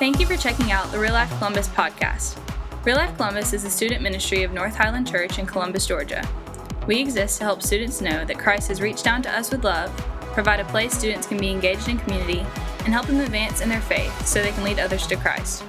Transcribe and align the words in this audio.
Thank 0.00 0.18
you 0.18 0.24
for 0.24 0.38
checking 0.38 0.72
out 0.72 0.90
the 0.90 0.98
Real 0.98 1.12
Life 1.12 1.28
Columbus 1.36 1.68
podcast. 1.68 2.38
Real 2.86 2.96
Life 2.96 3.14
Columbus 3.18 3.52
is 3.52 3.64
a 3.64 3.70
student 3.70 4.00
ministry 4.00 4.44
of 4.44 4.50
North 4.50 4.74
Highland 4.74 5.06
Church 5.06 5.38
in 5.38 5.44
Columbus, 5.44 5.86
Georgia. 5.86 6.26
We 6.86 6.98
exist 6.98 7.36
to 7.36 7.44
help 7.44 7.60
students 7.60 8.00
know 8.00 8.24
that 8.24 8.38
Christ 8.38 8.68
has 8.68 8.80
reached 8.80 9.04
down 9.04 9.20
to 9.20 9.30
us 9.30 9.50
with 9.50 9.62
love, 9.62 9.94
provide 10.32 10.58
a 10.58 10.64
place 10.64 10.96
students 10.96 11.26
can 11.26 11.36
be 11.36 11.50
engaged 11.50 11.86
in 11.86 11.98
community, 11.98 12.46
and 12.86 12.94
help 12.94 13.08
them 13.08 13.20
advance 13.20 13.60
in 13.60 13.68
their 13.68 13.82
faith 13.82 14.26
so 14.26 14.40
they 14.40 14.52
can 14.52 14.64
lead 14.64 14.80
others 14.80 15.06
to 15.06 15.16
Christ. 15.16 15.62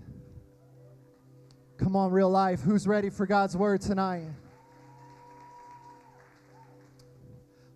Come 1.76 1.98
on, 1.98 2.10
real 2.14 2.30
life. 2.30 2.62
Who's 2.62 2.88
ready 2.88 3.10
for 3.10 3.26
God's 3.26 3.58
word 3.58 3.82
tonight? 3.82 4.30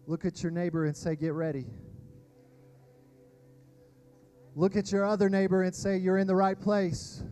Look 0.08 0.24
at 0.24 0.42
your 0.42 0.54
neighbor 0.54 0.86
and 0.86 0.96
say, 0.96 1.18
Get 1.18 1.34
ready. 1.34 1.66
Look 4.56 4.78
at 4.78 4.90
your 4.90 5.04
other 5.04 5.28
neighbor 5.28 5.64
and 5.64 5.76
say, 5.76 5.98
You're 5.98 6.18
in 6.18 6.28
the 6.28 6.36
right 6.38 6.58
place. 6.58 7.24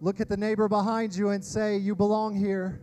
Look 0.00 0.20
at 0.20 0.28
the 0.28 0.36
neighbor 0.36 0.68
behind 0.68 1.16
you 1.16 1.30
and 1.30 1.44
say, 1.44 1.76
You 1.76 1.96
belong 1.96 2.36
here. 2.36 2.80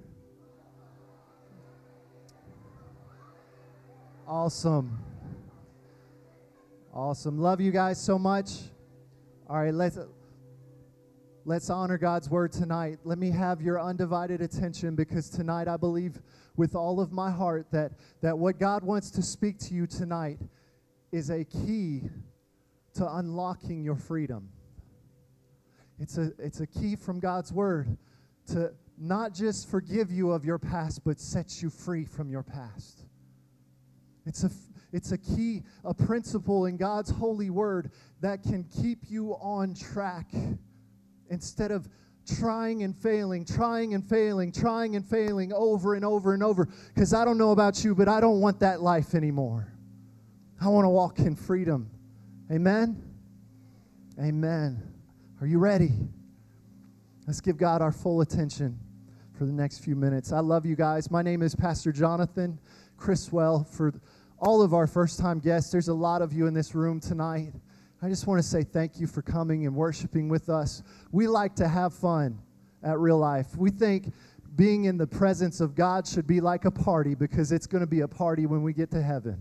Awesome. 4.28 5.11
Awesome. 6.94 7.40
Love 7.40 7.62
you 7.62 7.72
guys 7.72 8.02
so 8.02 8.20
much. 8.20 8.50
All 9.48 9.56
right, 9.56 9.74
let's 9.74 9.98
let's 11.46 11.70
honor 11.70 11.98
God's 11.98 12.30
word 12.30 12.52
tonight. 12.52 13.00
Let 13.06 13.18
me 13.18 13.32
have 13.32 13.62
your 13.62 13.80
undivided 13.80 14.42
attention 14.42 14.96
because 14.96 15.30
tonight 15.30 15.70
I 15.70 15.78
believe 15.78 16.22
with 16.58 16.76
all 16.76 17.00
of 17.00 17.14
my 17.14 17.32
heart 17.32 17.68
that 17.72 17.94
that 18.22 18.38
what 18.38 18.60
God 18.60 18.84
wants 18.84 19.10
to 19.12 19.22
speak 19.22 19.58
to 19.60 19.74
you 19.74 19.88
tonight 19.88 20.40
is 21.14 21.30
a 21.30 21.46
key 21.46 22.10
to 22.96 23.16
unlocking 23.16 23.86
your 23.86 23.96
freedom. 23.96 24.50
It's 25.98 26.18
a 26.18 26.34
it's 26.40 26.60
a 26.60 26.68
key 26.68 26.98
from 26.98 27.22
God's 27.22 27.54
word 27.54 27.98
to 28.48 28.74
not 28.98 29.34
just 29.34 29.70
forgive 29.70 30.12
you 30.12 30.32
of 30.32 30.44
your 30.44 30.60
past 30.60 31.06
but 31.06 31.22
set 31.22 31.62
you 31.62 31.70
free 31.70 32.04
from 32.04 32.30
your 32.30 32.44
past. 32.44 33.06
It's 34.26 34.44
a 34.44 34.50
it's 34.94 35.12
a 35.12 35.18
key, 35.18 35.64
a 35.84 35.94
principle 35.94 36.66
in 36.66 36.78
God's 36.78 37.10
holy 37.10 37.50
word 37.50 37.92
that 38.20 38.44
can 38.44 38.66
keep 38.66 39.00
you 39.10 39.34
on 39.42 39.74
track 39.74 40.28
instead 41.30 41.72
of 41.72 41.88
trying 42.40 42.84
and 42.84 42.96
failing, 42.96 43.46
trying 43.46 43.94
and 43.94 44.08
failing, 44.08 44.52
trying 44.52 44.96
and 44.96 45.06
failing 45.06 45.54
over 45.54 45.96
and 45.96 46.06
over 46.06 46.34
and 46.34 46.44
over. 46.44 46.68
Because 46.94 47.14
I 47.14 47.26
don't 47.26 47.38
know 47.38 47.52
about 47.52 47.84
you, 47.84 47.96
but 47.96 48.08
I 48.08 48.20
don't 48.20 48.42
want 48.42 48.60
that 48.60 48.82
life 48.82 49.16
anymore. 49.16 49.72
I 50.60 50.68
want 50.68 50.86
to 50.86 50.90
walk 50.90 51.20
in 51.20 51.36
freedom. 51.36 51.90
Amen? 52.52 53.02
Amen. 54.20 54.82
Are 55.40 55.48
you 55.48 55.58
ready? 55.58 55.92
Let's 57.26 57.42
give 57.42 57.58
God 57.58 57.82
our 57.82 57.92
full 57.92 58.22
attention 58.22 58.78
for 59.38 59.46
the 59.46 59.54
next 59.54 59.80
few 59.80 59.96
minutes. 59.96 60.32
I 60.32 60.40
love 60.40 60.66
you 60.66 60.76
guys. 60.76 61.10
My 61.10 61.22
name 61.22 61.42
is 61.42 61.56
Pastor 61.56 61.92
Jonathan 61.92 62.60
Chriswell. 62.98 63.68
For 63.68 63.94
all 64.42 64.64
of 64.64 64.74
our 64.74 64.88
first 64.88 65.20
time 65.20 65.40
guests. 65.40 65.72
There's 65.72 65.88
a 65.88 65.94
lot 65.94 66.22
of 66.22 66.34
you 66.34 66.48
in 66.48 66.54
this 66.54 66.74
room 66.74 67.00
tonight. 67.00 67.54
I 68.02 68.10
just 68.10 68.26
want 68.26 68.42
to 68.42 68.48
say 68.48 68.64
thank 68.64 69.00
you 69.00 69.06
for 69.06 69.22
coming 69.22 69.68
and 69.68 69.76
worshiping 69.76 70.28
with 70.28 70.50
us. 70.50 70.82
We 71.12 71.28
like 71.28 71.56
to 71.58 71.68
have 71.68 71.94
fun 71.94 72.40
at 72.84 72.98
real 72.98 73.20
life. 73.20 73.56
We 73.56 73.70
think 73.70 74.12
being 74.56 74.86
in 74.86 74.98
the 74.98 75.06
presence 75.06 75.62
of 75.62 75.76
God 75.76 76.08
should 76.08 76.26
be 76.26 76.42
like 76.42 76.66
a 76.66 76.72
party 76.72 77.14
because 77.14 77.52
it's 77.52 77.68
going 77.68 77.82
to 77.82 77.88
be 77.88 78.02
a 78.02 78.08
party 78.08 78.48
when 78.48 78.64
we 78.64 78.74
get 78.74 78.90
to 78.92 79.02
heaven. 79.04 79.40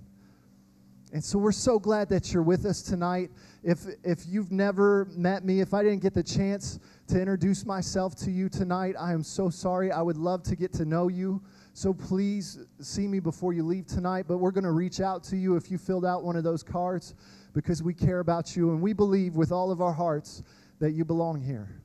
And 1.13 1.25
so 1.25 1.39
we're 1.39 1.51
so 1.51 1.79
glad 1.79 2.09
that 2.11 2.33
you're 2.33 2.43
with 2.43 2.67
us 2.67 2.83
tonight. 2.83 3.31
If 3.65 3.81
if 4.05 4.21
you've 4.29 4.53
never 4.53 5.09
met 5.17 5.45
me, 5.45 5.61
if 5.61 5.75
I 5.75 5.83
didn't 5.83 6.03
get 6.03 6.15
the 6.15 6.23
chance 6.23 6.79
to 7.09 7.19
introduce 7.19 7.67
myself 7.67 8.15
to 8.17 8.31
you 8.31 8.49
tonight, 8.49 8.95
I 9.01 9.13
am 9.13 9.25
so 9.25 9.51
sorry. 9.51 9.91
I 9.91 10.03
would 10.03 10.19
love 10.19 10.45
to 10.45 10.55
get 10.55 10.73
to 10.75 10.85
know 10.85 11.09
you. 11.09 11.43
So 11.73 11.95
please 11.95 12.59
see 12.81 13.07
me 13.07 13.21
before 13.21 13.53
you 13.53 13.63
leave 13.63 13.87
tonight. 13.87 14.27
But 14.29 14.39
we're 14.39 14.51
going 14.51 14.65
to 14.65 14.73
reach 14.73 15.01
out 15.01 15.23
to 15.25 15.37
you 15.37 15.57
if 15.57 15.71
you 15.71 15.79
filled 15.79 16.05
out 16.05 16.25
one 16.25 16.37
of 16.37 16.45
those 16.45 16.63
cards 16.63 17.15
because 17.53 17.83
we 17.83 17.95
care 17.95 18.21
about 18.21 18.57
you 18.57 18.71
and 18.71 18.81
we 18.81 18.93
believe 18.93 19.37
with 19.37 19.53
all 19.53 19.71
of 19.71 19.81
our 19.81 19.93
hearts 19.93 20.43
that 20.79 20.93
you 20.93 21.05
belong 21.05 21.41
here. 21.41 21.83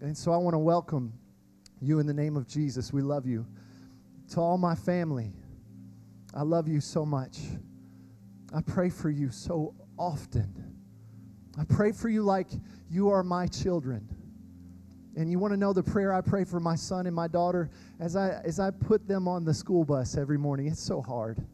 And 0.00 0.16
so 0.16 0.32
I 0.32 0.36
want 0.36 0.54
to 0.54 0.58
welcome 0.58 1.12
you 1.80 1.98
in 1.98 2.06
the 2.06 2.14
name 2.14 2.36
of 2.36 2.46
Jesus. 2.46 2.92
We 2.92 3.02
love 3.02 3.26
you. 3.26 3.46
To 4.30 4.40
all 4.40 4.58
my 4.58 4.74
family, 4.74 5.32
I 6.34 6.42
love 6.42 6.68
you 6.68 6.80
so 6.80 7.06
much. 7.06 7.38
I 8.54 8.60
pray 8.60 8.90
for 8.90 9.10
you 9.10 9.30
so 9.30 9.74
often. 9.98 10.76
I 11.58 11.64
pray 11.64 11.92
for 11.92 12.08
you 12.08 12.22
like 12.22 12.48
you 12.90 13.10
are 13.10 13.22
my 13.22 13.46
children. 13.46 14.08
And 15.18 15.28
you 15.28 15.40
want 15.40 15.52
to 15.52 15.56
know 15.56 15.72
the 15.72 15.82
prayer 15.82 16.12
I 16.12 16.20
pray 16.20 16.44
for 16.44 16.60
my 16.60 16.76
son 16.76 17.08
and 17.08 17.14
my 17.14 17.26
daughter 17.26 17.70
as 17.98 18.14
I 18.14 18.40
as 18.44 18.60
I 18.60 18.70
put 18.70 19.08
them 19.08 19.26
on 19.26 19.44
the 19.44 19.52
school 19.52 19.84
bus 19.84 20.16
every 20.16 20.38
morning. 20.38 20.68
It's 20.68 20.80
so 20.80 21.02
hard. 21.02 21.44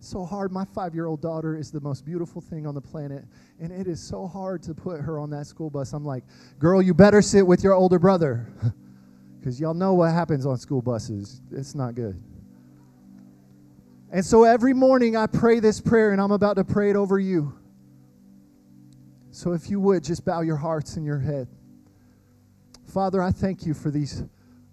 So 0.00 0.24
hard. 0.24 0.50
My 0.50 0.64
5-year-old 0.64 1.20
daughter 1.20 1.56
is 1.56 1.70
the 1.70 1.80
most 1.80 2.04
beautiful 2.04 2.40
thing 2.40 2.66
on 2.66 2.74
the 2.74 2.80
planet, 2.80 3.24
and 3.60 3.70
it 3.70 3.86
is 3.86 4.00
so 4.00 4.26
hard 4.26 4.64
to 4.64 4.74
put 4.74 5.00
her 5.00 5.20
on 5.20 5.30
that 5.30 5.46
school 5.46 5.70
bus. 5.70 5.92
I'm 5.92 6.04
like, 6.04 6.24
"Girl, 6.58 6.82
you 6.82 6.92
better 6.92 7.22
sit 7.22 7.46
with 7.46 7.62
your 7.62 7.72
older 7.72 8.00
brother." 8.00 8.48
Cuz 9.44 9.60
y'all 9.60 9.74
know 9.74 9.94
what 9.94 10.12
happens 10.12 10.44
on 10.44 10.58
school 10.58 10.82
buses. 10.82 11.40
It's 11.52 11.76
not 11.76 11.94
good. 11.94 12.20
And 14.10 14.26
so 14.26 14.42
every 14.42 14.74
morning 14.74 15.16
I 15.16 15.28
pray 15.28 15.60
this 15.60 15.80
prayer 15.80 16.10
and 16.10 16.20
I'm 16.20 16.32
about 16.32 16.56
to 16.56 16.64
pray 16.64 16.90
it 16.90 16.96
over 16.96 17.20
you. 17.20 17.52
So 19.30 19.52
if 19.52 19.70
you 19.70 19.78
would 19.78 20.02
just 20.02 20.24
bow 20.24 20.40
your 20.40 20.56
hearts 20.56 20.96
and 20.96 21.06
your 21.06 21.20
head. 21.20 21.46
Father, 22.88 23.22
I 23.22 23.30
thank 23.30 23.66
you 23.66 23.74
for 23.74 23.90
these 23.90 24.22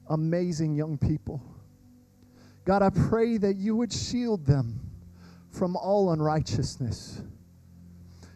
amazing 0.09 0.73
young 0.73 0.97
people. 0.97 1.41
God, 2.63 2.81
I 2.81 2.89
pray 2.89 3.37
that 3.37 3.57
you 3.57 3.75
would 3.75 3.91
shield 3.91 4.45
them 4.45 4.79
from 5.51 5.75
all 5.75 6.11
unrighteousness. 6.11 7.21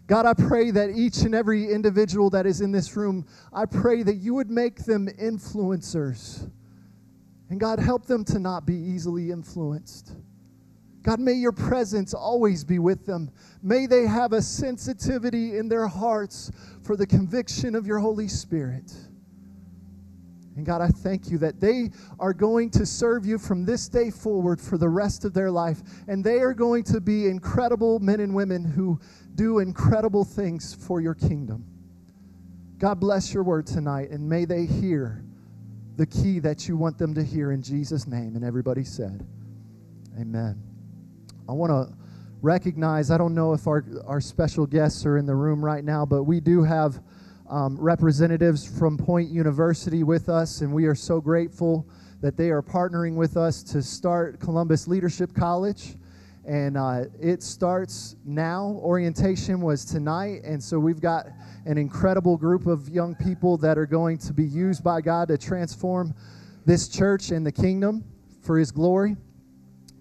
God, 0.06 0.26
I 0.26 0.34
pray 0.34 0.72
that 0.72 0.90
each 0.90 1.20
and 1.20 1.34
every 1.34 1.72
individual 1.72 2.30
that 2.32 2.46
is 2.46 2.62
in 2.62 2.72
this 2.72 2.96
room, 2.96 3.26
I 3.54 3.66
pray 3.66 4.04
that 4.04 4.16
you 4.16 4.34
would 4.34 4.50
make 4.50 4.84
them 4.84 5.08
influencers. 5.08 6.50
And 7.50 7.60
God, 7.60 7.80
help 7.80 8.06
them 8.06 8.26
to 8.26 8.40
not 8.40 8.66
be 8.66 8.76
easily 8.76 9.32
influenced. 9.32 10.14
God, 11.04 11.20
may 11.20 11.34
your 11.34 11.52
presence 11.52 12.14
always 12.14 12.64
be 12.64 12.80
with 12.80 13.06
them. 13.06 13.32
May 13.64 13.86
they 13.86 14.06
have 14.06 14.34
a 14.34 14.42
sensitivity 14.42 15.58
in 15.58 15.70
their 15.70 15.88
hearts 15.88 16.52
for 16.84 16.98
the 16.98 17.08
conviction 17.08 17.76
of 17.76 17.88
your 17.88 18.00
Holy 18.00 18.28
Spirit. 18.28 18.92
And 20.60 20.66
God, 20.66 20.82
I 20.82 20.90
thank 20.90 21.32
you 21.32 21.38
that 21.38 21.62
they 21.62 21.90
are 22.20 22.34
going 22.34 22.70
to 22.72 22.86
serve 22.86 23.26
you 23.26 23.38
from 23.38 23.64
this 23.64 23.88
day 23.88 24.12
forward 24.12 24.60
for 24.60 24.78
the 24.78 24.90
rest 24.90 25.24
of 25.24 25.34
their 25.34 25.50
life. 25.50 25.82
And 26.10 26.22
they 26.22 26.40
are 26.40 26.54
going 26.54 26.84
to 26.84 27.00
be 27.00 27.28
incredible 27.28 28.00
men 28.00 28.20
and 28.20 28.36
women 28.36 28.66
who 28.66 29.00
do 29.36 29.60
incredible 29.60 30.26
things 30.26 30.74
for 30.74 31.00
your 31.00 31.14
kingdom. 31.14 31.64
God 32.78 33.00
bless 33.00 33.34
your 33.34 33.44
word 33.44 33.68
tonight, 33.68 34.10
and 34.10 34.28
may 34.28 34.44
they 34.44 34.66
hear 34.66 35.24
the 35.96 36.06
key 36.06 36.40
that 36.40 36.68
you 36.68 36.76
want 36.76 36.98
them 36.98 37.14
to 37.14 37.24
hear 37.24 37.54
in 37.54 37.62
Jesus' 37.62 38.06
name. 38.06 38.36
And 38.36 38.44
everybody 38.44 38.84
said, 38.84 39.26
Amen. 40.20 40.62
I 41.48 41.54
want 41.54 41.72
to 41.72 41.96
recognize, 42.42 43.12
I 43.12 43.18
don't 43.18 43.34
know 43.34 43.54
if 43.54 43.66
our, 43.66 43.86
our 44.06 44.20
special 44.20 44.66
guests 44.66 45.06
are 45.06 45.18
in 45.18 45.26
the 45.26 45.36
room 45.36 45.64
right 45.64 45.86
now, 45.86 46.06
but 46.06 46.24
we 46.24 46.42
do 46.42 46.64
have 46.64 47.02
um, 47.50 47.76
representatives 47.80 48.78
from 48.78 48.98
Point 48.98 49.30
University 49.30 50.04
with 50.04 50.30
us, 50.30 50.62
and 50.62 50.72
we 50.72 50.86
are 50.86 50.96
so 50.96 51.20
grateful 51.20 51.88
that 52.22 52.38
they 52.38 52.50
are 52.52 52.62
partnering 52.62 53.16
with 53.16 53.38
us 53.38 53.64
to 53.64 53.82
start 53.82 54.40
Columbus 54.40 54.88
Leadership 54.88 55.34
College. 55.34 55.96
And 56.46 56.78
uh, 56.78 57.06
it 57.20 57.44
starts 57.44 58.16
now. 58.26 58.80
Orientation 58.82 59.62
was 59.62 59.86
tonight, 59.86 60.42
and 60.44 60.64
so 60.64 60.80
we've 60.80 61.02
got 61.02 61.28
an 61.66 61.78
incredible 61.78 62.38
group 62.38 62.66
of 62.66 62.90
young 62.90 63.16
people 63.16 63.58
that 63.58 63.78
are 63.78 63.86
going 63.86 64.18
to 64.20 64.34
be 64.34 64.46
used 64.46 64.84
by 64.84 65.02
God 65.02 65.28
to 65.28 65.38
transform 65.38 66.14
this 66.66 66.88
church 66.88 67.32
and 67.32 67.46
the 67.46 67.52
kingdom 67.52 68.04
for 68.42 68.58
His 68.58 68.72
glory. 68.72 69.16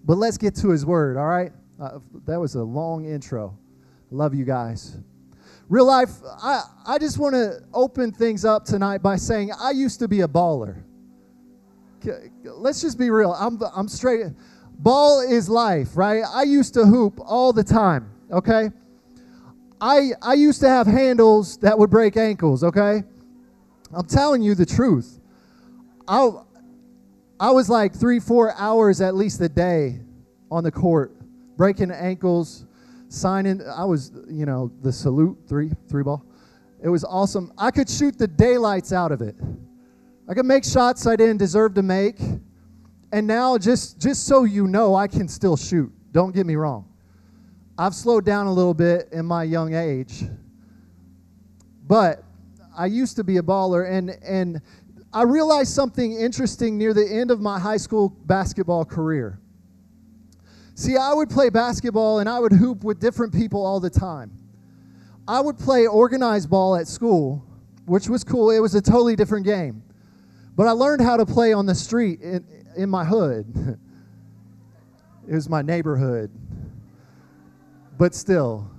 But 0.05 0.17
let's 0.17 0.37
get 0.37 0.55
to 0.55 0.69
His 0.69 0.85
Word, 0.85 1.17
all 1.17 1.27
right? 1.27 1.51
Uh, 1.79 1.99
that 2.25 2.39
was 2.39 2.55
a 2.55 2.63
long 2.63 3.05
intro. 3.05 3.57
Love 4.11 4.33
you 4.33 4.45
guys. 4.45 4.97
Real 5.69 5.85
life, 5.85 6.09
I, 6.41 6.63
I 6.87 6.97
just 6.97 7.19
want 7.19 7.35
to 7.35 7.61
open 7.75 8.11
things 8.11 8.43
up 8.43 8.65
tonight 8.65 9.03
by 9.03 9.17
saying 9.17 9.51
I 9.61 9.69
used 9.69 9.99
to 9.99 10.07
be 10.07 10.21
a 10.21 10.27
baller. 10.27 10.81
Let's 12.43 12.81
just 12.81 12.97
be 12.97 13.11
real. 13.11 13.33
I'm, 13.33 13.59
I'm 13.75 13.87
straight. 13.87 14.25
Ball 14.79 15.21
is 15.21 15.47
life, 15.47 15.95
right? 15.95 16.23
I 16.27 16.41
used 16.41 16.73
to 16.73 16.87
hoop 16.87 17.19
all 17.23 17.53
the 17.53 17.63
time, 17.63 18.09
okay? 18.31 18.71
I, 19.79 20.11
I 20.23 20.33
used 20.33 20.59
to 20.61 20.69
have 20.69 20.87
handles 20.87 21.57
that 21.57 21.77
would 21.77 21.91
break 21.91 22.17
ankles, 22.17 22.63
okay? 22.63 23.03
I'm 23.93 24.07
telling 24.07 24.41
you 24.41 24.55
the 24.55 24.65
truth. 24.65 25.19
I, 26.07 26.31
I 27.39 27.51
was 27.51 27.69
like 27.69 27.93
three, 27.93 28.19
four 28.19 28.55
hours 28.55 29.01
at 29.01 29.13
least 29.13 29.39
a 29.41 29.49
day 29.49 29.99
on 30.49 30.63
the 30.63 30.71
court, 30.71 31.15
breaking 31.57 31.91
ankles, 31.91 32.65
signing. 33.09 33.61
I 33.61 33.83
was, 33.83 34.11
you 34.29 34.45
know, 34.45 34.71
the 34.81 34.91
salute 34.91 35.37
three, 35.47 35.71
three 35.89 36.03
ball. 36.03 36.23
It 36.81 36.87
was 36.87 37.03
awesome. 37.03 37.51
I 37.57 37.71
could 37.71 37.89
shoot 37.89 38.17
the 38.17 38.27
daylights 38.27 38.93
out 38.93 39.11
of 39.11 39.21
it. 39.21 39.35
I 40.29 40.33
could 40.33 40.45
make 40.45 40.63
shots 40.63 41.05
I 41.05 41.15
didn't 41.15 41.37
deserve 41.37 41.73
to 41.73 41.81
make. 41.81 42.19
And 43.11 43.25
now, 43.27 43.57
just, 43.57 43.99
just 43.99 44.27
so 44.27 44.43
you 44.43 44.67
know, 44.67 44.95
I 44.95 45.07
can 45.07 45.27
still 45.27 45.57
shoot. 45.57 45.91
Don't 46.11 46.33
get 46.33 46.45
me 46.45 46.55
wrong. 46.55 46.87
I've 47.77 47.95
slowed 47.95 48.25
down 48.25 48.45
a 48.45 48.53
little 48.53 48.73
bit 48.73 49.09
in 49.11 49.25
my 49.25 49.43
young 49.43 49.73
age. 49.73 50.23
But 51.87 52.23
I 52.77 52.85
used 52.85 53.15
to 53.15 53.23
be 53.23 53.37
a 53.37 53.41
baller, 53.41 53.91
and, 53.91 54.11
and 54.23 54.61
I 55.11 55.23
realized 55.23 55.73
something 55.73 56.13
interesting 56.13 56.77
near 56.77 56.93
the 56.93 57.05
end 57.05 57.31
of 57.31 57.41
my 57.41 57.59
high 57.59 57.77
school 57.77 58.09
basketball 58.09 58.85
career. 58.85 59.39
See, 60.79 60.95
I 60.95 61.11
would 61.11 61.29
play 61.29 61.49
basketball 61.49 62.19
and 62.19 62.29
I 62.29 62.39
would 62.39 62.53
hoop 62.53 62.85
with 62.85 63.01
different 63.01 63.33
people 63.33 63.65
all 63.65 63.81
the 63.81 63.89
time. 63.89 64.31
I 65.27 65.41
would 65.41 65.57
play 65.57 65.87
organized 65.87 66.49
ball 66.49 66.77
at 66.77 66.87
school, 66.87 67.43
which 67.85 68.07
was 68.07 68.23
cool. 68.23 68.49
It 68.49 68.59
was 68.59 68.75
a 68.75 68.81
totally 68.81 69.17
different 69.17 69.45
game. 69.45 69.83
But 70.55 70.67
I 70.67 70.71
learned 70.71 71.01
how 71.01 71.17
to 71.17 71.25
play 71.25 71.51
on 71.51 71.65
the 71.65 71.75
street 71.75 72.21
in, 72.21 72.45
in 72.77 72.89
my 72.89 73.03
hood. 73.03 73.45
it 75.27 75.33
was 75.35 75.49
my 75.49 75.61
neighborhood. 75.61 76.31
But 77.97 78.15
still. 78.15 78.71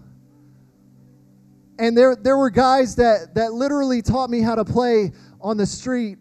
And 1.79 1.95
there, 1.95 2.17
there 2.17 2.39
were 2.39 2.49
guys 2.49 2.97
that, 2.97 3.35
that 3.35 3.53
literally 3.53 4.01
taught 4.01 4.31
me 4.31 4.41
how 4.41 4.55
to 4.55 4.65
play 4.65 5.13
on 5.39 5.59
the 5.59 5.67
street, 5.67 6.17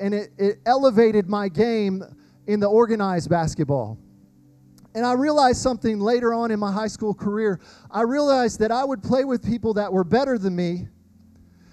and 0.00 0.14
it, 0.14 0.30
it 0.38 0.60
elevated 0.64 1.28
my 1.28 1.50
game 1.50 2.02
in 2.46 2.58
the 2.58 2.68
organized 2.68 3.28
basketball. 3.28 3.98
And 4.94 5.06
I 5.06 5.12
realized 5.12 5.62
something 5.62 6.00
later 6.00 6.34
on 6.34 6.50
in 6.50 6.58
my 6.58 6.72
high 6.72 6.88
school 6.88 7.14
career. 7.14 7.60
I 7.90 8.02
realized 8.02 8.58
that 8.60 8.72
I 8.72 8.84
would 8.84 9.02
play 9.02 9.24
with 9.24 9.44
people 9.44 9.74
that 9.74 9.92
were 9.92 10.04
better 10.04 10.36
than 10.36 10.56
me 10.56 10.88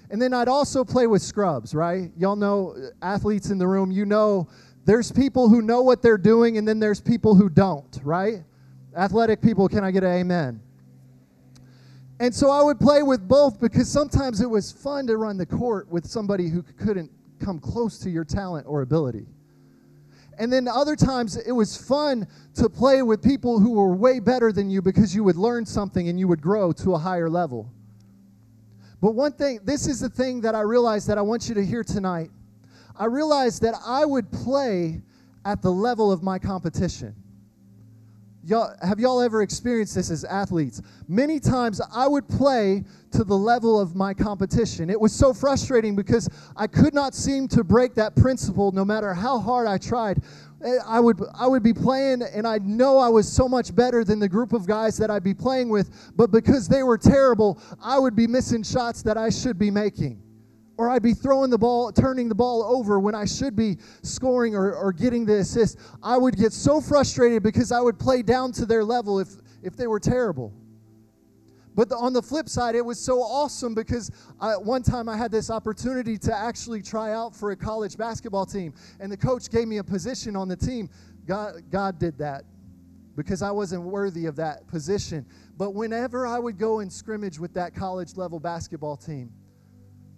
and 0.10 0.22
then 0.22 0.34
I'd 0.34 0.48
also 0.48 0.84
play 0.84 1.08
with 1.08 1.22
scrubs, 1.22 1.76
right? 1.76 2.12
Y'all 2.18 2.36
know 2.36 2.76
uh, 2.78 3.06
athletes 3.06 3.50
in 3.50 3.58
the 3.58 3.68
room, 3.68 3.92
you 3.92 4.06
know 4.06 4.48
there's 4.86 5.12
people 5.12 5.50
who 5.50 5.62
know 5.62 5.82
what 5.82 6.02
they're 6.02 6.18
doing, 6.18 6.58
and 6.58 6.66
then 6.66 6.80
there's 6.80 7.02
people 7.02 7.36
who 7.36 7.50
don't, 7.50 8.00
right? 8.04 8.44
Athletic 8.96 9.42
people, 9.42 9.68
can 9.68 9.84
I 9.84 9.92
get 9.92 10.04
an 10.04 10.14
amen? 10.14 10.62
And 12.22 12.34
so 12.34 12.50
I 12.50 12.62
would 12.62 12.80
play 12.80 13.04
with 13.04 13.28
both 13.28 13.60
because 13.60 13.92
sometimes 13.92 14.40
it 14.40 14.50
was 14.50 14.72
fun 14.72 15.06
to 15.08 15.18
run 15.18 15.38
the 15.38 15.46
court 15.46 15.90
with 15.90 16.06
somebody 16.06 16.48
who 16.48 16.64
couldn't 16.64 17.12
come 17.44 17.60
close 17.60 18.00
to 18.00 18.10
your 18.10 18.24
talent 18.24 18.66
or 18.66 18.82
ability. 18.82 19.28
And 20.40 20.54
then 20.54 20.68
other 20.68 20.96
times 20.96 21.36
it 21.36 21.52
was 21.52 21.76
fun 21.76 22.28
to 22.56 22.70
play 22.70 23.02
with 23.02 23.24
people 23.24 23.60
who 23.60 23.72
were 23.72 23.96
way 23.96 24.20
better 24.20 24.52
than 24.52 24.70
you 24.70 24.82
because 24.82 25.16
you 25.16 25.24
would 25.24 25.36
learn 25.36 25.66
something 25.66 26.10
and 26.10 26.20
you 26.20 26.28
would 26.28 26.42
grow 26.42 26.72
to 26.74 26.94
a 26.94 26.98
higher 26.98 27.30
level. 27.30 27.72
But 29.02 29.12
one 29.12 29.32
thing, 29.32 29.60
this 29.64 29.88
is 29.88 30.00
the 30.00 30.10
thing 30.10 30.42
that 30.42 30.56
I 30.56 30.62
realized 30.62 31.08
that 31.08 31.18
I 31.18 31.22
want 31.22 31.50
you 31.50 31.56
to 31.56 31.66
hear 31.66 31.84
tonight. 31.84 32.30
I 32.96 33.06
realized 33.06 33.62
that 33.62 33.76
I 33.86 34.06
would 34.06 34.32
play 34.32 35.02
at 35.46 35.62
the 35.62 35.72
level 35.72 36.12
of 36.12 36.24
my 36.24 36.40
competition. 36.40 37.16
Y'all, 38.48 38.74
have 38.82 38.98
y'all 38.98 39.20
ever 39.20 39.42
experienced 39.42 39.94
this 39.94 40.10
as 40.10 40.24
athletes? 40.24 40.82
Many 41.10 41.38
times 41.38 41.82
I 41.94 42.08
would 42.08 42.30
play 42.30 42.86
to 43.12 43.26
the 43.26 43.36
level 43.38 43.78
of 43.78 43.94
my 43.94 44.14
competition. 44.14 44.90
It 44.90 44.98
was 44.98 45.12
so 45.12 45.34
frustrating 45.34 45.98
because 45.98 46.30
I 46.56 46.66
could 46.66 46.94
not 46.94 47.14
seem 47.14 47.50
to 47.50 47.62
break 47.66 47.94
that 47.96 48.16
principle 48.16 48.72
no 48.72 48.86
matter 48.86 49.14
how 49.14 49.38
hard 49.38 49.68
I 49.68 49.78
tried. 49.78 50.24
Eh, 50.64 50.78
I 50.88 51.02
would, 51.02 51.22
I 51.38 51.46
would 51.46 51.62
be 51.62 51.74
playing, 51.74 52.22
and 52.22 52.48
I'd 52.48 52.66
know 52.66 52.98
I 52.98 53.10
was 53.10 53.30
so 53.30 53.50
much 53.50 53.76
better 53.76 54.06
than 54.06 54.18
the 54.18 54.30
group 54.30 54.54
of 54.54 54.66
guys 54.66 54.96
that 54.96 55.12
I'd 55.12 55.26
be 55.26 55.34
playing 55.34 55.68
with, 55.68 56.14
but 56.16 56.32
because 56.32 56.70
they 56.70 56.84
were 56.84 56.98
terrible, 56.98 57.62
I 57.84 58.00
would 58.00 58.16
be 58.16 58.28
missing 58.28 58.64
shots 58.64 59.02
that 59.04 59.18
I 59.18 59.30
should 59.30 59.60
be 59.60 59.72
making. 59.72 60.24
Or 60.78 60.90
I'd 60.90 61.02
be 61.02 61.14
throwing 61.14 61.50
the 61.50 61.58
ball, 61.58 61.92
turning 61.92 62.30
the 62.30 62.36
ball 62.36 62.64
over 62.64 63.00
when 63.00 63.16
I 63.16 63.26
should 63.26 63.56
be 63.56 63.78
scoring 64.04 64.56
or, 64.56 64.74
or 64.74 64.94
getting 64.94 65.26
the 65.26 65.40
assist. 65.40 65.80
I 66.04 66.18
would 66.18 66.36
get 66.36 66.54
so 66.54 66.80
frustrated 66.80 67.42
because 67.42 67.72
I 67.72 67.82
would 67.82 67.98
play 67.98 68.22
down 68.22 68.52
to 68.54 68.66
their 68.66 68.84
level 68.84 69.20
if, 69.20 69.30
if 69.64 69.76
they 69.76 69.88
were 69.88 70.00
terrible. 70.00 70.54
But 71.78 71.90
the, 71.90 71.96
on 71.96 72.12
the 72.12 72.24
flip 72.24 72.50
side, 72.50 72.74
it 72.74 72.84
was 72.84 73.00
so 73.00 73.22
awesome 73.22 73.76
because 73.76 74.10
I, 74.42 74.58
one 74.58 74.82
time 74.82 75.08
I 75.08 75.16
had 75.16 75.32
this 75.32 75.52
opportunity 75.52 76.18
to 76.18 76.36
actually 76.36 76.82
try 76.82 77.14
out 77.14 77.36
for 77.36 77.52
a 77.52 77.56
college 77.56 77.98
basketball 77.98 78.48
team, 78.48 78.74
and 79.00 79.12
the 79.12 79.18
coach 79.18 79.52
gave 79.52 79.68
me 79.68 79.78
a 79.78 79.84
position 79.84 80.36
on 80.36 80.48
the 80.48 80.56
team. 80.56 80.90
God, 81.28 81.62
God 81.70 82.00
did 82.00 82.18
that 82.18 82.46
because 83.16 83.44
I 83.44 83.52
wasn't 83.52 83.84
worthy 83.84 84.26
of 84.26 84.36
that 84.38 84.68
position. 84.68 85.24
But 85.56 85.76
whenever 85.76 86.26
I 86.26 86.40
would 86.40 86.58
go 86.58 86.80
and 86.80 86.92
scrimmage 86.92 87.40
with 87.40 87.54
that 87.54 87.76
college 87.76 88.16
level 88.16 88.40
basketball 88.40 88.98
team, 88.98 89.32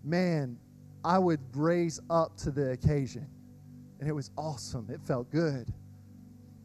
man, 0.10 0.58
I 1.04 1.20
would 1.20 1.40
raise 1.56 2.00
up 2.10 2.36
to 2.38 2.52
the 2.52 2.72
occasion. 2.72 3.28
And 4.00 4.10
it 4.10 4.14
was 4.14 4.32
awesome. 4.38 4.90
It 4.90 5.02
felt 5.02 5.30
good. 5.30 5.72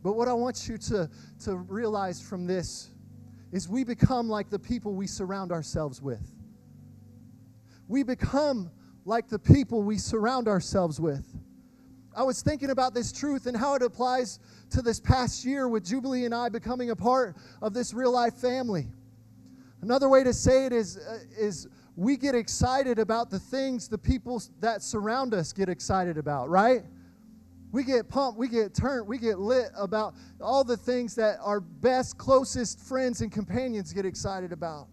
But 0.02 0.14
what 0.14 0.29
I 0.29 0.32
want 0.32 0.69
you 0.69 0.79
to, 0.79 1.11
to 1.44 1.56
realize 1.56 2.20
from 2.20 2.46
this 2.46 2.91
is 3.52 3.69
we 3.69 3.85
become 3.85 4.29
like 4.29 4.50
the 4.50 4.58
people 4.58 4.94
we 4.94 5.06
surround 5.06 5.52
ourselves 5.52 6.02
with. 6.02 6.32
We 7.88 8.02
become 8.02 8.70
like 9.05 9.29
the 9.29 9.38
people 9.38 9.82
we 9.82 9.99
surround 9.99 10.49
ourselves 10.49 11.00
with. 11.00 11.26
I 12.17 12.23
was 12.23 12.43
thinking 12.43 12.70
about 12.70 12.94
this 12.94 13.12
truth 13.12 13.46
and 13.46 13.56
how 13.56 13.75
it 13.75 13.82
applies 13.82 14.38
to 14.70 14.82
this 14.82 15.00
past 15.00 15.44
year 15.44 15.69
with 15.69 15.85
Jubilee 15.85 16.25
and 16.25 16.35
I 16.35 16.49
becoming 16.49 16.91
a 16.91 16.96
part 16.96 17.37
of 17.61 17.75
this 17.75 17.93
real 17.93 18.12
life 18.12 18.35
family. 18.35 18.87
Another 19.82 20.08
way 20.08 20.25
to 20.25 20.32
say 20.32 20.67
it 20.67 20.73
is, 20.73 20.96
uh, 20.96 21.19
is 21.37 21.69
we 21.96 22.17
get 22.17 22.35
excited 22.35 22.99
about 22.99 23.31
the 23.31 23.38
things 23.38 23.88
the 23.88 23.99
people 23.99 24.43
that 24.61 24.82
surround 24.82 25.32
us 25.32 25.52
get 25.52 25.69
excited 25.69 26.19
about, 26.19 26.49
right? 26.49 26.82
We 27.70 27.85
get 27.85 28.08
pumped, 28.08 28.38
we 28.38 28.49
get 28.49 28.75
turned, 28.75 29.06
we 29.06 29.19
get 29.19 29.38
lit 29.38 29.70
about 29.76 30.14
all 30.41 30.64
the 30.64 30.76
things 30.76 31.14
that 31.17 31.38
our 31.43 31.61
best, 31.61 32.19
closest 32.19 32.81
friends 32.81 33.20
and 33.20 33.31
companions 33.31 33.93
get 33.93 34.06
excited 34.06 34.52
about. 34.52 34.88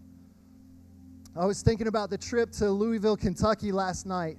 I 1.36 1.46
was 1.46 1.62
thinking 1.62 1.86
about 1.86 2.10
the 2.10 2.18
trip 2.18 2.50
to 2.52 2.70
Louisville, 2.70 3.16
Kentucky 3.16 3.72
last 3.72 4.04
night. 4.04 4.36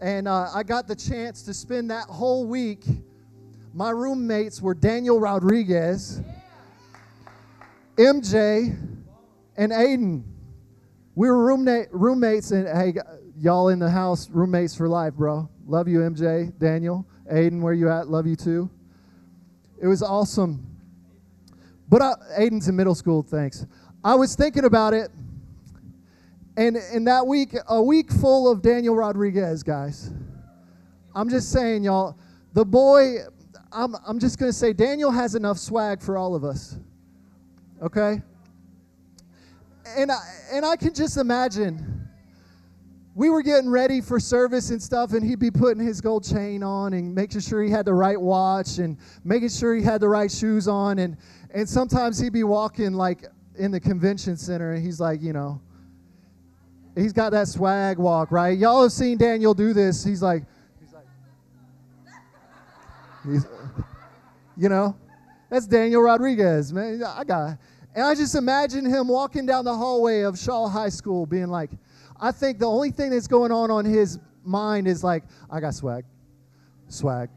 And 0.00 0.26
uh, 0.26 0.48
I 0.54 0.62
got 0.62 0.88
the 0.88 0.96
chance 0.96 1.42
to 1.42 1.54
spend 1.54 1.90
that 1.90 2.06
whole 2.06 2.46
week. 2.46 2.84
My 3.74 3.90
roommates 3.90 4.62
were 4.62 4.74
Daniel 4.74 5.20
Rodriguez, 5.20 6.20
MJ, 7.96 8.76
and 9.56 9.72
Aiden. 9.72 10.22
We 11.14 11.28
were 11.28 11.44
roommate, 11.44 11.88
roommates, 11.92 12.50
and 12.50 12.66
hey, 12.66 12.94
y'all 13.38 13.68
in 13.68 13.78
the 13.78 13.90
house, 13.90 14.28
roommates 14.30 14.74
for 14.74 14.88
life, 14.88 15.14
bro. 15.14 15.48
Love 15.66 15.86
you, 15.86 16.00
MJ, 16.00 16.56
Daniel. 16.58 17.06
Aiden, 17.32 17.60
where 17.60 17.72
you 17.72 17.88
at? 17.88 18.08
Love 18.08 18.26
you 18.26 18.36
too. 18.36 18.68
It 19.80 19.86
was 19.86 20.02
awesome. 20.02 20.66
But 21.88 22.02
I, 22.02 22.14
Aiden's 22.38 22.68
in 22.68 22.76
middle 22.76 22.94
school, 22.94 23.22
thanks. 23.22 23.64
I 24.02 24.14
was 24.14 24.34
thinking 24.34 24.64
about 24.64 24.92
it, 24.92 25.10
and 26.56 26.76
in 26.92 27.04
that 27.04 27.26
week, 27.26 27.54
a 27.68 27.82
week 27.82 28.10
full 28.10 28.50
of 28.50 28.62
Daniel 28.62 28.94
Rodriguez, 28.94 29.62
guys. 29.62 30.10
I'm 31.14 31.28
just 31.28 31.52
saying, 31.52 31.84
y'all, 31.84 32.18
the 32.52 32.64
boy, 32.64 33.18
I'm, 33.72 33.94
I'm 34.06 34.18
just 34.18 34.38
going 34.38 34.50
to 34.50 34.56
say, 34.56 34.72
Daniel 34.72 35.10
has 35.10 35.34
enough 35.34 35.58
swag 35.58 36.02
for 36.02 36.16
all 36.16 36.34
of 36.34 36.44
us. 36.44 36.76
Okay? 37.82 38.20
And 39.86 40.10
I, 40.10 40.20
and 40.52 40.64
I 40.64 40.76
can 40.76 40.94
just 40.94 41.16
imagine 41.16 42.08
we 43.14 43.30
were 43.30 43.42
getting 43.42 43.70
ready 43.70 44.00
for 44.00 44.18
service 44.18 44.70
and 44.70 44.82
stuff, 44.82 45.12
and 45.12 45.24
he'd 45.24 45.38
be 45.38 45.50
putting 45.50 45.84
his 45.84 46.00
gold 46.00 46.24
chain 46.24 46.62
on 46.62 46.94
and 46.94 47.14
making 47.14 47.40
sure 47.40 47.62
he 47.62 47.70
had 47.70 47.84
the 47.84 47.94
right 47.94 48.20
watch 48.20 48.78
and 48.78 48.96
making 49.22 49.50
sure 49.50 49.74
he 49.74 49.82
had 49.82 50.00
the 50.00 50.08
right 50.08 50.30
shoes 50.30 50.66
on. 50.66 50.98
And, 50.98 51.16
and 51.52 51.68
sometimes 51.68 52.18
he'd 52.18 52.32
be 52.32 52.42
walking 52.42 52.92
like 52.94 53.24
in 53.56 53.70
the 53.70 53.78
convention 53.78 54.36
center, 54.36 54.72
and 54.72 54.84
he's 54.84 54.98
like, 54.98 55.22
you 55.22 55.32
know, 55.32 55.60
he's 56.96 57.12
got 57.12 57.30
that 57.30 57.46
swag 57.46 57.98
walk, 57.98 58.32
right? 58.32 58.58
Y'all 58.58 58.82
have 58.82 58.92
seen 58.92 59.16
Daniel 59.16 59.54
do 59.54 59.72
this. 59.72 60.02
He's 60.02 60.22
like, 60.22 60.42
he's 60.80 60.92
like, 60.92 61.06
he's, 63.24 63.46
you 64.56 64.68
know, 64.68 64.96
that's 65.50 65.68
Daniel 65.68 66.02
Rodriguez, 66.02 66.72
man. 66.72 67.00
I 67.04 67.22
got, 67.22 67.58
and 67.94 68.04
I 68.04 68.14
just 68.14 68.34
imagine 68.34 68.84
him 68.84 69.08
walking 69.08 69.46
down 69.46 69.64
the 69.64 69.74
hallway 69.74 70.22
of 70.22 70.38
Shaw 70.38 70.68
High 70.68 70.88
School, 70.88 71.26
being 71.26 71.48
like, 71.48 71.70
I 72.20 72.32
think 72.32 72.58
the 72.58 72.68
only 72.68 72.90
thing 72.90 73.10
that's 73.10 73.26
going 73.26 73.52
on 73.52 73.70
on 73.70 73.84
his 73.84 74.18
mind 74.44 74.86
is 74.86 75.04
like, 75.04 75.24
I 75.50 75.60
got 75.60 75.74
swag, 75.74 76.04
swag, 76.88 77.28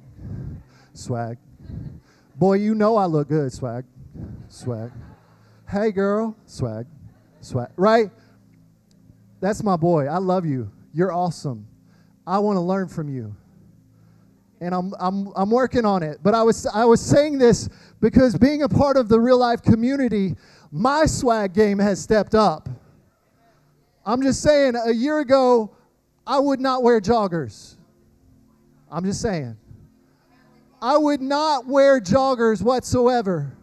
swag. 0.93 1.37
Boy, 2.35 2.55
you 2.55 2.75
know 2.75 2.97
I 2.97 3.05
look 3.05 3.29
good, 3.29 3.51
swag, 3.51 3.85
swag. 4.49 4.91
Hey, 5.69 5.91
girl, 5.91 6.35
swag, 6.45 6.87
Swag, 7.41 7.69
right? 7.75 8.11
That's 9.39 9.63
my 9.63 9.77
boy. 9.77 10.07
I 10.07 10.17
love 10.17 10.45
you. 10.45 10.71
You're 10.93 11.13
awesome. 11.13 11.67
I 12.25 12.39
want 12.39 12.57
to 12.57 12.61
learn 12.61 12.87
from 12.87 13.07
you. 13.09 13.35
And 14.59 14.73
I'm, 14.73 14.93
I'm, 14.99 15.31
I'm 15.35 15.51
working 15.51 15.85
on 15.85 16.03
it. 16.03 16.19
But 16.23 16.33
I 16.33 16.43
was, 16.43 16.65
I 16.65 16.85
was 16.85 16.99
saying 16.99 17.37
this 17.37 17.69
because 17.99 18.35
being 18.37 18.63
a 18.63 18.69
part 18.69 18.97
of 18.97 19.07
the 19.07 19.19
real 19.19 19.37
life 19.37 19.61
community, 19.61 20.35
my 20.71 21.05
swag 21.05 21.53
game 21.53 21.79
has 21.79 22.01
stepped 22.01 22.35
up. 22.35 22.67
I'm 24.05 24.21
just 24.21 24.41
saying, 24.41 24.75
a 24.75 24.93
year 24.93 25.19
ago, 25.19 25.75
I 26.25 26.39
would 26.39 26.59
not 26.59 26.81
wear 26.81 26.99
joggers. 26.99 27.75
I'm 28.91 29.03
just 29.03 29.21
saying. 29.21 29.57
I 30.81 30.97
would 30.97 31.21
not 31.21 31.65
wear 31.65 31.99
joggers 31.99 32.61
whatsoever. 32.61 33.55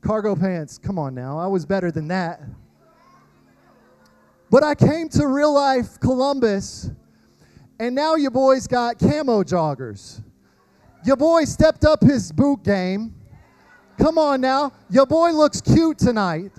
Cargo 0.00 0.36
pants, 0.36 0.78
come 0.78 0.98
on 0.98 1.14
now. 1.14 1.38
I 1.38 1.46
was 1.46 1.64
better 1.64 1.90
than 1.90 2.08
that. 2.08 2.42
But 4.50 4.62
I 4.62 4.74
came 4.74 5.08
to 5.10 5.26
real 5.26 5.52
life 5.52 5.98
Columbus, 6.00 6.90
and 7.78 7.94
now 7.94 8.14
your 8.14 8.30
boy's 8.30 8.66
got 8.66 8.98
camo 8.98 9.42
joggers. 9.42 10.22
Your 11.04 11.16
boy 11.16 11.44
stepped 11.44 11.84
up 11.84 12.02
his 12.02 12.32
boot 12.32 12.62
game. 12.62 13.14
Come 13.98 14.18
on 14.18 14.40
now. 14.40 14.72
Your 14.90 15.06
boy 15.06 15.30
looks 15.32 15.60
cute 15.60 15.98
tonight 15.98 16.52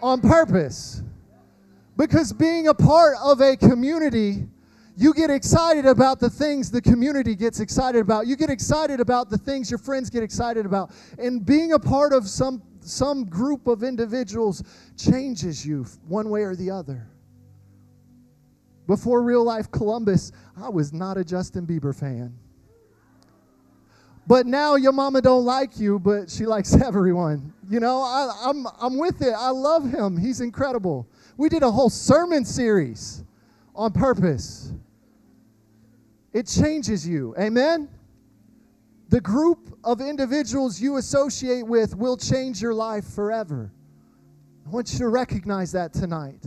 on 0.00 0.20
purpose. 0.20 1.02
Because 1.96 2.32
being 2.32 2.68
a 2.68 2.74
part 2.74 3.16
of 3.22 3.40
a 3.40 3.56
community, 3.56 4.48
you 4.96 5.12
get 5.14 5.30
excited 5.30 5.86
about 5.86 6.18
the 6.18 6.30
things 6.30 6.70
the 6.70 6.80
community 6.80 7.34
gets 7.34 7.60
excited 7.60 8.00
about. 8.00 8.26
You 8.26 8.36
get 8.36 8.50
excited 8.50 9.00
about 9.00 9.30
the 9.30 9.38
things 9.38 9.70
your 9.70 9.78
friends 9.78 10.10
get 10.10 10.22
excited 10.22 10.66
about. 10.66 10.90
And 11.18 11.44
being 11.44 11.72
a 11.72 11.78
part 11.78 12.12
of 12.12 12.28
some 12.28 12.62
some 12.80 13.24
group 13.26 13.68
of 13.68 13.84
individuals 13.84 14.62
changes 14.96 15.64
you 15.64 15.86
one 16.08 16.28
way 16.30 16.42
or 16.42 16.56
the 16.56 16.70
other. 16.70 17.06
Before 18.86 19.22
real 19.22 19.44
life 19.44 19.70
Columbus, 19.70 20.32
I 20.56 20.68
was 20.68 20.92
not 20.92 21.16
a 21.16 21.24
Justin 21.24 21.66
Bieber 21.66 21.94
fan. 21.94 22.34
But 24.26 24.46
now 24.46 24.76
your 24.76 24.92
mama 24.92 25.20
don't 25.20 25.44
like 25.44 25.78
you, 25.78 25.98
but 25.98 26.30
she 26.30 26.46
likes 26.46 26.74
everyone. 26.82 27.52
You 27.68 27.80
know, 27.80 28.02
I, 28.02 28.32
I'm, 28.44 28.66
I'm 28.80 28.98
with 28.98 29.22
it. 29.22 29.34
I 29.36 29.50
love 29.50 29.90
him. 29.90 30.16
He's 30.16 30.40
incredible. 30.40 31.06
We 31.36 31.48
did 31.48 31.62
a 31.62 31.70
whole 31.70 31.90
sermon 31.90 32.44
series 32.44 33.24
on 33.74 33.92
purpose. 33.92 34.72
It 36.32 36.46
changes 36.46 37.06
you. 37.06 37.34
Amen? 37.38 37.88
The 39.08 39.20
group 39.20 39.78
of 39.84 40.00
individuals 40.00 40.80
you 40.80 40.96
associate 40.96 41.66
with 41.66 41.94
will 41.96 42.16
change 42.16 42.62
your 42.62 42.72
life 42.72 43.04
forever. 43.04 43.70
I 44.66 44.70
want 44.70 44.92
you 44.92 45.00
to 45.00 45.08
recognize 45.08 45.72
that 45.72 45.92
tonight. 45.92 46.46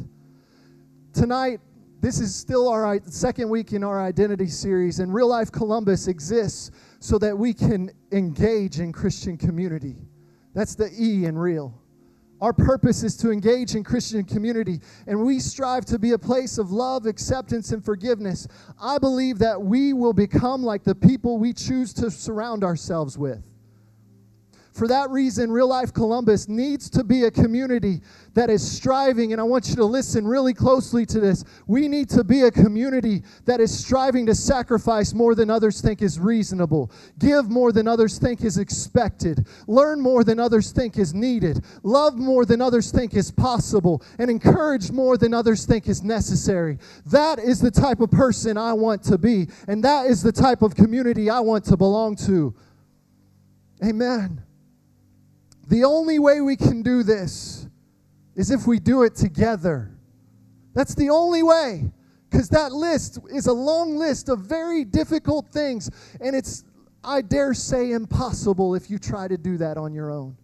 Tonight, 1.14 1.60
this 2.06 2.20
is 2.20 2.36
still 2.36 2.70
our 2.70 3.00
second 3.06 3.50
week 3.50 3.74
in 3.74 3.84
our 3.84 4.00
identity 4.00 4.46
series, 4.46 5.00
and 5.00 5.12
Real 5.12 5.28
Life 5.28 5.52
Columbus 5.52 6.08
exists 6.08 6.70
so 7.00 7.18
that 7.18 7.36
we 7.36 7.52
can 7.52 7.90
engage 8.12 8.80
in 8.80 8.94
Christian 8.94 9.40
community. 9.40 9.96
That's 10.54 10.76
the 10.76 10.92
E 10.96 11.26
in 11.26 11.36
real. 11.36 11.74
Our 12.42 12.54
purpose 12.54 13.02
is 13.02 13.18
to 13.18 13.32
engage 13.32 13.74
in 13.74 13.84
Christian 13.84 14.24
community, 14.24 14.82
and 15.08 15.20
we 15.26 15.40
strive 15.40 15.84
to 15.86 15.98
be 15.98 16.12
a 16.12 16.18
place 16.20 16.60
of 16.60 16.72
love, 16.72 17.08
acceptance, 17.08 17.72
and 17.72 17.84
forgiveness. 17.84 18.48
I 18.80 19.00
believe 19.00 19.40
that 19.40 19.60
we 19.60 19.94
will 19.94 20.14
become 20.14 20.62
like 20.62 20.84
the 20.84 20.94
people 20.94 21.40
we 21.40 21.54
choose 21.54 21.92
to 21.96 22.12
surround 22.12 22.64
ourselves 22.64 23.18
with. 23.18 23.50
For 24.76 24.90
that 24.90 25.10
reason, 25.10 25.50
Real 25.54 25.70
Life 25.70 25.94
Columbus 25.94 26.50
needs 26.50 26.90
to 26.90 27.04
be 27.06 27.24
a 27.24 27.32
community 27.32 28.02
that 28.34 28.50
is 28.50 28.62
striving, 28.70 29.32
and 29.32 29.40
I 29.40 29.46
want 29.46 29.70
you 29.70 29.76
to 29.78 29.86
listen 29.86 30.28
really 30.28 30.54
closely 30.54 31.06
to 31.06 31.22
this. 31.22 31.46
We 31.66 31.88
need 31.88 32.10
to 32.10 32.26
be 32.26 32.42
a 32.42 32.52
community 32.52 33.24
that 33.46 33.62
is 33.62 33.76
striving 33.76 34.26
to 34.26 34.36
sacrifice 34.36 35.14
more 35.14 35.34
than 35.34 35.50
others 35.50 35.80
think 35.80 36.02
is 36.02 36.20
reasonable, 36.20 36.92
give 37.20 37.50
more 37.50 37.72
than 37.72 37.88
others 37.88 38.20
think 38.20 38.44
is 38.44 38.58
expected, 38.58 39.48
learn 39.68 40.02
more 40.02 40.26
than 40.26 40.42
others 40.42 40.74
think 40.74 40.98
is 40.98 41.14
needed, 41.14 41.64
love 41.84 42.18
more 42.18 42.44
than 42.44 42.60
others 42.60 42.92
think 42.92 43.14
is 43.14 43.32
possible, 43.32 44.04
and 44.20 44.30
encourage 44.30 44.92
more 44.92 45.18
than 45.18 45.34
others 45.34 45.66
think 45.66 45.88
is 45.88 46.04
necessary. 46.04 46.80
That 47.06 47.40
is 47.40 47.62
the 47.62 47.72
type 47.72 48.02
of 48.02 48.12
person 48.12 48.58
I 48.58 48.74
want 48.74 49.04
to 49.04 49.18
be, 49.18 49.48
and 49.70 49.82
that 49.86 50.08
is 50.08 50.22
the 50.22 50.34
type 50.34 50.62
of 50.62 50.76
community 50.76 51.30
I 51.30 51.40
want 51.40 51.64
to 51.66 51.78
belong 51.78 52.18
to. 52.28 52.54
Amen. 53.82 54.45
The 55.68 55.84
only 55.84 56.20
way 56.20 56.42
we 56.42 56.56
can 56.56 56.82
do 56.82 57.04
this 57.04 57.68
is 58.36 58.52
if 58.52 58.68
we 58.68 58.80
do 58.80 59.04
it 59.04 59.16
together. 59.16 59.92
That's 60.74 60.94
the 60.94 61.10
only 61.10 61.42
way. 61.42 61.92
Because 62.30 62.50
that 62.50 62.72
list 62.72 63.20
is 63.32 63.48
a 63.48 63.54
long 63.54 63.98
list 63.98 64.30
of 64.30 64.40
very 64.40 64.84
difficult 64.84 65.48
things, 65.48 65.90
and 66.20 66.36
it's, 66.36 66.66
I 67.04 67.22
dare 67.22 67.54
say, 67.54 67.92
impossible 67.92 68.76
if 68.76 68.90
you 68.90 69.00
try 69.00 69.28
to 69.28 69.38
do 69.38 69.58
that 69.58 69.78
on 69.78 69.94
your 69.94 70.12
own. 70.12 70.36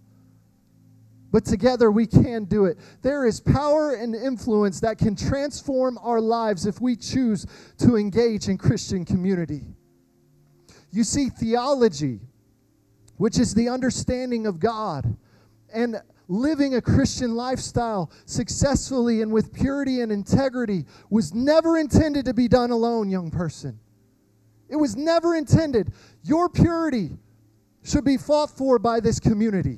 But 1.32 1.46
together 1.46 1.92
we 1.92 2.08
can 2.08 2.46
do 2.46 2.66
it. 2.66 2.78
There 3.02 3.26
is 3.26 3.40
power 3.40 3.94
and 3.94 4.16
influence 4.16 4.80
that 4.82 4.98
can 4.98 5.16
transform 5.16 5.98
our 6.02 6.20
lives 6.20 6.66
if 6.66 6.82
we 6.82 6.96
choose 6.96 7.46
to 7.80 7.96
engage 7.96 8.48
in 8.48 8.58
Christian 8.58 9.06
community. 9.06 9.64
You 10.92 11.04
see, 11.04 11.30
theology 11.30 12.20
which 13.22 13.38
is 13.38 13.54
the 13.54 13.70
understanding 13.70 14.48
of 14.48 14.60
God 14.60 15.16
and 15.72 16.02
living 16.28 16.74
a 16.74 16.82
Christian 16.82 17.36
lifestyle 17.36 18.12
successfully 18.26 19.22
and 19.22 19.32
with 19.32 19.54
purity 19.54 20.02
and 20.02 20.12
integrity 20.12 20.86
was 21.12 21.32
never 21.32 21.78
intended 21.78 22.26
to 22.26 22.34
be 22.34 22.48
done 22.48 22.72
alone, 22.72 23.12
young 23.12 23.30
person. 23.30 23.80
It 24.70 24.76
was 24.76 24.96
never 24.96 25.36
intended. 25.36 25.94
Your 26.24 26.50
purity 26.50 27.12
should 27.84 28.06
be 28.06 28.18
fought 28.18 28.50
for 28.50 28.80
by 28.80 29.00
this 29.00 29.20
community. 29.20 29.78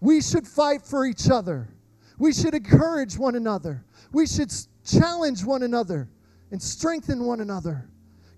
We 0.00 0.22
should 0.22 0.48
fight 0.48 0.82
for 0.82 1.06
each 1.06 1.30
other. 1.30 1.68
We 2.18 2.32
should 2.32 2.54
encourage 2.56 3.16
one 3.16 3.36
another. 3.36 3.84
We 4.10 4.26
should 4.26 4.52
challenge 4.84 5.44
one 5.44 5.62
another 5.62 6.08
and 6.50 6.60
strengthen 6.60 7.22
one 7.22 7.40
another. 7.40 7.89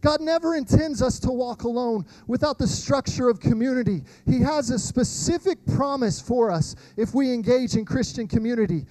God 0.03 0.21
never 0.21 0.57
intends 0.57 1.01
us 1.01 1.21
to 1.21 1.31
walk 1.31 1.63
alone 1.63 2.05
without 2.27 2.59
the 2.59 2.67
structure 2.67 3.29
of 3.29 3.39
community. 3.39 4.03
He 4.27 4.41
has 4.41 4.71
a 4.71 4.79
specific 4.79 5.65
promise 5.75 6.21
for 6.21 6.51
us 6.51 6.75
if 6.97 7.15
we 7.15 7.33
engage 7.33 7.77
in 7.77 7.85
Christian 7.85 8.27
community 8.27 8.85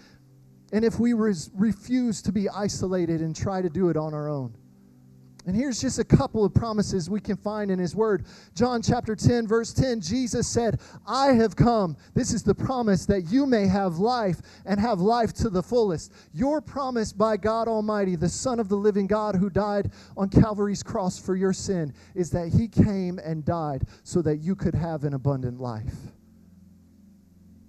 and 0.72 0.86
if 0.86 1.00
we 1.00 1.12
res- 1.12 1.52
refuse 1.54 2.22
to 2.22 2.32
be 2.32 2.48
isolated 2.48 3.20
and 3.20 3.36
try 3.36 3.62
to 3.62 3.70
do 3.70 3.90
it 3.90 3.98
on 3.98 4.14
our 4.14 4.30
own. 4.30 4.56
And 5.46 5.56
here's 5.56 5.82
just 5.82 6.00
a 6.00 6.04
couple 6.04 6.46
of 6.46 6.54
promises 6.54 7.10
we 7.10 7.20
can 7.20 7.38
find 7.38 7.72
in 7.72 7.80
His 7.80 7.96
Word. 7.96 8.26
John 8.56 8.82
chapter 8.82 9.16
10, 9.16 9.48
verse 9.48 9.74
10, 9.74 10.02
Jesus 10.02 10.48
said, 10.48 10.80
I 11.08 11.34
have 11.34 11.56
come. 11.56 11.98
This 12.14 12.34
is 12.34 12.44
the 12.44 12.56
promise 12.56 13.06
that 13.08 13.32
you 13.32 13.46
may 13.46 13.68
have 13.68 13.98
life 13.98 14.42
and 14.66 14.80
have 14.80 15.00
life 15.00 15.34
to 15.34 15.50
the 15.50 15.64
fullest. 15.64 16.14
Your 16.34 16.62
promise 16.62 17.12
by 17.12 17.38
God 17.38 17.68
Almighty, 17.68 18.16
the 18.16 18.30
Son 18.30 18.60
of 18.60 18.70
the 18.70 18.78
living 18.78 19.08
God 19.08 19.36
who 19.36 19.50
died 19.50 19.92
on 20.16 20.30
Calvary's 20.30 20.84
cross 20.84 21.18
for 21.18 21.36
your 21.36 21.54
sin, 21.54 21.94
is 22.16 22.30
that 22.32 22.50
He 22.50 22.68
came 22.68 23.20
and 23.20 23.44
died 23.44 23.84
so 24.04 24.22
that 24.22 24.38
you 24.38 24.56
could 24.56 24.76
have 24.76 25.04
an 25.04 25.14
abundant 25.14 25.60
life 25.60 25.94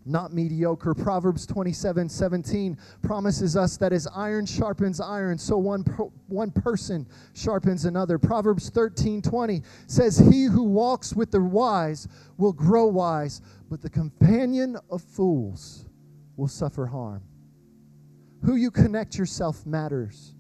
not 0.05 0.33
mediocre. 0.33 0.95
Proverbs 0.95 1.47
27 1.47 2.09
17 2.09 2.79
promises 3.03 3.57
us 3.57 3.77
that 3.77 3.93
as 3.93 4.07
iron 4.15 4.47
sharpens 4.47 5.01
iron, 5.01 5.39
so 5.39 5.57
one, 5.57 5.83
one 6.29 6.51
person 6.51 7.07
sharpens 7.35 7.85
another. 7.85 8.19
Proverbs 8.19 8.71
13 8.71 9.23
20 9.23 9.63
says, 9.87 10.19
He 10.19 10.45
who 10.45 10.65
walks 10.65 11.15
with 11.15 11.31
the 11.31 11.41
wise 11.41 12.09
will 12.37 12.53
grow 12.53 12.87
wise, 12.87 13.41
but 13.71 13.81
the 13.81 13.91
companion 13.91 14.77
of 14.91 15.03
fools 15.03 15.87
will 16.37 16.49
suffer 16.49 16.87
harm. 16.87 17.23
Who 18.45 18.57
you 18.57 18.71
connect 18.71 19.17
yourself 19.17 19.65
matters. 19.67 20.35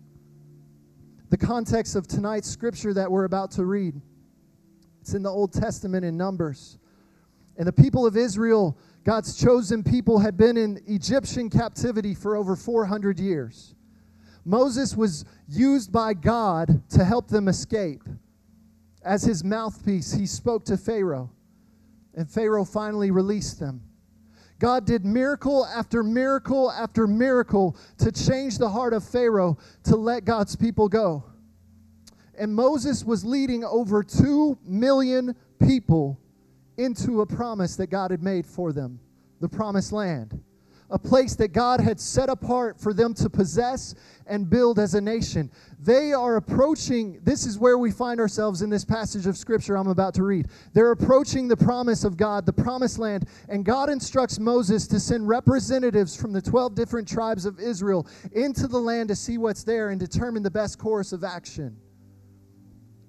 The 1.31 1.37
context 1.39 1.97
of 1.97 2.07
tonight's 2.07 2.49
scripture 2.49 2.93
that 2.95 3.11
we're 3.11 3.25
about 3.25 3.53
to 3.53 3.65
read, 3.65 4.01
it's 5.01 5.15
in 5.15 5.23
the 5.23 5.31
Old 5.31 5.53
Testament 5.53 6.05
in 6.05 6.17
Numbers. 6.17 6.79
And 7.57 7.67
the 7.67 7.73
people 7.73 8.07
of 8.07 8.17
Israel 8.17 8.77
God's 9.05 9.35
chosen 9.37 9.83
people 9.83 10.21
had 10.21 10.37
been 10.37 10.57
in 10.57 10.81
Egyptian 10.87 11.51
captivity 11.51 12.15
for 12.15 12.37
over 12.37 12.55
400 12.55 13.19
years. 13.19 13.75
Moses 14.45 14.97
was 14.97 15.25
used 15.49 15.91
by 15.91 16.15
God 16.15 16.83
to 16.91 17.05
help 17.05 17.29
them 17.29 17.49
escape. 17.49 18.03
As 19.05 19.25
his 19.25 19.43
mouthpiece, 19.43 20.13
he 20.13 20.27
spoke 20.27 20.65
to 20.67 20.77
Pharaoh, 20.77 21.31
and 22.15 22.31
Pharaoh 22.31 22.65
finally 22.65 23.11
released 23.11 23.59
them. 23.59 23.83
God 24.61 24.85
did 24.85 25.05
miracle 25.05 25.67
after 25.67 26.05
miracle 26.05 26.71
after 26.71 27.09
miracle 27.09 27.77
to 27.99 28.13
change 28.13 28.59
the 28.59 28.69
heart 28.69 28.93
of 28.93 29.03
Pharaoh 29.03 29.59
to 29.85 29.97
let 29.97 30.25
God's 30.25 30.55
people 30.55 30.89
go. 30.89 31.25
And 32.39 32.55
Moses 32.55 33.05
was 33.05 33.25
leading 33.25 33.65
over 33.65 34.05
2 34.05 34.59
million 34.65 35.35
people 35.59 36.21
into 36.77 37.21
a 37.21 37.27
promise 37.27 37.77
that 37.77 37.89
God 37.89 38.11
had 38.11 38.23
made 38.23 38.47
for 38.47 38.73
them 38.73 38.99
the 39.41 39.49
promised 39.49 39.93
land. 39.93 40.41
a 40.93 40.99
place 40.99 41.35
that 41.37 41.55
God 41.55 41.81
had 41.81 41.99
set 41.99 42.29
apart 42.29 42.79
for 42.79 42.93
them 42.93 43.15
to 43.15 43.31
possess 43.31 43.95
and 44.27 44.49
build 44.49 44.79
as 44.79 44.95
a 44.95 45.01
nation. 45.01 45.51
They 45.81 46.13
are 46.13 46.37
approaching, 46.37 47.19
this 47.23 47.47
is 47.47 47.59
where 47.59 47.79
we 47.79 47.91
find 47.91 48.21
ourselves 48.21 48.61
in 48.61 48.69
this 48.69 48.85
passage 48.85 49.27
of 49.27 49.39
scripture 49.39 49.77
I'm 49.77 49.89
about 49.89 50.13
to 50.15 50.23
read. 50.23 50.49
They're 50.75 50.93
approaching 50.93 51.49
the 51.49 51.57
promise 51.57 52.05
of 52.05 52.19
God, 52.19 52.45
the 52.45 52.53
promised 52.53 52.99
land, 52.99 53.27
and 53.49 53.65
God 53.65 53.89
instructs 53.89 54.39
Moses 54.39 54.87
to 54.89 55.01
send 55.01 55.27
representatives 55.27 56.15
from 56.15 56.33
the 56.33 56.43
12 56.43 56.75
different 56.75 57.09
tribes 57.09 57.47
of 57.47 57.59
Israel 57.59 58.07
into 58.33 58.69
the 58.69 58.79
land 58.79 59.09
to 59.09 59.17
see 59.17 59.39
what's 59.39 59.65
there 59.65 59.91
and 59.91 59.99
determine 59.99 60.43
the 60.43 60.51
best 60.51 60.79
course 60.79 61.13
of 61.13 61.25
action. 61.25 61.75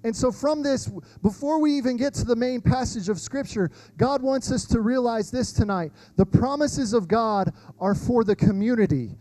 And 0.04 0.14
so, 0.14 0.30
from 0.30 0.62
this, 0.62 0.90
before 1.22 1.58
we 1.58 1.72
even 1.72 1.96
get 1.96 2.12
to 2.14 2.24
the 2.24 2.36
main 2.36 2.60
passage 2.60 3.08
of 3.08 3.18
Scripture, 3.18 3.70
God 3.96 4.22
wants 4.22 4.52
us 4.52 4.66
to 4.66 4.80
realize 4.80 5.30
this 5.30 5.50
tonight. 5.50 5.92
The 6.16 6.26
promises 6.26 6.92
of 6.92 7.08
God 7.08 7.52
are 7.80 7.94
for 7.94 8.22
the 8.22 8.36
community 8.36 9.16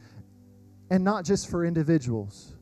and 0.90 1.02
not 1.02 1.24
just 1.24 1.50
for 1.50 1.66
individuals. 1.66 2.56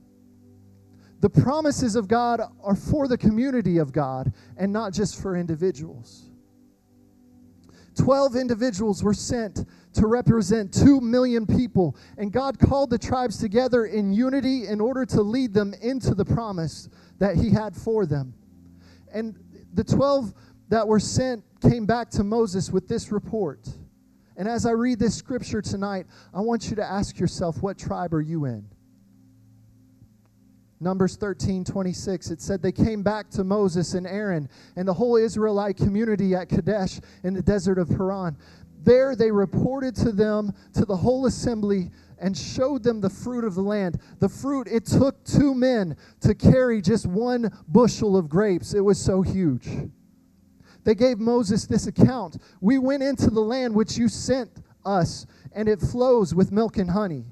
The 1.20 1.30
promises 1.30 1.96
of 1.96 2.08
God 2.08 2.42
are 2.63 2.75
for 2.75 3.08
the 3.08 3.18
community 3.18 3.80
of 3.80 3.92
God 3.92 4.32
and 4.56 4.72
not 4.72 4.94
just 4.94 5.20
for 5.20 5.36
individuals. 5.36 6.30
Twelve 7.96 8.36
individuals 8.36 9.04
were 9.04 9.13
sent 9.13 9.66
to 9.94 10.08
represent 10.08 10.74
two 10.74 11.01
million 11.01 11.46
people, 11.46 11.98
and 12.18 12.32
God 12.32 12.58
called 12.58 12.90
the 12.92 12.98
tribes 12.98 13.38
together 13.38 13.86
in 13.86 14.13
unity 14.13 14.68
in 14.68 14.80
order 14.80 15.06
to 15.08 15.22
lead 15.22 15.54
them 15.54 15.74
into 15.82 16.16
the 16.16 16.24
promise 16.24 16.88
that 17.22 17.36
he 17.36 17.51
had 17.51 17.75
for 17.75 18.08
them. 18.08 18.34
And 19.13 19.36
the 19.75 19.84
12 19.84 20.34
that 20.70 20.88
were 20.88 21.00
sent 21.00 21.44
came 21.62 21.86
back 21.86 22.10
to 22.10 22.24
Moses 22.24 22.72
with 22.72 22.88
this 22.88 23.12
report. 23.12 23.70
And 24.38 24.48
as 24.48 24.66
I 24.66 24.72
read 24.72 24.98
this 24.98 25.16
scripture 25.16 25.62
tonight, 25.62 26.08
I 26.34 26.42
want 26.42 26.72
you 26.72 26.75
to 26.78 26.84
ask 26.84 27.20
yourself, 27.20 27.62
what 27.62 27.78
tribe 27.78 28.16
are 28.16 28.22
you 28.22 28.46
in? 28.46 28.66
Numbers 30.80 31.16
13, 31.16 31.63
26, 31.63 32.32
it 32.32 32.42
said, 32.42 32.60
They 32.60 32.72
came 32.72 33.04
back 33.04 33.30
to 33.30 33.44
Moses 33.44 33.94
and 33.94 34.08
Aaron 34.08 34.50
and 34.75 34.88
the 34.88 34.94
whole 34.94 35.16
Israelite 35.16 35.78
community 35.78 36.34
at 36.34 36.50
Kadesh 36.50 37.00
in 37.24 37.36
the 37.36 37.44
desert 37.44 37.78
of 37.78 37.88
Paran. 37.88 38.36
There 38.84 39.16
they 39.16 39.30
reported 39.30 39.96
to 39.98 40.12
them, 40.12 40.54
to 40.74 40.86
the 40.86 40.96
whole 40.98 41.28
assembly, 41.28 41.92
and 42.22 42.38
showed 42.38 42.84
them 42.84 43.01
the 43.01 43.10
fruit 43.10 43.44
of 43.44 43.56
the 43.56 43.62
land. 43.62 44.00
The 44.20 44.30
fruit, 44.30 44.68
it 44.68 44.86
took 44.86 45.22
two 45.25 45.54
men 45.54 45.98
to 46.22 46.36
carry 46.36 46.82
just 46.82 47.08
one 47.08 47.51
bushel 47.68 48.16
of 48.16 48.30
grapes. 48.30 48.74
It 48.74 48.82
was 48.82 49.04
so 49.04 49.22
huge. 49.24 49.68
They 50.84 50.96
gave 50.96 51.20
Moses 51.20 51.66
this 51.66 51.88
account 51.88 52.38
We 52.62 52.78
went 52.78 53.04
into 53.04 53.30
the 53.30 53.42
land 53.42 53.75
which 53.75 53.98
you 53.98 54.08
sent 54.08 54.50
us, 54.86 55.25
and 55.51 55.68
it 55.68 55.82
flows 55.82 56.34
with 56.34 56.51
milk 56.51 56.78
and 56.78 56.90
honey. 56.90 57.25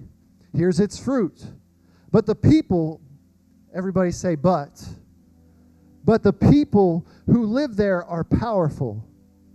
Here's 0.53 0.79
its 0.79 1.00
fruit. 1.00 1.46
But 2.12 2.25
the 2.25 2.36
people, 2.36 3.00
everybody 3.74 4.12
say, 4.12 4.36
but. 4.36 4.84
But 6.03 6.24
the 6.24 6.34
people 6.34 7.05
who 7.27 7.46
live 7.46 7.75
there 7.75 8.03
are 8.05 8.24
powerful. 8.24 9.03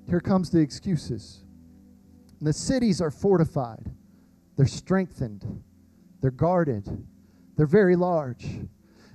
Here 0.08 0.20
comes 0.20 0.50
the 0.50 0.60
excuses. 0.60 1.42
The 2.40 2.52
cities 2.52 3.00
are 3.00 3.10
fortified. 3.10 3.90
They're 4.56 4.66
strengthened, 4.66 5.62
they're 6.20 6.30
guarded, 6.30 6.88
they're 7.56 7.66
very 7.66 7.96
large. 7.96 8.46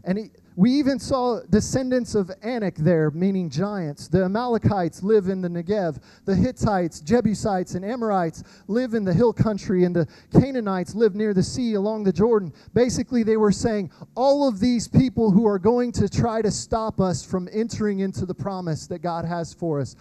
And 0.04 0.18
he, 0.18 0.32
we 0.56 0.72
even 0.72 1.00
saw 1.00 1.42
descendants 1.50 2.16
of 2.16 2.32
Anak 2.42 2.76
there, 2.76 3.12
meaning 3.12 3.50
giants. 3.50 4.08
The 4.08 4.26
Amalekites 4.26 5.04
live 5.04 5.28
in 5.28 5.42
the 5.42 5.48
Negev. 5.48 6.02
The 6.26 6.36
Hittites, 6.36 7.00
Jebusites, 7.00 7.76
and 7.76 7.86
Amorites 7.86 8.44
live 8.68 8.94
in 8.94 9.06
the 9.06 9.14
hill 9.14 9.32
country, 9.32 9.86
and 9.86 9.96
the 9.96 10.08
Canaanites 10.34 10.96
live 10.96 11.16
near 11.16 11.34
the 11.34 11.44
sea 11.44 11.76
along 11.76 12.04
the 12.04 12.12
Jordan. 12.12 12.54
Basically, 12.74 13.24
they 13.24 13.38
were 13.38 13.52
saying 13.52 13.92
all 14.16 14.48
of 14.48 14.60
these 14.60 14.88
people 14.88 15.32
who 15.32 15.48
are 15.48 15.60
going 15.60 15.92
to 15.94 16.10
try 16.10 16.42
to 16.42 16.52
stop 16.52 17.00
us 17.00 17.24
from 17.24 17.48
entering 17.54 18.00
into 18.00 18.26
the 18.26 18.36
promise 18.36 18.88
that 18.88 19.00
God 19.00 19.26
has 19.26 19.54
for 19.54 19.80
us. 19.80 19.96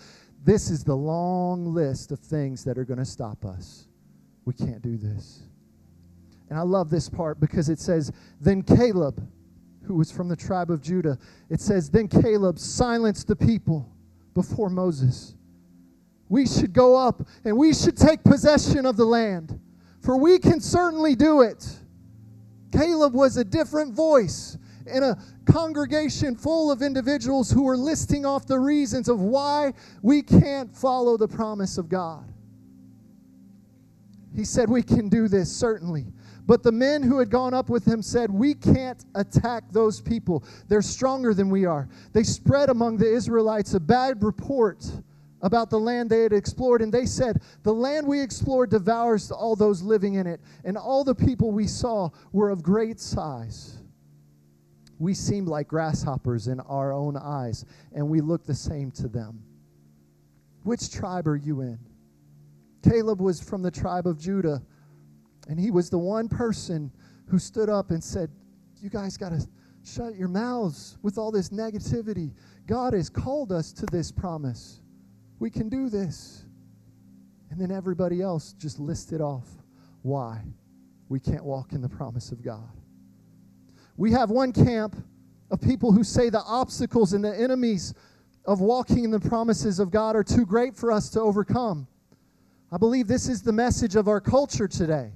This 0.44 0.70
is 0.70 0.84
the 0.84 0.96
long 0.96 1.72
list 1.74 2.12
of 2.12 2.18
things 2.18 2.64
that 2.64 2.78
are 2.78 2.84
going 2.84 2.98
to 2.98 3.04
stop 3.04 3.44
us 3.44 3.87
we 4.48 4.54
can't 4.54 4.80
do 4.80 4.96
this. 4.96 5.42
And 6.48 6.58
I 6.58 6.62
love 6.62 6.88
this 6.88 7.06
part 7.10 7.38
because 7.38 7.68
it 7.68 7.78
says, 7.78 8.10
Then 8.40 8.62
Caleb, 8.62 9.22
who 9.82 9.94
was 9.94 10.10
from 10.10 10.26
the 10.26 10.36
tribe 10.36 10.70
of 10.70 10.80
Judah, 10.80 11.18
it 11.50 11.60
says, 11.60 11.90
Then 11.90 12.08
Caleb 12.08 12.58
silenced 12.58 13.28
the 13.28 13.36
people 13.36 13.92
before 14.32 14.70
Moses. 14.70 15.34
We 16.30 16.46
should 16.46 16.72
go 16.72 16.96
up 16.96 17.26
and 17.44 17.58
we 17.58 17.74
should 17.74 17.94
take 17.94 18.24
possession 18.24 18.86
of 18.86 18.96
the 18.96 19.04
land, 19.04 19.60
for 20.00 20.16
we 20.16 20.38
can 20.38 20.62
certainly 20.62 21.14
do 21.14 21.42
it. 21.42 21.66
Caleb 22.72 23.12
was 23.12 23.36
a 23.36 23.44
different 23.44 23.92
voice 23.92 24.56
in 24.86 25.02
a 25.02 25.18
congregation 25.44 26.34
full 26.34 26.72
of 26.72 26.80
individuals 26.80 27.50
who 27.50 27.64
were 27.64 27.76
listing 27.76 28.24
off 28.24 28.46
the 28.46 28.58
reasons 28.58 29.10
of 29.10 29.20
why 29.20 29.74
we 30.00 30.22
can't 30.22 30.74
follow 30.74 31.18
the 31.18 31.28
promise 31.28 31.76
of 31.76 31.90
God. 31.90 32.32
He 34.38 34.44
said, 34.44 34.70
We 34.70 34.84
can 34.84 35.08
do 35.08 35.26
this, 35.26 35.50
certainly. 35.50 36.06
But 36.46 36.62
the 36.62 36.70
men 36.70 37.02
who 37.02 37.18
had 37.18 37.28
gone 37.28 37.54
up 37.54 37.68
with 37.68 37.84
him 37.84 38.00
said, 38.00 38.30
We 38.30 38.54
can't 38.54 39.04
attack 39.16 39.64
those 39.72 40.00
people. 40.00 40.44
They're 40.68 40.80
stronger 40.80 41.34
than 41.34 41.50
we 41.50 41.64
are. 41.64 41.88
They 42.12 42.22
spread 42.22 42.70
among 42.70 42.98
the 42.98 43.12
Israelites 43.12 43.74
a 43.74 43.80
bad 43.80 44.22
report 44.22 44.86
about 45.42 45.70
the 45.70 45.80
land 45.80 46.08
they 46.08 46.22
had 46.22 46.32
explored, 46.32 46.82
and 46.82 46.94
they 46.94 47.04
said, 47.04 47.42
The 47.64 47.74
land 47.74 48.06
we 48.06 48.20
explored 48.20 48.70
devours 48.70 49.32
all 49.32 49.56
those 49.56 49.82
living 49.82 50.14
in 50.14 50.28
it, 50.28 50.40
and 50.64 50.78
all 50.78 51.02
the 51.02 51.16
people 51.16 51.50
we 51.50 51.66
saw 51.66 52.08
were 52.30 52.50
of 52.50 52.62
great 52.62 53.00
size. 53.00 53.78
We 55.00 55.14
seemed 55.14 55.48
like 55.48 55.66
grasshoppers 55.66 56.46
in 56.46 56.60
our 56.60 56.92
own 56.92 57.16
eyes, 57.16 57.64
and 57.92 58.08
we 58.08 58.20
looked 58.20 58.46
the 58.46 58.54
same 58.54 58.92
to 58.92 59.08
them. 59.08 59.42
Which 60.62 60.92
tribe 60.92 61.26
are 61.26 61.36
you 61.36 61.62
in? 61.62 61.80
Caleb 62.82 63.20
was 63.20 63.40
from 63.40 63.62
the 63.62 63.70
tribe 63.70 64.06
of 64.06 64.18
Judah, 64.18 64.62
and 65.48 65.58
he 65.58 65.70
was 65.70 65.90
the 65.90 65.98
one 65.98 66.28
person 66.28 66.92
who 67.26 67.38
stood 67.38 67.68
up 67.68 67.90
and 67.90 68.02
said, 68.02 68.30
You 68.80 68.90
guys 68.90 69.16
got 69.16 69.30
to 69.30 69.46
shut 69.84 70.16
your 70.16 70.28
mouths 70.28 70.98
with 71.02 71.18
all 71.18 71.30
this 71.30 71.48
negativity. 71.48 72.32
God 72.66 72.92
has 72.92 73.08
called 73.08 73.52
us 73.52 73.72
to 73.72 73.86
this 73.86 74.12
promise. 74.12 74.80
We 75.38 75.50
can 75.50 75.68
do 75.68 75.88
this. 75.88 76.44
And 77.50 77.60
then 77.60 77.70
everybody 77.70 78.20
else 78.20 78.52
just 78.52 78.78
listed 78.78 79.20
off 79.20 79.46
why 80.02 80.42
we 81.08 81.18
can't 81.18 81.44
walk 81.44 81.72
in 81.72 81.80
the 81.80 81.88
promise 81.88 82.30
of 82.30 82.42
God. 82.42 82.68
We 83.96 84.12
have 84.12 84.30
one 84.30 84.52
camp 84.52 84.96
of 85.50 85.60
people 85.60 85.92
who 85.92 86.04
say 86.04 86.28
the 86.28 86.42
obstacles 86.42 87.14
and 87.14 87.24
the 87.24 87.34
enemies 87.38 87.94
of 88.44 88.60
walking 88.60 89.04
in 89.04 89.10
the 89.10 89.20
promises 89.20 89.80
of 89.80 89.90
God 89.90 90.14
are 90.14 90.24
too 90.24 90.44
great 90.44 90.76
for 90.76 90.92
us 90.92 91.08
to 91.10 91.20
overcome. 91.20 91.86
I 92.70 92.76
believe 92.76 93.06
this 93.08 93.28
is 93.28 93.42
the 93.42 93.52
message 93.52 93.96
of 93.96 94.08
our 94.08 94.20
culture 94.20 94.68
today. 94.68 95.12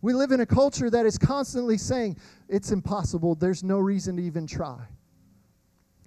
We 0.00 0.12
live 0.12 0.32
in 0.32 0.40
a 0.40 0.46
culture 0.46 0.90
that 0.90 1.06
is 1.06 1.16
constantly 1.18 1.78
saying, 1.78 2.18
it's 2.48 2.72
impossible, 2.72 3.34
there's 3.34 3.62
no 3.62 3.78
reason 3.78 4.16
to 4.16 4.22
even 4.22 4.46
try. 4.46 4.78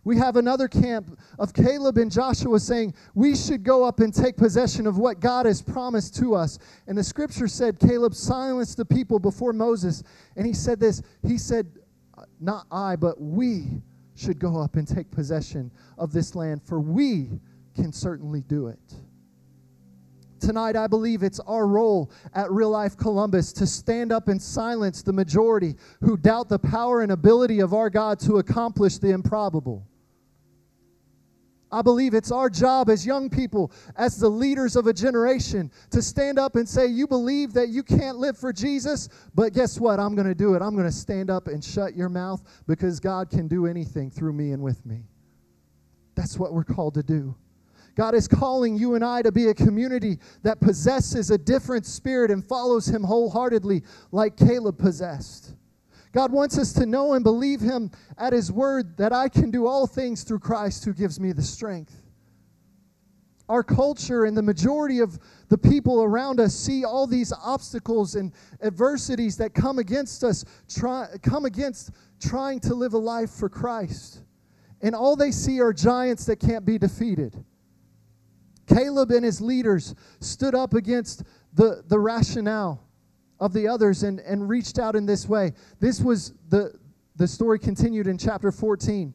We 0.06 0.18
have 0.18 0.36
another 0.36 0.68
camp 0.68 1.18
of 1.40 1.54
Caleb 1.54 1.98
and 1.98 2.12
Joshua 2.12 2.60
saying, 2.60 2.94
we 3.16 3.36
should 3.36 3.64
go 3.64 3.84
up 3.84 4.02
and 4.02 4.14
take 4.14 4.38
possession 4.38 4.86
of 4.86 5.00
what 5.00 5.20
God 5.20 5.48
has 5.48 5.64
promised 5.64 6.16
to 6.18 6.36
us. 6.36 6.60
And 6.88 6.96
the 6.96 7.04
scripture 7.04 7.48
said, 7.48 7.80
Caleb 7.80 8.14
silenced 8.14 8.78
the 8.78 8.86
people 8.86 9.18
before 9.18 9.52
Moses. 9.52 10.04
And 10.36 10.46
he 10.46 10.54
said 10.54 10.80
this 10.80 11.02
He 11.28 11.40
said, 11.40 11.66
Not 12.40 12.68
I, 12.72 12.96
but 12.96 13.20
we 13.20 13.82
should 14.16 14.38
go 14.38 14.60
up 14.62 14.76
and 14.76 14.88
take 14.88 15.10
possession 15.10 15.72
of 15.98 16.14
this 16.14 16.36
land, 16.36 16.62
for 16.64 16.80
we 16.80 17.40
can 17.74 17.92
certainly 17.92 18.42
do 18.42 18.68
it. 18.68 18.94
Tonight, 20.40 20.76
I 20.76 20.88
believe 20.88 21.24
it's 21.24 21.40
our 21.42 21.68
role 21.68 22.12
at 22.34 22.52
Real 22.52 22.70
Life 22.70 22.98
Columbus 22.98 23.54
to 23.54 23.66
stand 23.66 24.12
up 24.12 24.28
and 24.28 24.42
silence 24.42 25.02
the 25.02 25.14
majority 25.14 25.76
who 26.02 26.18
doubt 26.18 26.50
the 26.50 26.60
power 26.60 27.02
and 27.02 27.12
ability 27.12 27.62
of 27.62 27.74
our 27.74 27.90
God 27.90 28.20
to 28.22 28.38
accomplish 28.38 28.98
the 28.98 29.12
improbable. 29.12 29.88
I 31.72 31.82
believe 31.82 32.14
it's 32.14 32.32
our 32.32 32.50
job 32.50 32.90
as 32.90 33.06
young 33.06 33.30
people, 33.30 33.72
as 33.98 34.18
the 34.18 34.30
leaders 34.30 34.76
of 34.76 34.88
a 34.88 34.94
generation, 34.94 35.72
to 35.92 36.02
stand 36.02 36.40
up 36.40 36.56
and 36.56 36.68
say, 36.68 36.86
You 36.86 37.08
believe 37.08 37.54
that 37.54 37.70
you 37.70 37.84
can't 37.84 38.18
live 38.18 38.38
for 38.38 38.54
Jesus, 38.54 39.10
but 39.34 39.54
guess 39.54 39.80
what? 39.80 40.00
I'm 40.00 40.16
going 40.16 40.28
to 40.28 40.36
do 40.36 40.54
it. 40.54 40.62
I'm 40.62 40.74
going 40.76 40.88
to 40.88 40.92
stand 40.92 41.30
up 41.30 41.48
and 41.48 41.64
shut 41.64 41.96
your 41.96 42.08
mouth 42.08 42.42
because 42.68 43.00
God 43.00 43.30
can 43.30 43.48
do 43.48 43.66
anything 43.66 44.10
through 44.10 44.34
me 44.34 44.52
and 44.52 44.64
with 44.64 44.86
me. 44.86 45.04
That's 46.16 46.40
what 46.40 46.54
we're 46.54 46.64
called 46.64 46.94
to 46.94 47.04
do. 47.04 47.36
God 47.96 48.14
is 48.14 48.28
calling 48.28 48.76
you 48.76 48.96
and 48.96 49.06
I 49.06 49.22
to 49.22 49.32
be 49.32 49.48
a 49.48 49.54
community 49.54 50.20
that 50.44 50.60
possesses 50.60 51.32
a 51.32 51.38
different 51.38 51.86
spirit 51.86 52.30
and 52.30 52.46
follows 52.46 52.88
Him 52.88 53.04
wholeheartedly, 53.04 53.84
like 54.12 54.36
Caleb 54.36 54.78
possessed. 54.78 55.54
God 56.12 56.32
wants 56.32 56.58
us 56.58 56.74
to 56.74 56.86
know 56.86 57.14
and 57.14 57.24
believe 57.24 57.62
Him 57.62 57.92
at 58.18 58.34
His 58.34 58.52
word 58.52 58.98
that 58.98 59.14
I 59.14 59.30
can 59.30 59.50
do 59.50 59.66
all 59.66 59.88
things 59.88 60.24
through 60.24 60.40
Christ 60.40 60.84
who 60.86 60.94
gives 60.94 61.20
me 61.20 61.32
the 61.32 61.42
strength. 61.42 62.02
our 63.48 63.64
culture 63.64 64.26
and 64.26 64.36
the 64.36 64.42
majority 64.42 65.00
of 65.00 65.20
the 65.50 65.58
people 65.58 66.02
around 66.04 66.40
us 66.40 66.54
see 66.54 66.84
all 66.84 67.06
these 67.06 67.32
obstacles 67.32 68.16
and 68.16 68.32
adversities 68.64 69.38
that 69.38 69.54
come 69.54 69.78
against 69.80 70.24
us, 70.24 70.44
try, 70.68 71.08
come 71.22 71.46
against 71.46 71.92
trying 72.20 72.60
to 72.60 72.74
live 72.74 72.94
a 72.94 72.98
life 72.98 73.30
for 73.30 73.48
Christ. 73.48 74.22
And 74.82 74.96
all 74.96 75.16
they 75.16 75.32
see 75.32 75.62
are 75.62 75.74
giants 75.74 76.26
that 76.26 76.40
can't 76.40 76.66
be 76.66 76.78
defeated. 76.78 77.36
Caleb 78.68 79.12
and 79.12 79.24
his 79.24 79.42
leaders 79.42 79.96
stood 80.20 80.56
up 80.56 80.74
against 80.74 81.24
the, 81.54 81.84
the 81.88 82.00
rationale 82.00 82.84
of 83.40 83.54
the 83.54 83.68
others 83.68 84.04
and, 84.04 84.20
and 84.22 84.48
reached 84.48 84.80
out 84.80 84.96
in 84.96 85.06
this 85.06 85.28
way. 85.28 85.54
This 85.80 86.02
was 86.02 86.34
the, 86.50 86.74
the 87.16 87.28
story 87.28 87.60
continued 87.60 88.08
in 88.08 88.18
chapter 88.18 88.52
14 88.52 89.14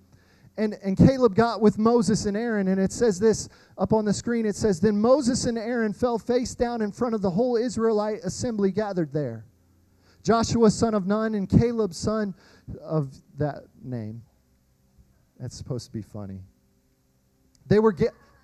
and, 0.60 0.76
and 0.82 0.94
Caleb 0.94 1.34
got 1.34 1.62
with 1.62 1.78
Moses 1.78 2.26
and 2.26 2.36
Aaron, 2.36 2.68
and 2.68 2.78
it 2.78 2.92
says 2.92 3.18
this 3.18 3.48
up 3.78 3.94
on 3.94 4.04
the 4.04 4.12
screen. 4.12 4.44
It 4.44 4.54
says, 4.56 4.78
Then 4.78 5.00
Moses 5.00 5.46
and 5.46 5.56
Aaron 5.56 5.94
fell 5.94 6.18
face 6.18 6.54
down 6.54 6.82
in 6.82 6.92
front 6.92 7.14
of 7.14 7.22
the 7.22 7.30
whole 7.30 7.56
Israelite 7.56 8.18
assembly 8.24 8.70
gathered 8.70 9.10
there. 9.10 9.46
Joshua, 10.22 10.70
son 10.70 10.92
of 10.92 11.06
Nun, 11.06 11.34
and 11.34 11.48
Caleb, 11.48 11.94
son 11.94 12.34
of 12.82 13.14
that 13.38 13.62
name. 13.82 14.22
That's 15.38 15.56
supposed 15.56 15.86
to 15.86 15.92
be 15.92 16.02
funny. 16.02 16.40
They 17.66 17.78
were. 17.78 17.96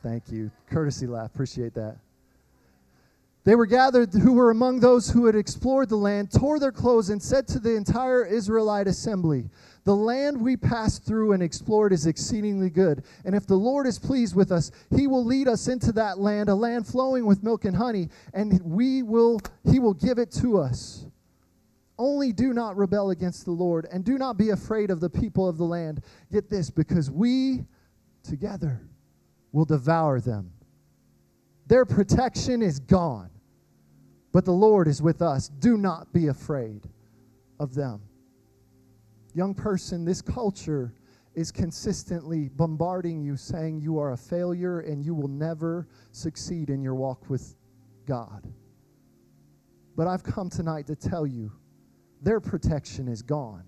Thank 0.03 0.31
you. 0.31 0.51
Courtesy 0.71 1.07
laugh. 1.07 1.35
Appreciate 1.35 1.75
that. 1.75 1.97
They 3.47 3.55
were 3.55 3.67
gathered 3.67 4.13
who 4.13 4.33
were 4.33 4.51
among 4.51 4.81
those 4.81 5.09
who 5.09 5.27
had 5.27 5.37
explored 5.37 5.89
the 5.89 5.97
land, 5.97 6.33
tore 6.33 6.59
their 6.59 6.73
clothes, 6.73 7.11
and 7.11 7.23
said 7.23 7.47
to 7.49 7.61
the 7.61 7.77
entire 7.77 8.25
Israelite 8.25 8.89
assembly, 8.89 9.49
the 9.85 9.95
land 9.95 10.41
we 10.41 10.57
passed 10.57 11.05
through 11.05 11.33
and 11.33 11.41
explored 11.41 11.93
is 11.93 12.07
exceedingly 12.07 12.71
good. 12.71 13.05
And 13.25 13.37
if 13.37 13.47
the 13.47 13.55
Lord 13.55 13.87
is 13.87 14.01
pleased 14.01 14.35
with 14.35 14.51
us, 14.51 14.73
he 14.91 15.07
will 15.07 15.25
lead 15.25 15.47
us 15.47 15.69
into 15.69 15.93
that 15.93 16.19
land, 16.19 16.49
a 16.49 16.57
land 16.57 16.89
flowing 16.89 17.25
with 17.25 17.45
milk 17.45 17.65
and 17.65 17.77
honey, 17.77 18.09
and 18.35 18.61
we 18.65 19.05
will 19.05 19.41
he 19.71 19.79
will 19.79 19.95
give 19.95 20.19
it 20.19 20.33
to 20.33 20.59
us. 20.59 21.07
Only 22.01 22.33
do 22.33 22.53
not 22.53 22.77
rebel 22.77 23.11
against 23.11 23.45
the 23.45 23.53
Lord 23.53 23.87
and 23.93 24.05
do 24.05 24.19
not 24.19 24.37
be 24.37 24.51
afraid 24.51 24.91
of 24.91 24.99
the 24.99 25.09
people 25.09 25.49
of 25.49 25.57
the 25.57 25.65
land. 25.65 26.03
Get 26.33 26.51
this 26.51 26.69
because 26.69 27.13
we 27.13 27.65
together 28.25 28.81
will 29.57 29.64
devour 29.64 30.21
them. 30.21 30.53
Their 31.66 31.87
protection 31.87 32.61
is 32.61 32.79
gone. 32.79 33.31
But 34.31 34.45
the 34.45 34.53
Lord 34.53 34.87
is 34.87 35.01
with 35.01 35.23
us. 35.23 35.49
Do 35.49 35.79
not 35.79 36.12
be 36.12 36.27
afraid 36.27 36.83
of 37.59 37.75
them. 37.75 38.03
Young 39.33 39.55
person, 39.55 40.05
this 40.05 40.21
culture 40.21 40.92
is 41.35 41.51
consistently 41.51 42.51
bombarding 42.51 43.23
you, 43.23 43.35
saying 43.35 43.81
you 43.81 43.99
are 43.99 44.12
a 44.12 44.16
failure 44.16 44.81
and 44.81 45.03
you 45.03 45.14
will 45.14 45.29
never 45.29 45.88
succeed 46.12 46.69
in 46.69 46.83
your 46.83 46.95
walk 46.95 47.31
with 47.31 47.57
God. 48.05 48.47
But 49.97 50.07
I've 50.07 50.23
come 50.23 50.51
tonight 50.51 50.87
to 50.88 50.95
tell 50.95 51.27
you 51.27 51.51
their 52.21 52.40
protection 52.40 53.09
is 53.09 53.23
gone, 53.23 53.64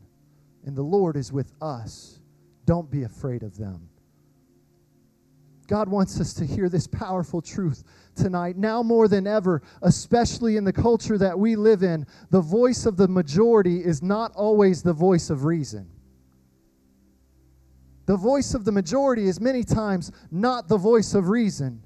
and 0.67 0.77
the 0.77 0.83
Lord 0.83 1.17
is 1.17 1.33
with 1.33 1.51
us. 1.63 2.21
Don't 2.67 2.91
be 2.91 3.05
afraid 3.05 3.43
of 3.43 3.57
them. 3.57 3.89
God 5.69 5.89
wants 5.91 6.19
us 6.19 6.33
to 6.35 6.47
hear 6.47 6.71
this 6.71 6.87
powerful 6.87 7.43
truth 7.43 7.85
tonight. 8.17 8.57
Now 8.57 8.83
more 8.83 9.07
than 9.07 9.27
ever, 9.27 9.63
especially 9.83 10.57
in 10.57 10.65
the 10.65 10.73
culture 10.73 11.19
that 11.19 11.39
we 11.39 11.57
live 11.57 11.83
in, 11.83 12.07
the 12.31 12.41
voice 12.41 12.87
of 12.87 12.97
the 12.97 13.07
majority 13.07 13.85
is 13.85 14.03
not 14.03 14.33
always 14.35 14.83
the 14.83 14.95
voice 14.95 15.29
of 15.29 15.45
reason. 15.45 15.87
The 18.07 18.17
voice 18.17 18.55
of 18.55 18.65
the 18.65 18.73
majority 18.73 19.29
is 19.29 19.43
many 19.43 19.63
times 19.63 20.11
not 20.31 20.69
the 20.69 20.79
voice 20.79 21.13
of 21.13 21.29
reason. 21.29 21.83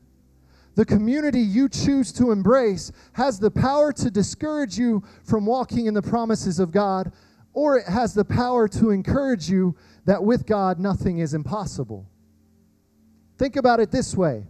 The 0.76 0.84
community 0.84 1.40
you 1.40 1.68
choose 1.68 2.12
to 2.12 2.30
embrace 2.30 2.92
has 3.14 3.40
the 3.40 3.50
power 3.50 3.92
to 3.94 4.12
discourage 4.12 4.78
you 4.78 5.02
from 5.24 5.44
walking 5.44 5.86
in 5.86 5.94
the 5.94 6.00
promises 6.00 6.60
of 6.60 6.70
God, 6.70 7.12
or 7.52 7.78
it 7.78 7.88
has 7.88 8.14
the 8.14 8.24
power 8.24 8.68
to 8.68 8.90
encourage 8.90 9.50
you 9.50 9.74
that 10.04 10.22
with 10.22 10.46
God 10.46 10.78
nothing 10.78 11.18
is 11.18 11.34
impossible. 11.34 12.06
Think 13.38 13.56
about 13.56 13.80
it 13.80 13.90
this 13.90 14.16
way 14.16 14.44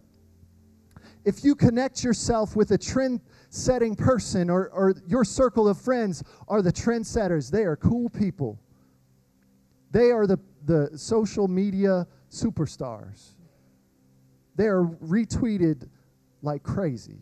if 1.25 1.45
you 1.45 1.55
connect 1.55 2.03
yourself 2.03 2.57
with 2.57 2.73
a 2.73 2.79
trend 2.79 3.21
setting 3.51 3.95
person 3.95 4.51
or, 4.51 4.69
or 4.69 4.95
your 5.07 5.25
circle 5.25 5.69
of 5.69 5.81
friends 5.81 6.23
are 6.49 6.63
the 6.63 6.73
trendsetters, 6.73 7.51
they 7.51 7.65
are 7.65 7.77
cool 7.77 8.09
people. 8.09 8.59
They 9.91 10.11
are 10.11 10.27
the, 10.27 10.39
the 10.65 10.91
social 10.97 11.49
media 11.49 12.07
superstars. 12.31 13.33
They 14.57 14.67
are 14.67 14.85
retweeted 14.85 15.89
like 16.43 16.63
crazy. 16.63 17.19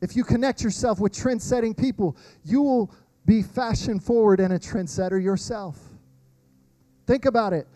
If 0.00 0.16
you 0.16 0.22
connect 0.22 0.62
yourself 0.62 1.00
with 1.00 1.12
trend 1.12 1.40
setting 1.42 1.74
people, 1.74 2.16
you 2.44 2.60
will 2.60 2.94
be 3.24 3.42
fashion 3.42 3.98
forward 3.98 4.38
and 4.38 4.52
a 4.52 4.58
trendsetter 4.58 5.22
yourself. 5.22 5.78
Think 7.06 7.24
about 7.24 7.52
it 7.52 7.66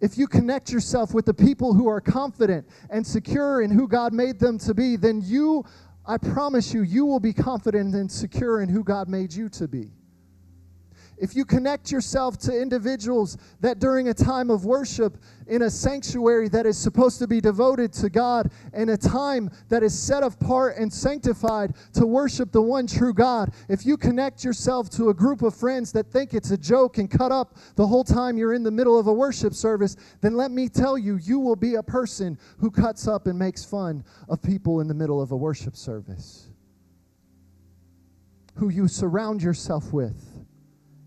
if 0.00 0.18
you 0.18 0.26
connect 0.26 0.70
yourself 0.70 1.14
with 1.14 1.24
the 1.24 1.34
people 1.34 1.72
who 1.72 1.88
are 1.88 2.00
confident 2.00 2.66
and 2.90 3.06
secure 3.06 3.62
in 3.62 3.70
who 3.70 3.88
God 3.88 4.12
made 4.12 4.38
them 4.38 4.58
to 4.58 4.74
be, 4.74 4.96
then 4.96 5.22
you, 5.24 5.64
I 6.04 6.18
promise 6.18 6.74
you, 6.74 6.82
you 6.82 7.06
will 7.06 7.20
be 7.20 7.32
confident 7.32 7.94
and 7.94 8.10
secure 8.10 8.60
in 8.60 8.68
who 8.68 8.84
God 8.84 9.08
made 9.08 9.32
you 9.32 9.48
to 9.50 9.66
be 9.66 9.90
if 11.18 11.34
you 11.34 11.44
connect 11.44 11.90
yourself 11.90 12.36
to 12.38 12.60
individuals 12.60 13.38
that 13.60 13.78
during 13.78 14.08
a 14.08 14.14
time 14.14 14.50
of 14.50 14.64
worship 14.64 15.16
in 15.46 15.62
a 15.62 15.70
sanctuary 15.70 16.48
that 16.48 16.66
is 16.66 16.76
supposed 16.76 17.18
to 17.18 17.26
be 17.26 17.40
devoted 17.40 17.92
to 17.94 18.10
God 18.10 18.50
and 18.72 18.90
a 18.90 18.96
time 18.96 19.50
that 19.68 19.82
is 19.82 19.98
set 19.98 20.22
apart 20.22 20.76
and 20.76 20.92
sanctified 20.92 21.74
to 21.94 22.06
worship 22.06 22.52
the 22.52 22.60
one 22.60 22.86
true 22.86 23.14
God, 23.14 23.52
if 23.68 23.86
you 23.86 23.96
connect 23.96 24.44
yourself 24.44 24.90
to 24.90 25.08
a 25.08 25.14
group 25.14 25.42
of 25.42 25.54
friends 25.54 25.90
that 25.92 26.06
think 26.10 26.34
it's 26.34 26.50
a 26.50 26.58
joke 26.58 26.98
and 26.98 27.10
cut 27.10 27.32
up 27.32 27.56
the 27.76 27.86
whole 27.86 28.04
time 28.04 28.36
you're 28.36 28.54
in 28.54 28.62
the 28.62 28.70
middle 28.70 28.98
of 28.98 29.06
a 29.06 29.12
worship 29.12 29.54
service, 29.54 29.96
then 30.20 30.36
let 30.36 30.50
me 30.50 30.68
tell 30.68 30.98
you, 30.98 31.16
you 31.16 31.38
will 31.38 31.56
be 31.56 31.76
a 31.76 31.82
person 31.82 32.38
who 32.58 32.70
cuts 32.70 33.08
up 33.08 33.26
and 33.26 33.38
makes 33.38 33.64
fun 33.64 34.04
of 34.28 34.42
people 34.42 34.80
in 34.80 34.88
the 34.88 34.94
middle 34.94 35.22
of 35.22 35.32
a 35.32 35.36
worship 35.36 35.76
service. 35.76 36.48
Who 38.56 38.68
you 38.68 38.88
surround 38.88 39.42
yourself 39.42 39.92
with 39.92 40.35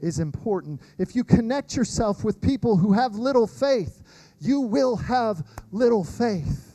is 0.02 0.20
important. 0.20 0.82
If 0.98 1.16
you 1.16 1.24
connect 1.24 1.76
yourself 1.76 2.24
with 2.24 2.42
people 2.42 2.78
who 2.78 2.94
have 2.94 3.16
little 3.16 3.48
faith, 3.48 4.04
you 4.40 4.62
will 4.62 4.96
have 4.96 5.46
little 5.72 6.04
faith. 6.04 6.66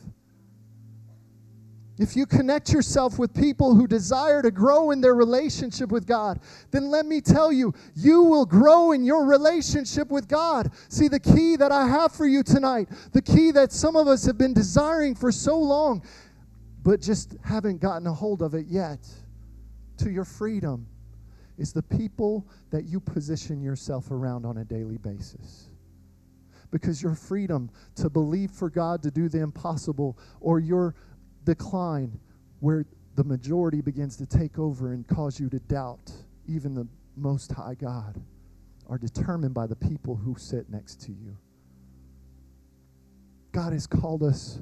If 1.97 2.15
you 2.17 2.25
connect 2.25 2.73
yourself 2.73 3.17
with 3.17 3.33
people 3.33 3.73
who 3.73 3.87
desire 3.87 4.41
to 4.41 4.51
grow 4.51 4.91
in 4.91 4.99
their 4.99 5.15
relationship 5.15 5.91
with 5.91 6.05
God, 6.05 6.41
then 6.71 6.89
let 6.89 7.05
me 7.05 7.21
tell 7.21 7.53
you, 7.53 7.73
you 7.95 8.23
will 8.23 8.45
grow 8.45 8.91
in 8.91 9.05
your 9.05 9.25
relationship 9.25 10.09
with 10.09 10.27
God. 10.27 10.71
See, 10.89 11.07
the 11.07 11.21
key 11.21 11.55
that 11.55 11.71
I 11.71 11.87
have 11.87 12.11
for 12.11 12.27
you 12.27 12.43
tonight, 12.43 12.89
the 13.13 13.21
key 13.21 13.51
that 13.51 13.71
some 13.71 13.95
of 13.95 14.09
us 14.09 14.25
have 14.25 14.37
been 14.37 14.53
desiring 14.53 15.15
for 15.15 15.31
so 15.31 15.57
long, 15.57 16.03
but 16.83 16.99
just 16.99 17.37
haven't 17.45 17.79
gotten 17.79 18.07
a 18.07 18.13
hold 18.13 18.41
of 18.41 18.55
it 18.55 18.65
yet, 18.67 18.99
to 19.97 20.11
your 20.11 20.25
freedom 20.25 20.87
is 21.57 21.73
the 21.73 21.83
people 21.83 22.47
that 22.71 22.85
you 22.85 22.99
position 22.99 23.61
yourself 23.61 24.11
around 24.11 24.45
on 24.45 24.57
a 24.57 24.65
daily 24.65 24.97
basis. 24.97 25.69
Because 26.71 27.01
your 27.01 27.15
freedom 27.15 27.69
to 27.95 28.09
believe 28.09 28.51
for 28.51 28.69
God 28.69 29.01
to 29.03 29.11
do 29.11 29.29
the 29.29 29.39
impossible 29.39 30.17
or 30.41 30.59
your 30.59 30.95
decline 31.43 32.19
where 32.59 32.85
the 33.15 33.23
majority 33.23 33.81
begins 33.81 34.17
to 34.17 34.25
take 34.25 34.59
over 34.59 34.91
and 34.91 35.07
cause 35.07 35.39
you 35.39 35.49
to 35.49 35.59
doubt 35.59 36.11
even 36.47 36.73
the 36.73 36.87
Most 37.15 37.51
High 37.51 37.75
God 37.75 38.21
are 38.89 38.97
determined 38.97 39.53
by 39.53 39.67
the 39.67 39.75
people 39.75 40.15
who 40.15 40.35
sit 40.37 40.69
next 40.69 41.01
to 41.03 41.11
you. 41.11 41.37
God 43.51 43.71
has 43.73 43.87
called 43.87 44.21
us 44.21 44.59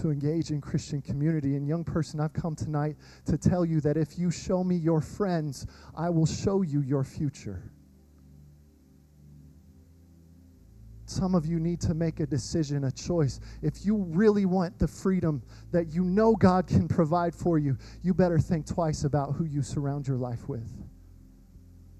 to 0.00 0.10
engage 0.10 0.50
in 0.50 0.60
Christian 0.60 1.00
community. 1.02 1.56
And, 1.56 1.66
young 1.66 1.84
person, 1.84 2.20
I've 2.20 2.32
come 2.32 2.54
tonight 2.54 2.96
to 3.26 3.36
tell 3.36 3.64
you 3.64 3.80
that 3.82 3.96
if 3.96 4.18
you 4.18 4.30
show 4.30 4.64
me 4.64 4.76
your 4.76 5.00
friends, 5.00 5.66
I 5.96 6.10
will 6.10 6.26
show 6.26 6.62
you 6.62 6.80
your 6.80 7.04
future. 7.04 7.70
Some 11.10 11.34
of 11.34 11.44
you 11.44 11.58
need 11.58 11.80
to 11.80 11.94
make 11.94 12.20
a 12.20 12.26
decision, 12.26 12.84
a 12.84 12.92
choice. 12.92 13.40
If 13.62 13.84
you 13.84 13.96
really 13.96 14.46
want 14.46 14.78
the 14.78 14.86
freedom 14.86 15.42
that 15.72 15.92
you 15.92 16.04
know 16.04 16.36
God 16.36 16.68
can 16.68 16.86
provide 16.86 17.34
for 17.34 17.58
you, 17.58 17.76
you 18.02 18.14
better 18.14 18.38
think 18.38 18.64
twice 18.64 19.02
about 19.02 19.32
who 19.32 19.44
you 19.44 19.60
surround 19.60 20.06
your 20.06 20.18
life 20.18 20.48
with. 20.48 20.70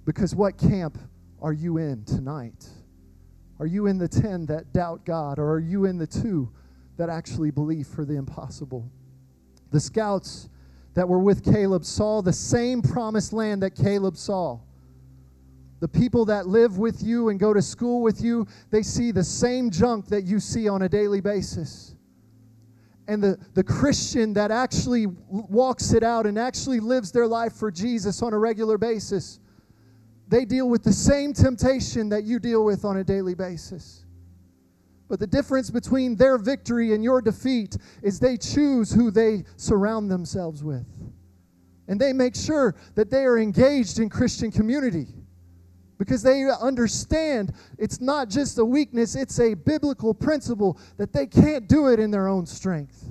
Because 0.04 0.34
what 0.34 0.56
camp 0.56 0.96
are 1.42 1.52
you 1.52 1.78
in 1.78 2.04
tonight? 2.04 2.68
Are 3.58 3.66
you 3.66 3.88
in 3.88 3.98
the 3.98 4.08
10 4.08 4.46
that 4.46 4.72
doubt 4.72 5.04
God, 5.04 5.40
or 5.40 5.50
are 5.50 5.60
you 5.60 5.86
in 5.86 5.98
the 5.98 6.06
2 6.06 6.48
that 7.00 7.08
actually 7.08 7.50
believe 7.50 7.86
for 7.86 8.04
the 8.04 8.14
impossible. 8.14 8.86
The 9.70 9.80
scouts 9.80 10.50
that 10.92 11.08
were 11.08 11.18
with 11.18 11.42
Caleb 11.42 11.82
saw 11.82 12.20
the 12.20 12.30
same 12.30 12.82
promised 12.82 13.32
land 13.32 13.62
that 13.62 13.74
Caleb 13.74 14.18
saw. 14.18 14.58
The 15.80 15.88
people 15.88 16.26
that 16.26 16.46
live 16.46 16.76
with 16.76 17.02
you 17.02 17.30
and 17.30 17.40
go 17.40 17.54
to 17.54 17.62
school 17.62 18.02
with 18.02 18.20
you, 18.20 18.46
they 18.70 18.82
see 18.82 19.12
the 19.12 19.24
same 19.24 19.70
junk 19.70 20.08
that 20.08 20.24
you 20.24 20.38
see 20.40 20.68
on 20.68 20.82
a 20.82 20.90
daily 20.90 21.22
basis. 21.22 21.94
and 23.08 23.22
the, 23.22 23.38
the 23.54 23.64
Christian 23.64 24.34
that 24.34 24.50
actually 24.50 25.06
walks 25.06 25.94
it 25.94 26.02
out 26.02 26.26
and 26.26 26.38
actually 26.38 26.80
lives 26.80 27.10
their 27.10 27.26
life 27.26 27.54
for 27.54 27.70
Jesus 27.70 28.22
on 28.22 28.34
a 28.34 28.38
regular 28.38 28.76
basis, 28.76 29.40
they 30.28 30.44
deal 30.44 30.68
with 30.68 30.84
the 30.84 30.92
same 30.92 31.32
temptation 31.32 32.10
that 32.10 32.24
you 32.24 32.38
deal 32.38 32.62
with 32.62 32.84
on 32.84 32.98
a 32.98 33.04
daily 33.04 33.34
basis. 33.34 34.04
But 35.10 35.18
the 35.18 35.26
difference 35.26 35.70
between 35.70 36.14
their 36.14 36.38
victory 36.38 36.94
and 36.94 37.02
your 37.02 37.20
defeat 37.20 37.76
is 38.00 38.20
they 38.20 38.36
choose 38.36 38.92
who 38.92 39.10
they 39.10 39.42
surround 39.56 40.08
themselves 40.08 40.62
with. 40.62 40.86
And 41.88 42.00
they 42.00 42.12
make 42.12 42.36
sure 42.36 42.76
that 42.94 43.10
they 43.10 43.24
are 43.24 43.36
engaged 43.36 43.98
in 43.98 44.08
Christian 44.08 44.52
community 44.52 45.08
because 45.98 46.22
they 46.22 46.44
understand 46.44 47.52
it's 47.76 48.00
not 48.00 48.28
just 48.28 48.56
a 48.60 48.64
weakness, 48.64 49.16
it's 49.16 49.40
a 49.40 49.54
biblical 49.54 50.14
principle 50.14 50.78
that 50.96 51.12
they 51.12 51.26
can't 51.26 51.66
do 51.66 51.88
it 51.88 51.98
in 51.98 52.12
their 52.12 52.28
own 52.28 52.46
strength. 52.46 53.09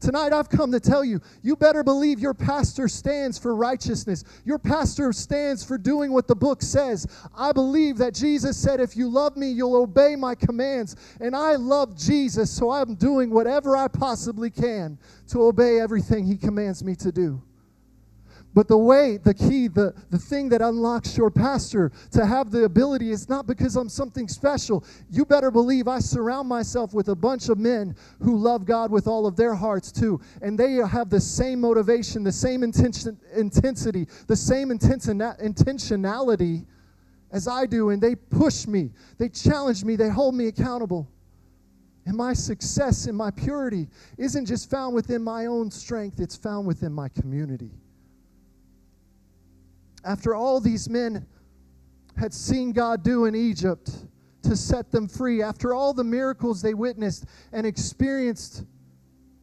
Tonight, 0.00 0.32
I've 0.32 0.48
come 0.48 0.70
to 0.72 0.80
tell 0.80 1.04
you, 1.04 1.20
you 1.42 1.56
better 1.56 1.82
believe 1.82 2.20
your 2.20 2.34
pastor 2.34 2.88
stands 2.88 3.38
for 3.38 3.54
righteousness. 3.54 4.24
Your 4.44 4.58
pastor 4.58 5.12
stands 5.12 5.64
for 5.64 5.78
doing 5.78 6.12
what 6.12 6.28
the 6.28 6.36
book 6.36 6.62
says. 6.62 7.06
I 7.36 7.52
believe 7.52 7.98
that 7.98 8.14
Jesus 8.14 8.56
said, 8.56 8.80
If 8.80 8.96
you 8.96 9.08
love 9.08 9.36
me, 9.36 9.50
you'll 9.50 9.76
obey 9.76 10.16
my 10.16 10.34
commands. 10.34 10.96
And 11.20 11.34
I 11.34 11.56
love 11.56 11.96
Jesus, 11.96 12.50
so 12.50 12.70
I'm 12.70 12.94
doing 12.94 13.30
whatever 13.30 13.76
I 13.76 13.88
possibly 13.88 14.50
can 14.50 14.98
to 15.28 15.42
obey 15.42 15.80
everything 15.80 16.26
he 16.26 16.36
commands 16.36 16.84
me 16.84 16.94
to 16.96 17.12
do. 17.12 17.42
But 18.54 18.66
the 18.66 18.78
way, 18.78 19.18
the 19.18 19.34
key, 19.34 19.68
the, 19.68 19.94
the 20.10 20.18
thing 20.18 20.48
that 20.48 20.62
unlocks 20.62 21.16
your 21.16 21.30
pastor 21.30 21.92
to 22.12 22.24
have 22.24 22.50
the 22.50 22.64
ability 22.64 23.10
is 23.10 23.28
not 23.28 23.46
because 23.46 23.76
I'm 23.76 23.90
something 23.90 24.26
special. 24.26 24.84
You 25.10 25.24
better 25.26 25.50
believe 25.50 25.86
I 25.86 25.98
surround 25.98 26.48
myself 26.48 26.94
with 26.94 27.08
a 27.08 27.14
bunch 27.14 27.50
of 27.50 27.58
men 27.58 27.94
who 28.22 28.36
love 28.36 28.64
God 28.64 28.90
with 28.90 29.06
all 29.06 29.26
of 29.26 29.36
their 29.36 29.54
hearts 29.54 29.92
too. 29.92 30.20
And 30.40 30.58
they 30.58 30.72
have 30.74 31.10
the 31.10 31.20
same 31.20 31.60
motivation, 31.60 32.24
the 32.24 32.32
same 32.32 32.62
intention, 32.62 33.18
intensity, 33.36 34.08
the 34.26 34.36
same 34.36 34.70
intentionality 34.70 36.64
as 37.30 37.46
I 37.48 37.66
do. 37.66 37.90
And 37.90 38.02
they 38.02 38.14
push 38.14 38.66
me, 38.66 38.90
they 39.18 39.28
challenge 39.28 39.84
me, 39.84 39.94
they 39.94 40.08
hold 40.08 40.34
me 40.34 40.46
accountable. 40.46 41.06
And 42.06 42.16
my 42.16 42.32
success 42.32 43.06
and 43.06 43.16
my 43.16 43.30
purity 43.30 43.88
isn't 44.16 44.46
just 44.46 44.70
found 44.70 44.94
within 44.94 45.22
my 45.22 45.44
own 45.44 45.70
strength, 45.70 46.18
it's 46.18 46.36
found 46.36 46.66
within 46.66 46.94
my 46.94 47.10
community 47.10 47.70
after 50.08 50.34
all 50.34 50.58
these 50.58 50.88
men 50.88 51.26
had 52.16 52.32
seen 52.32 52.72
God 52.72 53.04
do 53.04 53.26
in 53.26 53.34
Egypt 53.34 53.90
to 54.42 54.56
set 54.56 54.90
them 54.90 55.06
free, 55.06 55.42
after 55.42 55.74
all 55.74 55.92
the 55.92 56.02
miracles 56.02 56.62
they 56.62 56.72
witnessed 56.72 57.26
and 57.52 57.66
experienced 57.66 58.64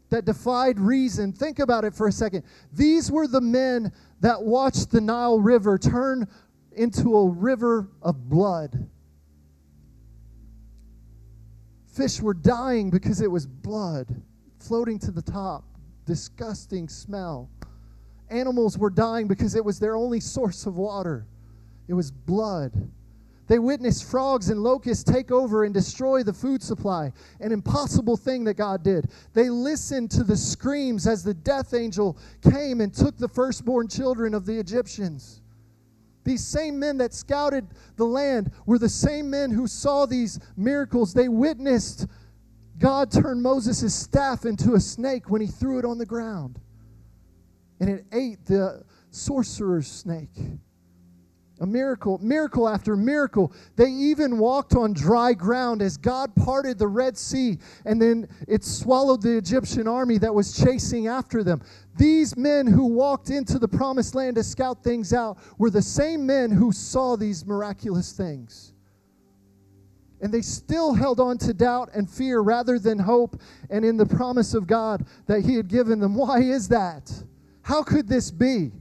that 0.09 0.25
defied 0.25 0.79
reason, 0.79 1.31
think 1.31 1.59
about 1.59 1.85
it 1.85 1.93
for 1.93 2.07
a 2.07 2.11
second. 2.11 2.43
These 2.73 3.11
were 3.11 3.27
the 3.27 3.41
men 3.41 3.91
that 4.21 4.41
watched 4.41 4.89
the 4.89 5.01
Nile 5.01 5.39
River 5.39 5.77
turn 5.77 6.27
into 6.71 7.15
a 7.15 7.29
river 7.29 7.91
of 8.01 8.27
blood. 8.27 8.89
Fish 11.93 12.19
were 12.19 12.33
dying 12.33 12.89
because 12.89 13.21
it 13.21 13.29
was 13.29 13.45
blood 13.45 14.07
floating 14.59 14.97
to 14.99 15.11
the 15.11 15.21
top. 15.21 15.63
Disgusting 16.05 16.89
smell. 16.89 17.49
Animals 18.29 18.77
were 18.77 18.89
dying 18.89 19.27
because 19.27 19.55
it 19.55 19.63
was 19.63 19.79
their 19.79 19.95
only 19.95 20.19
source 20.19 20.65
of 20.65 20.77
water. 20.77 21.25
It 21.87 21.93
was 21.93 22.11
blood. 22.11 22.89
They 23.47 23.59
witnessed 23.59 24.05
frogs 24.05 24.49
and 24.49 24.63
locusts 24.63 25.03
take 25.03 25.31
over 25.31 25.63
and 25.63 25.73
destroy 25.73 26.23
the 26.23 26.33
food 26.33 26.63
supply, 26.63 27.13
an 27.39 27.51
impossible 27.51 28.17
thing 28.17 28.43
that 28.45 28.55
God 28.55 28.81
did. 28.81 29.09
They 29.33 29.49
listened 29.49 30.09
to 30.11 30.23
the 30.23 30.35
screams 30.35 31.05
as 31.05 31.23
the 31.23 31.35
death 31.35 31.75
angel 31.75 32.17
came 32.41 32.81
and 32.81 32.91
took 32.91 33.17
the 33.17 33.27
firstborn 33.27 33.87
children 33.87 34.33
of 34.33 34.47
the 34.47 34.57
Egyptians. 34.57 35.41
These 36.23 36.43
same 36.43 36.79
men 36.79 36.97
that 36.97 37.13
scouted 37.13 37.67
the 37.97 38.05
land 38.05 38.51
were 38.65 38.79
the 38.79 38.89
same 38.89 39.29
men 39.29 39.51
who 39.51 39.67
saw 39.67 40.07
these 40.07 40.39
miracles. 40.57 41.13
They 41.13 41.29
witnessed 41.29 42.07
God 42.79 43.11
turn 43.11 43.43
Moses' 43.43 43.93
staff 43.93 44.45
into 44.45 44.73
a 44.73 44.79
snake 44.79 45.29
when 45.29 45.39
he 45.39 45.47
threw 45.47 45.77
it 45.77 45.85
on 45.85 45.99
the 45.99 46.05
ground 46.05 46.59
and 47.79 47.89
it 47.89 48.05
ate 48.11 48.45
the 48.45 48.83
sorcerer's 49.11 49.87
snake. 49.87 50.37
A 51.61 51.65
miracle, 51.65 52.17
miracle 52.17 52.67
after 52.67 52.97
miracle. 52.97 53.53
They 53.77 53.87
even 53.87 54.37
walked 54.37 54.75
on 54.75 54.91
dry 54.91 55.33
ground 55.33 55.81
as 55.81 55.95
God 55.95 56.35
parted 56.35 56.77
the 56.77 56.87
Red 56.87 57.17
Sea, 57.17 57.57
and 57.85 58.01
then 58.01 58.27
it 58.45 58.65
swallowed 58.65 59.21
the 59.21 59.37
Egyptian 59.37 59.87
army 59.87 60.17
that 60.17 60.33
was 60.33 60.57
chasing 60.57 61.07
after 61.07 61.43
them. 61.45 61.61
These 61.97 62.35
men 62.35 62.67
who 62.67 62.87
walked 62.87 63.29
into 63.29 63.57
the 63.57 63.69
promised 63.69 64.15
land 64.15 64.35
to 64.35 64.43
scout 64.43 64.83
things 64.83 65.13
out 65.13 65.37
were 65.57 65.69
the 65.69 65.81
same 65.81 66.25
men 66.25 66.51
who 66.51 66.73
saw 66.73 67.15
these 67.15 67.45
miraculous 67.45 68.11
things. 68.11 68.73
And 70.21 70.33
they 70.33 70.41
still 70.41 70.93
held 70.93 71.21
on 71.21 71.37
to 71.39 71.53
doubt 71.53 71.89
and 71.93 72.09
fear 72.09 72.41
rather 72.41 72.79
than 72.79 72.99
hope 72.99 73.39
and 73.69 73.85
in 73.85 73.95
the 73.95 74.05
promise 74.05 74.53
of 74.53 74.67
God 74.67 75.05
that 75.27 75.41
He 75.41 75.55
had 75.55 75.69
given 75.69 75.99
them. 75.99 76.15
Why 76.15 76.41
is 76.41 76.67
that? 76.67 77.11
How 77.65 77.81
could 77.81 78.07
this 78.07 78.29
be? 78.29 78.71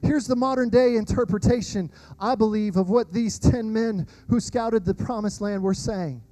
Here's 0.00 0.28
the 0.28 0.36
modern 0.36 0.68
day 0.68 0.94
interpretation, 0.94 1.90
I 2.20 2.36
believe, 2.36 2.76
of 2.76 2.88
what 2.88 3.12
these 3.12 3.36
10 3.36 3.70
men 3.72 4.06
who 4.28 4.38
scouted 4.38 4.84
the 4.84 4.94
promised 4.94 5.40
land 5.40 5.60
were 5.60 5.74
saying. 5.74 6.22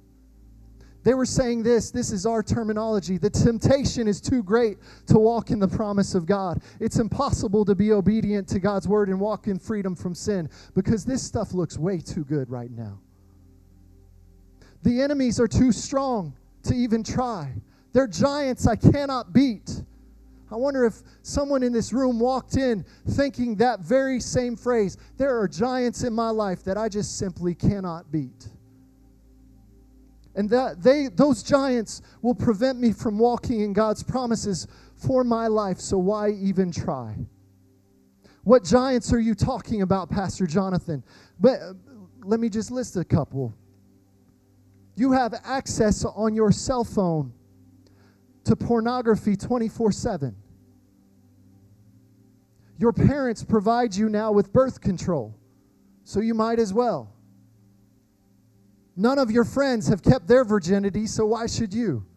They 1.03 1.15
were 1.15 1.25
saying 1.25 1.63
this 1.63 1.91
this 1.91 2.13
is 2.13 2.25
our 2.25 2.41
terminology. 2.41 3.17
The 3.17 3.29
temptation 3.29 4.07
is 4.07 4.21
too 4.21 4.41
great 4.41 4.77
to 5.07 5.19
walk 5.19 5.51
in 5.51 5.59
the 5.59 5.67
promise 5.67 6.15
of 6.15 6.25
God. 6.25 6.61
It's 6.79 6.97
impossible 6.97 7.65
to 7.65 7.75
be 7.75 7.91
obedient 7.91 8.47
to 8.47 8.59
God's 8.61 8.87
word 8.87 9.09
and 9.09 9.19
walk 9.19 9.47
in 9.47 9.59
freedom 9.59 9.97
from 9.97 10.15
sin 10.15 10.49
because 10.75 11.03
this 11.03 11.21
stuff 11.21 11.53
looks 11.53 11.77
way 11.77 11.99
too 11.99 12.23
good 12.23 12.49
right 12.49 12.71
now. 12.71 13.01
The 14.83 15.01
enemies 15.01 15.41
are 15.41 15.47
too 15.47 15.73
strong 15.73 16.37
to 16.63 16.73
even 16.73 17.03
try. 17.03 17.53
They're 17.91 18.07
giants 18.07 18.65
I 18.65 18.77
cannot 18.77 19.33
beat. 19.33 19.83
I 20.51 20.55
wonder 20.55 20.85
if 20.85 20.95
someone 21.21 21.61
in 21.61 21.71
this 21.71 21.93
room 21.93 22.19
walked 22.19 22.57
in 22.57 22.83
thinking 23.09 23.55
that 23.57 23.81
very 23.81 24.19
same 24.19 24.55
phrase 24.55 24.97
there 25.17 25.39
are 25.39 25.47
giants 25.47 26.03
in 26.03 26.13
my 26.13 26.29
life 26.29 26.63
that 26.63 26.77
I 26.77 26.89
just 26.89 27.17
simply 27.17 27.53
cannot 27.53 28.11
beat. 28.11 28.47
And 30.35 30.49
that 30.49 30.81
they 30.81 31.07
those 31.07 31.43
giants 31.43 32.01
will 32.21 32.35
prevent 32.35 32.79
me 32.79 32.93
from 32.93 33.19
walking 33.19 33.61
in 33.61 33.73
God's 33.73 34.03
promises 34.03 34.67
for 34.95 35.23
my 35.23 35.47
life, 35.47 35.79
so 35.79 35.97
why 35.97 36.31
even 36.31 36.71
try? 36.71 37.15
What 38.43 38.63
giants 38.63 39.13
are 39.13 39.19
you 39.19 39.35
talking 39.35 39.81
about, 39.81 40.09
Pastor 40.09 40.47
Jonathan? 40.47 41.03
But 41.39 41.59
uh, 41.61 41.73
let 42.23 42.39
me 42.39 42.49
just 42.49 42.71
list 42.71 42.97
a 42.97 43.03
couple. 43.03 43.53
You 44.95 45.11
have 45.11 45.33
access 45.43 46.03
on 46.05 46.35
your 46.35 46.51
cell 46.51 46.83
phone 46.83 47.33
to 48.49 48.55
pornography 48.55 49.35
24 49.35 49.91
7. 49.91 50.35
Your 52.79 52.91
parents 52.91 53.43
provide 53.43 53.93
you 53.93 54.09
now 54.09 54.31
with 54.31 54.51
birth 54.51 54.81
control, 54.81 55.37
so 56.03 56.19
you 56.19 56.33
might 56.33 56.57
as 56.57 56.73
well. 56.73 57.13
None 58.95 59.19
of 59.19 59.29
your 59.29 59.43
friends 59.43 59.87
have 59.89 60.01
kept 60.01 60.27
their 60.27 60.43
virginity, 60.43 61.05
so 61.05 61.27
why 61.27 61.45
should 61.45 61.75
you? 61.75 62.07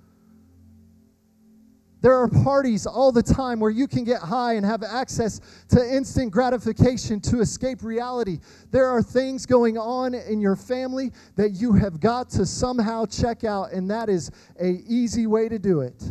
There 2.03 2.17
are 2.17 2.27
parties 2.27 2.85
all 2.85 3.13
the 3.13 3.23
time 3.23 3.61
where 3.61 3.71
you 3.71 3.87
can 3.87 4.03
get 4.03 4.21
high 4.21 4.55
and 4.55 4.67
have 4.67 4.83
access 4.83 5.41
to 5.69 5.81
instant 5.81 6.33
gratification 6.33 7.21
to 7.21 7.41
escape 7.41 7.85
reality. 7.85 8.41
There 8.73 8.87
are 8.87 9.01
things 9.03 9.47
going 9.47 9.79
on 9.79 10.13
in 10.15 10.41
your 10.41 10.57
family 10.57 11.13
that 11.37 11.51
you 11.51 11.73
have 11.75 12.01
got 12.01 12.29
to 12.31 12.45
somehow 12.45 13.07
check 13.07 13.45
out, 13.45 13.71
and 13.71 13.89
that 13.91 14.09
is 14.09 14.33
a 14.61 14.83
easy 14.89 15.29
way 15.29 15.49
to 15.49 15.61
do 15.61 15.81
it. 15.81 16.03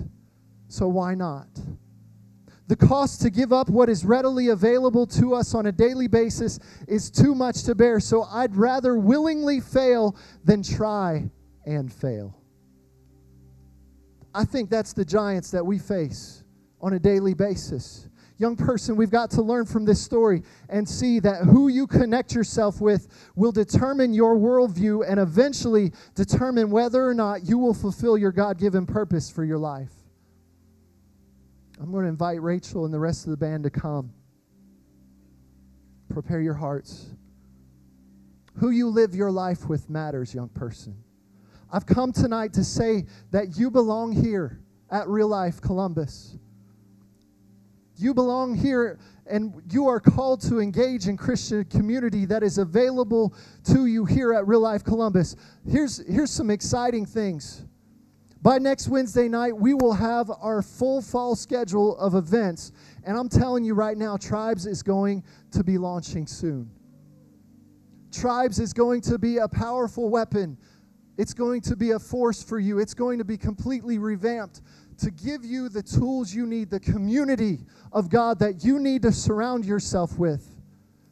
So 0.70 0.88
why 0.88 1.14
not? 1.14 1.50
The 2.70 2.78
cost 2.78 3.22
to 3.24 3.30
give 3.30 3.52
up 3.52 3.68
what 3.68 3.90
is 3.90 4.06
readily 4.06 4.48
available 4.48 5.06
to 5.08 5.36
us 5.36 5.54
on 5.54 5.66
a 5.66 5.74
daily 5.74 6.08
basis 6.08 6.58
is 6.88 7.12
too 7.12 7.36
much 7.36 7.64
to 7.64 7.76
bear. 7.76 8.00
So 8.00 8.24
I'd 8.24 8.56
rather 8.56 8.98
willingly 8.98 9.60
fail 9.60 10.16
than 10.46 10.64
try 10.64 11.30
and 11.66 11.92
fail. 11.92 12.41
I 14.34 14.46
think 14.46 14.70
that's 14.70 14.94
the 14.94 15.06
giants 15.06 15.52
that 15.52 15.66
we 15.66 15.80
face 15.80 16.44
on 16.82 16.94
a 16.94 17.00
daily 17.00 17.34
basis. 17.34 18.08
Young 18.38 18.56
person, 18.56 18.96
we've 18.96 19.12
got 19.12 19.30
to 19.32 19.42
learn 19.42 19.66
from 19.66 19.86
this 19.86 20.02
story 20.02 20.42
and 20.68 20.88
see 20.88 21.20
that 21.20 21.44
who 21.44 21.68
you 21.68 21.86
connect 21.86 22.34
yourself 22.34 22.82
with 22.82 23.08
will 23.36 23.52
determine 23.52 24.16
your 24.16 24.36
worldview 24.36 25.08
and 25.08 25.20
eventually 25.20 25.92
determine 26.16 26.72
whether 26.72 27.08
or 27.08 27.14
not 27.14 27.48
you 27.48 27.60
will 27.60 27.74
fulfill 27.74 28.18
your 28.18 28.32
God 28.32 28.58
given 28.58 28.88
purpose 28.88 29.30
for 29.30 29.44
your 29.44 29.60
life. 29.60 29.92
I'm 31.80 31.92
going 31.92 32.06
to 32.06 32.10
invite 32.10 32.42
Rachel 32.42 32.86
and 32.86 32.94
the 32.94 33.00
rest 33.00 33.26
of 33.26 33.32
the 33.32 33.38
band 33.38 33.64
to 33.64 33.70
come. 33.70 34.12
Prepare 36.10 36.42
your 36.42 36.56
hearts. 36.56 37.08
Who 38.58 38.72
you 38.72 38.90
live 38.90 39.14
your 39.14 39.32
life 39.32 39.68
with 39.70 39.90
matters, 39.90 40.34
young 40.34 40.50
person. 40.50 40.96
I've 41.72 41.86
come 41.86 42.12
tonight 42.12 42.54
to 42.54 42.64
say 42.64 43.06
that 43.32 43.58
you 43.58 43.72
belong 43.72 44.12
here 44.12 44.60
at 44.90 45.08
Real 45.08 45.30
Life 45.30 45.62
Columbus. 45.62 46.38
You 47.96 48.14
belong 48.14 48.56
here 48.56 49.00
and 49.26 49.62
you 49.72 49.88
are 49.88 50.02
called 50.02 50.42
to 50.42 50.60
engage 50.60 51.08
in 51.08 51.16
Christian 51.16 51.64
community 51.66 52.26
that 52.26 52.44
is 52.44 52.58
available 52.58 53.34
to 53.66 53.86
you 53.86 54.04
here 54.04 54.34
at 54.34 54.46
Real 54.48 54.60
Life 54.60 54.84
Columbus. 54.84 55.38
Here's, 55.66 56.06
here's 56.06 56.32
some 56.32 56.50
exciting 56.50 57.06
things. 57.06 57.66
By 58.42 58.58
next 58.58 58.90
Wednesday 58.90 59.30
night, 59.30 59.56
we 59.56 59.74
will 59.74 59.94
have 59.94 60.30
our 60.42 60.62
full 60.62 61.02
fall 61.02 61.36
schedule 61.36 61.96
of 61.98 62.16
events. 62.16 62.74
And 63.06 63.16
I'm 63.16 63.30
telling 63.30 63.64
you 63.64 63.76
right 63.76 63.98
now, 63.98 64.18
Tribes 64.18 64.66
is 64.66 64.84
going 64.84 65.24
to 65.52 65.64
be 65.64 65.78
launching 65.78 66.28
soon. 66.28 66.70
Tribes 68.12 68.60
is 68.60 68.74
going 68.74 69.02
to 69.02 69.18
be 69.18 69.38
a 69.38 69.48
powerful 69.48 70.10
weapon. 70.10 70.58
It's 71.22 71.36
going 71.36 71.62
to 71.62 71.76
be 71.76 71.92
a 71.92 72.00
force 72.00 72.42
for 72.42 72.58
you. 72.58 72.80
It's 72.80 72.96
going 72.96 73.20
to 73.20 73.24
be 73.24 73.38
completely 73.38 74.00
revamped 74.00 74.62
to 74.98 75.12
give 75.12 75.46
you 75.46 75.70
the 75.70 75.84
tools 75.84 76.34
you 76.34 76.48
need, 76.48 76.72
the 76.72 76.80
community 76.80 77.60
of 77.94 78.10
God 78.10 78.40
that 78.40 78.64
you 78.64 78.80
need 78.80 79.04
to 79.04 79.12
surround 79.12 79.64
yourself 79.64 80.18
with 80.18 80.56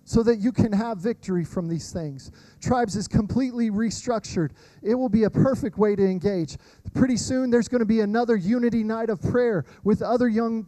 so 0.05 0.23
that 0.23 0.37
you 0.37 0.51
can 0.51 0.71
have 0.71 0.97
victory 0.97 1.45
from 1.45 1.67
these 1.67 1.93
things. 1.93 2.31
Tribes 2.59 2.95
is 2.95 3.07
completely 3.07 3.69
restructured. 3.69 4.49
It 4.81 4.95
will 4.95 5.09
be 5.09 5.25
a 5.25 5.29
perfect 5.29 5.77
way 5.77 5.95
to 5.95 6.03
engage. 6.03 6.57
Pretty 6.95 7.15
soon, 7.15 7.51
there's 7.51 7.67
going 7.67 7.81
to 7.81 7.85
be 7.85 7.99
another 7.99 8.35
unity 8.35 8.83
night 8.83 9.11
of 9.11 9.21
prayer 9.21 9.63
with 9.83 10.01
other 10.01 10.27
young 10.27 10.65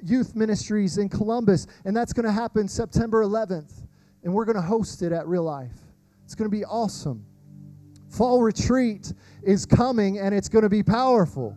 youth 0.00 0.36
ministries 0.36 0.98
in 0.98 1.08
Columbus, 1.08 1.66
and 1.84 1.96
that's 1.96 2.12
going 2.12 2.26
to 2.26 2.30
happen 2.30 2.68
September 2.68 3.24
11th. 3.24 3.82
And 4.22 4.32
we're 4.32 4.44
going 4.44 4.54
to 4.54 4.62
host 4.62 5.02
it 5.02 5.10
at 5.10 5.26
Real 5.26 5.42
Life. 5.42 5.74
It's 6.24 6.36
going 6.36 6.48
to 6.48 6.56
be 6.56 6.64
awesome. 6.64 7.26
Fall 8.16 8.40
retreat 8.40 9.12
is 9.42 9.66
coming, 9.66 10.18
and 10.18 10.34
it's 10.34 10.48
going 10.48 10.62
to 10.62 10.70
be 10.70 10.82
powerful. 10.82 11.54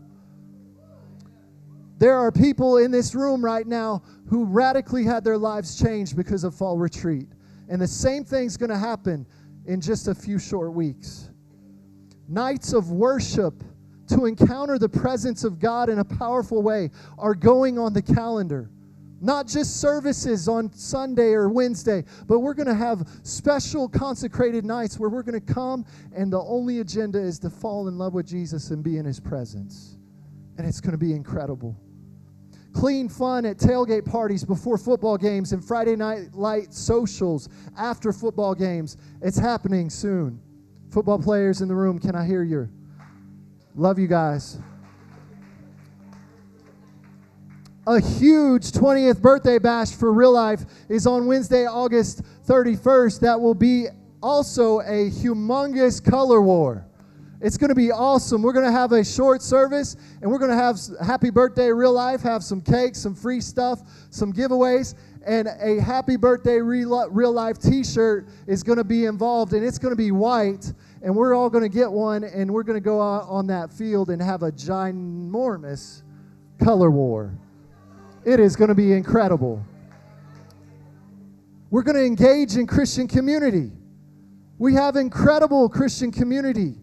There 1.97 2.15
are 2.15 2.31
people 2.31 2.77
in 2.77 2.91
this 2.91 3.15
room 3.15 3.43
right 3.43 3.65
now 3.65 4.03
who 4.27 4.43
radically 4.43 5.05
had 5.05 5.23
their 5.23 5.37
lives 5.37 5.79
changed 5.79 6.17
because 6.17 6.43
of 6.43 6.53
fall 6.53 6.77
retreat. 6.77 7.29
And 7.69 7.81
the 7.81 7.87
same 7.87 8.25
thing's 8.25 8.57
going 8.57 8.71
to 8.71 8.77
happen 8.77 9.25
in 9.67 9.79
just 9.79 10.07
a 10.07 10.15
few 10.15 10.37
short 10.37 10.73
weeks. 10.73 11.29
Nights 12.27 12.73
of 12.73 12.91
worship 12.91 13.63
to 14.07 14.25
encounter 14.25 14.77
the 14.77 14.89
presence 14.89 15.43
of 15.43 15.59
God 15.59 15.89
in 15.89 15.99
a 15.99 16.05
powerful 16.05 16.61
way 16.61 16.89
are 17.17 17.35
going 17.35 17.79
on 17.79 17.93
the 17.93 18.01
calendar. 18.01 18.69
Not 19.21 19.47
just 19.47 19.81
services 19.81 20.47
on 20.47 20.71
Sunday 20.73 21.33
or 21.33 21.49
Wednesday, 21.49 22.05
but 22.27 22.39
we're 22.39 22.53
going 22.53 22.67
to 22.67 22.73
have 22.73 23.07
special 23.23 23.89
consecrated 23.89 24.63
nights 24.65 24.97
where 24.97 25.09
we're 25.09 25.23
going 25.23 25.39
to 25.39 25.53
come 25.53 25.85
and 26.15 26.31
the 26.31 26.39
only 26.39 26.79
agenda 26.79 27.19
is 27.19 27.39
to 27.39 27.49
fall 27.49 27.87
in 27.87 27.97
love 27.97 28.13
with 28.13 28.27
Jesus 28.27 28.71
and 28.71 28.83
be 28.83 28.97
in 28.97 29.05
his 29.05 29.19
presence. 29.19 29.97
And 30.57 30.67
it's 30.67 30.79
going 30.79 30.93
to 30.93 30.97
be 30.97 31.13
incredible 31.13 31.75
clean 32.73 33.09
fun 33.09 33.45
at 33.45 33.57
tailgate 33.57 34.05
parties 34.05 34.45
before 34.45 34.77
football 34.77 35.17
games 35.17 35.51
and 35.51 35.63
Friday 35.63 35.95
night 35.95 36.33
light 36.33 36.73
socials 36.73 37.49
after 37.77 38.13
football 38.13 38.53
games. 38.53 38.97
It's 39.21 39.37
happening 39.37 39.89
soon. 39.89 40.39
Football 40.91 41.19
players 41.19 41.61
in 41.61 41.67
the 41.67 41.75
room, 41.75 41.99
can 41.99 42.15
I 42.15 42.25
hear 42.25 42.43
you? 42.43 42.69
Love 43.75 43.99
you 43.99 44.07
guys. 44.07 44.59
A 47.89 47.99
huge 47.99 48.65
20th 48.65 49.19
birthday 49.19 49.57
bash 49.57 49.95
for 49.95 50.13
real 50.13 50.31
life 50.31 50.63
is 50.89 51.07
on 51.07 51.25
Wednesday, 51.25 51.65
August 51.65 52.21
31st. 52.45 53.19
That 53.21 53.41
will 53.41 53.55
be 53.55 53.87
also 54.21 54.81
a 54.81 55.09
humongous 55.09 55.99
color 55.99 56.39
war. 56.39 56.85
It's 57.41 57.57
going 57.57 57.69
to 57.69 57.75
be 57.75 57.91
awesome. 57.91 58.43
We're 58.43 58.53
going 58.53 58.67
to 58.67 58.71
have 58.71 58.91
a 58.91 59.03
short 59.03 59.41
service 59.41 59.97
and 60.21 60.29
we're 60.29 60.37
going 60.37 60.51
to 60.51 60.55
have 60.55 60.77
happy 61.03 61.31
birthday 61.31 61.71
real 61.71 61.91
life, 61.91 62.21
have 62.21 62.43
some 62.43 62.61
cake, 62.61 62.93
some 62.93 63.15
free 63.15 63.41
stuff, 63.41 63.81
some 64.11 64.31
giveaways, 64.33 64.93
and 65.25 65.47
a 65.59 65.81
happy 65.81 66.15
birthday 66.15 66.59
real 66.61 67.31
life 67.31 67.57
t 67.57 67.83
shirt 67.83 68.27
is 68.45 68.61
going 68.61 68.77
to 68.77 68.83
be 68.83 69.05
involved 69.05 69.53
and 69.53 69.65
it's 69.65 69.79
going 69.79 69.93
to 69.93 69.97
be 69.97 70.11
white. 70.11 70.71
And 71.01 71.15
we're 71.15 71.33
all 71.33 71.49
going 71.49 71.63
to 71.63 71.75
get 71.75 71.91
one 71.91 72.23
and 72.23 72.53
we're 72.53 72.61
going 72.61 72.77
to 72.77 72.85
go 72.85 73.01
out 73.01 73.25
on 73.27 73.47
that 73.47 73.73
field 73.73 74.11
and 74.11 74.21
have 74.21 74.43
a 74.43 74.51
ginormous 74.51 76.03
color 76.59 76.91
war. 76.91 77.33
It 78.25 78.39
is 78.39 78.55
going 78.55 78.67
to 78.69 78.75
be 78.75 78.93
incredible. 78.93 79.63
We're 81.71 81.83
going 81.83 81.97
to 81.97 82.05
engage 82.05 82.55
in 82.57 82.67
Christian 82.67 83.07
community. 83.07 83.71
We 84.57 84.73
have 84.73 84.95
incredible 84.95 85.69
Christian 85.69 86.11
community. 86.11 86.75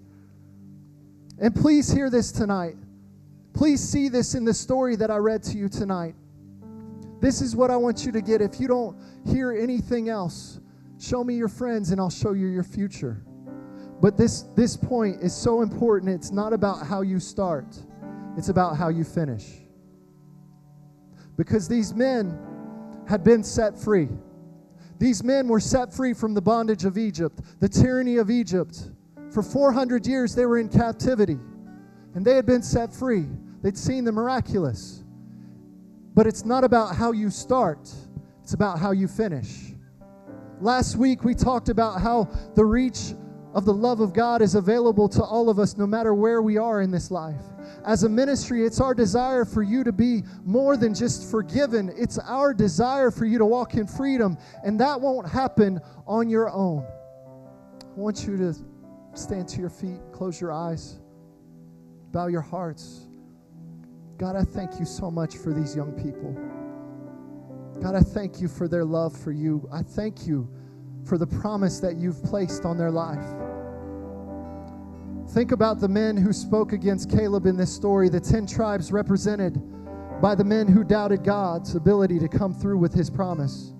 And 1.38 1.54
please 1.54 1.92
hear 1.92 2.08
this 2.08 2.32
tonight. 2.32 2.76
Please 3.52 3.86
see 3.86 4.08
this 4.08 4.34
in 4.34 4.44
the 4.44 4.54
story 4.54 4.96
that 4.96 5.10
I 5.10 5.16
read 5.16 5.42
to 5.44 5.58
you 5.58 5.68
tonight. 5.68 6.14
This 7.20 7.40
is 7.40 7.56
what 7.56 7.70
I 7.70 7.76
want 7.76 8.04
you 8.04 8.12
to 8.12 8.20
get. 8.20 8.40
If 8.40 8.60
you 8.60 8.68
don't 8.68 8.96
hear 9.26 9.52
anything 9.52 10.08
else, 10.08 10.60
show 10.98 11.24
me 11.24 11.34
your 11.34 11.48
friends 11.48 11.90
and 11.90 12.00
I'll 12.00 12.10
show 12.10 12.32
you 12.32 12.46
your 12.46 12.62
future. 12.62 13.22
But 14.00 14.16
this, 14.16 14.42
this 14.54 14.76
point 14.76 15.22
is 15.22 15.34
so 15.34 15.62
important. 15.62 16.12
It's 16.12 16.30
not 16.30 16.52
about 16.52 16.86
how 16.86 17.02
you 17.02 17.18
start, 17.18 17.66
it's 18.36 18.48
about 18.48 18.76
how 18.76 18.88
you 18.88 19.04
finish. 19.04 19.65
Because 21.36 21.68
these 21.68 21.94
men 21.94 22.38
had 23.06 23.22
been 23.22 23.42
set 23.42 23.78
free. 23.78 24.08
These 24.98 25.22
men 25.22 25.48
were 25.48 25.60
set 25.60 25.92
free 25.92 26.14
from 26.14 26.34
the 26.34 26.40
bondage 26.40 26.84
of 26.84 26.96
Egypt, 26.96 27.40
the 27.60 27.68
tyranny 27.68 28.16
of 28.16 28.30
Egypt. 28.30 28.90
For 29.30 29.42
400 29.42 30.06
years, 30.06 30.34
they 30.34 30.46
were 30.46 30.58
in 30.58 30.68
captivity 30.68 31.38
and 32.14 32.24
they 32.24 32.34
had 32.34 32.46
been 32.46 32.62
set 32.62 32.92
free. 32.92 33.26
They'd 33.62 33.76
seen 33.76 34.04
the 34.04 34.12
miraculous. 34.12 35.04
But 36.14 36.26
it's 36.26 36.46
not 36.46 36.64
about 36.64 36.96
how 36.96 37.12
you 37.12 37.28
start, 37.28 37.92
it's 38.42 38.54
about 38.54 38.78
how 38.78 38.92
you 38.92 39.06
finish. 39.06 39.74
Last 40.62 40.96
week, 40.96 41.24
we 41.24 41.34
talked 41.34 41.68
about 41.68 42.00
how 42.00 42.30
the 42.54 42.64
reach 42.64 43.12
of 43.52 43.66
the 43.66 43.74
love 43.74 44.00
of 44.00 44.14
God 44.14 44.40
is 44.40 44.54
available 44.54 45.10
to 45.10 45.22
all 45.22 45.50
of 45.50 45.58
us 45.58 45.76
no 45.76 45.86
matter 45.86 46.14
where 46.14 46.40
we 46.40 46.56
are 46.56 46.80
in 46.80 46.90
this 46.90 47.10
life. 47.10 47.42
As 47.84 48.02
a 48.02 48.08
ministry, 48.08 48.64
it's 48.64 48.80
our 48.80 48.94
desire 48.94 49.44
for 49.44 49.62
you 49.62 49.84
to 49.84 49.92
be 49.92 50.22
more 50.44 50.76
than 50.76 50.94
just 50.94 51.30
forgiven. 51.30 51.92
It's 51.96 52.18
our 52.18 52.52
desire 52.52 53.10
for 53.10 53.24
you 53.24 53.38
to 53.38 53.46
walk 53.46 53.74
in 53.74 53.86
freedom, 53.86 54.36
and 54.64 54.78
that 54.80 55.00
won't 55.00 55.28
happen 55.28 55.80
on 56.06 56.28
your 56.28 56.50
own. 56.50 56.84
I 57.82 57.98
want 57.98 58.26
you 58.26 58.36
to 58.36 58.54
stand 59.14 59.48
to 59.48 59.60
your 59.60 59.70
feet, 59.70 60.00
close 60.12 60.40
your 60.40 60.52
eyes, 60.52 60.98
bow 62.12 62.26
your 62.26 62.42
hearts. 62.42 63.08
God, 64.18 64.36
I 64.36 64.42
thank 64.42 64.78
you 64.78 64.86
so 64.86 65.10
much 65.10 65.36
for 65.36 65.52
these 65.52 65.76
young 65.76 65.92
people. 65.92 66.32
God, 67.82 67.94
I 67.94 68.00
thank 68.00 68.40
you 68.40 68.48
for 68.48 68.68
their 68.68 68.84
love 68.84 69.16
for 69.16 69.32
you. 69.32 69.68
I 69.72 69.82
thank 69.82 70.26
you 70.26 70.48
for 71.04 71.18
the 71.18 71.26
promise 71.26 71.78
that 71.80 71.96
you've 71.96 72.22
placed 72.24 72.64
on 72.64 72.76
their 72.76 72.90
life. 72.90 73.24
Think 75.30 75.52
about 75.52 75.80
the 75.80 75.88
men 75.88 76.16
who 76.16 76.32
spoke 76.32 76.72
against 76.72 77.10
Caleb 77.10 77.46
in 77.46 77.56
this 77.56 77.74
story, 77.74 78.08
the 78.08 78.20
10 78.20 78.46
tribes 78.46 78.92
represented 78.92 79.60
by 80.22 80.34
the 80.34 80.44
men 80.44 80.68
who 80.68 80.84
doubted 80.84 81.24
God's 81.24 81.74
ability 81.74 82.18
to 82.20 82.28
come 82.28 82.54
through 82.54 82.78
with 82.78 82.94
his 82.94 83.10
promise. 83.10 83.72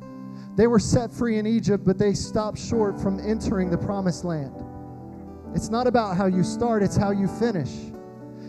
They 0.57 0.67
were 0.67 0.81
set 0.81 1.11
free 1.11 1.39
in 1.39 1.47
Egypt, 1.47 1.85
but 1.85 1.99
they 1.99 2.15
stopped 2.15 2.59
short 2.59 3.01
from 3.01 3.21
entering 3.21 3.71
the 3.71 3.79
promised 3.79 4.25
land. 4.25 4.55
It's 5.55 5.71
not 5.71 5.87
about 5.87 6.17
how 6.17 6.27
you 6.27 6.43
start, 6.43 6.83
it's 6.83 6.97
how 6.97 7.13
you 7.13 7.29
finish. 7.29 7.71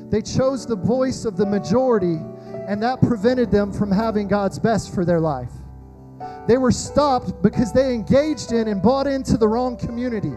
They 0.09 0.21
chose 0.21 0.65
the 0.65 0.75
voice 0.75 1.23
of 1.23 1.37
the 1.37 1.45
majority, 1.45 2.19
and 2.67 2.81
that 2.81 3.01
prevented 3.01 3.51
them 3.51 3.71
from 3.71 3.91
having 3.91 4.27
God's 4.27 4.57
best 4.57 4.93
for 4.93 5.05
their 5.05 5.19
life. 5.19 5.51
They 6.47 6.57
were 6.57 6.71
stopped 6.71 7.41
because 7.43 7.71
they 7.71 7.93
engaged 7.93 8.53
in 8.53 8.67
and 8.67 8.81
bought 8.81 9.05
into 9.05 9.37
the 9.37 9.47
wrong 9.47 9.77
community. 9.77 10.33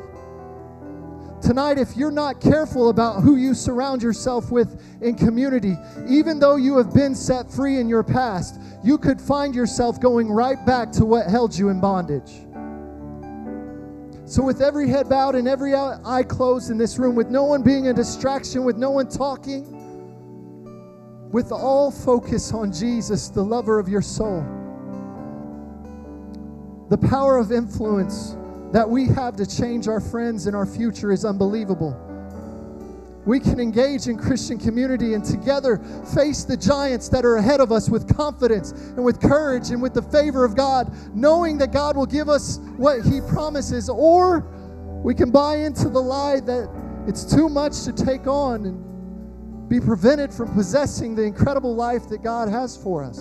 Tonight, 1.43 1.79
if 1.79 1.97
you're 1.97 2.11
not 2.11 2.39
careful 2.39 2.91
about 2.91 3.23
who 3.23 3.37
you 3.37 3.55
surround 3.55 4.03
yourself 4.03 4.51
with 4.51 4.83
in 5.01 5.15
community, 5.15 5.75
even 6.07 6.39
though 6.39 6.57
you 6.57 6.77
have 6.77 6.93
been 6.93 7.15
set 7.15 7.51
free 7.51 7.79
in 7.79 7.89
your 7.89 8.03
past, 8.03 8.61
you 8.85 8.99
could 8.99 9.19
find 9.19 9.55
yourself 9.55 10.01
going 10.01 10.31
right 10.31 10.65
back 10.67 10.93
to 10.93 11.05
what 11.05 11.27
held 11.27 11.57
you 11.57 11.71
in 11.71 11.81
bondage. 11.81 12.31
So, 14.31 14.45
with 14.45 14.61
every 14.61 14.89
head 14.89 15.09
bowed 15.09 15.35
and 15.35 15.49
every 15.49 15.75
eye 15.75 16.25
closed 16.29 16.71
in 16.71 16.77
this 16.77 16.99
room, 16.99 17.15
with 17.15 17.31
no 17.31 17.45
one 17.45 17.63
being 17.63 17.89
a 17.89 17.95
distraction, 17.95 18.63
with 18.65 18.77
no 18.77 18.91
one 18.91 19.09
talking, 19.09 19.67
with 21.33 21.51
all 21.51 21.91
focus 21.91 22.53
on 22.53 22.71
Jesus, 22.71 23.29
the 23.29 23.43
lover 23.43 23.79
of 23.79 23.89
your 23.89 24.03
soul, 24.03 24.43
the 26.91 26.99
power 26.99 27.39
of 27.39 27.51
influence 27.51 28.37
that 28.73 28.89
we 28.89 29.07
have 29.07 29.37
to 29.37 29.47
change 29.47 29.89
our 29.89 30.01
friends 30.01 30.47
and 30.47 30.55
our 30.55 30.67
future 30.67 31.13
is 31.13 31.25
unbelievable 31.25 31.95
we 33.27 33.39
can 33.39 33.61
engage 33.61 34.07
in 34.07 34.17
Christian 34.17 34.59
community 34.59 35.13
and 35.15 35.25
together 35.25 35.79
face 36.15 36.45
the 36.45 36.57
giants 36.57 37.09
that 37.11 37.25
are 37.25 37.37
ahead 37.37 37.61
of 37.61 37.71
us 37.71 37.91
with 37.91 38.17
confidence 38.17 38.73
and 38.73 39.05
with 39.05 39.21
courage 39.21 39.71
and 39.71 39.83
with 39.83 39.93
the 39.93 40.03
favor 40.03 40.45
of 40.45 40.57
God, 40.57 40.93
knowing 41.15 41.59
that 41.59 41.71
God 41.71 41.97
will 41.97 42.07
give 42.07 42.29
us 42.29 42.59
what 42.77 43.03
He 43.03 43.21
promises. 43.21 43.91
Or 43.91 44.41
we 45.05 45.15
can 45.15 45.31
buy 45.31 45.57
into 45.57 45.89
the 45.89 46.01
lie 46.01 46.41
that 46.41 46.69
It's 47.07 47.25
too 47.25 47.49
much 47.49 47.83
to 47.83 47.93
take 47.93 48.27
on 48.27 48.65
and 48.65 49.69
be 49.69 49.81
prevented 49.81 50.33
from 50.33 50.53
possessing 50.55 51.15
the 51.15 51.23
incredible 51.23 51.75
life 51.75 52.09
that 52.09 52.23
God 52.23 52.49
has 52.49 52.77
for 52.77 53.05
us. 53.05 53.19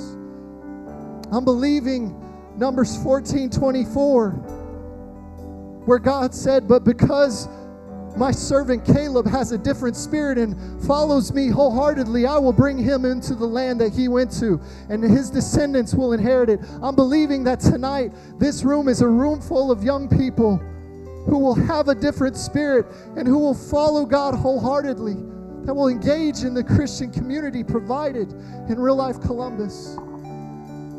I'm 1.32 1.45
believing 1.45 2.16
Numbers 2.58 3.02
14 3.04 3.50
24, 3.50 4.59
where 5.86 5.99
God 5.99 6.34
said, 6.34 6.67
But 6.67 6.84
because 6.84 7.47
my 8.15 8.32
servant 8.32 8.86
Caleb 8.86 9.27
has 9.27 9.51
a 9.51 9.57
different 9.57 9.95
spirit 9.95 10.38
and 10.38 10.55
follows 10.86 11.34
me 11.34 11.47
wholeheartedly, 11.47 12.25
I 12.25 12.38
will 12.38 12.53
bring 12.53 12.77
him 12.77 13.05
into 13.05 13.36
the 13.36 13.45
land 13.45 13.80
that 13.82 13.93
he 13.93 14.07
went 14.07 14.32
to, 14.39 14.59
and 14.89 15.03
his 15.03 15.30
descendants 15.30 15.93
will 15.93 16.13
inherit 16.13 16.49
it. 16.49 16.59
I'm 16.82 16.95
believing 16.95 17.43
that 17.45 17.59
tonight 17.59 18.11
this 18.38 18.63
room 18.63 18.88
is 18.88 19.01
a 19.01 19.07
room 19.07 19.41
full 19.41 19.71
of 19.71 19.84
young 19.84 20.09
people 20.09 20.57
who 21.25 21.38
will 21.38 21.55
have 21.55 21.88
a 21.88 21.95
different 21.95 22.36
spirit 22.36 22.86
and 23.15 23.27
who 23.27 23.38
will 23.38 23.53
follow 23.53 24.05
God 24.05 24.34
wholeheartedly, 24.34 25.15
that 25.65 25.73
will 25.73 25.89
engage 25.89 26.43
in 26.43 26.53
the 26.53 26.63
Christian 26.63 27.11
community 27.11 27.63
provided 27.63 28.32
in 28.69 28.80
real 28.80 28.95
life 28.95 29.21
Columbus. 29.21 29.95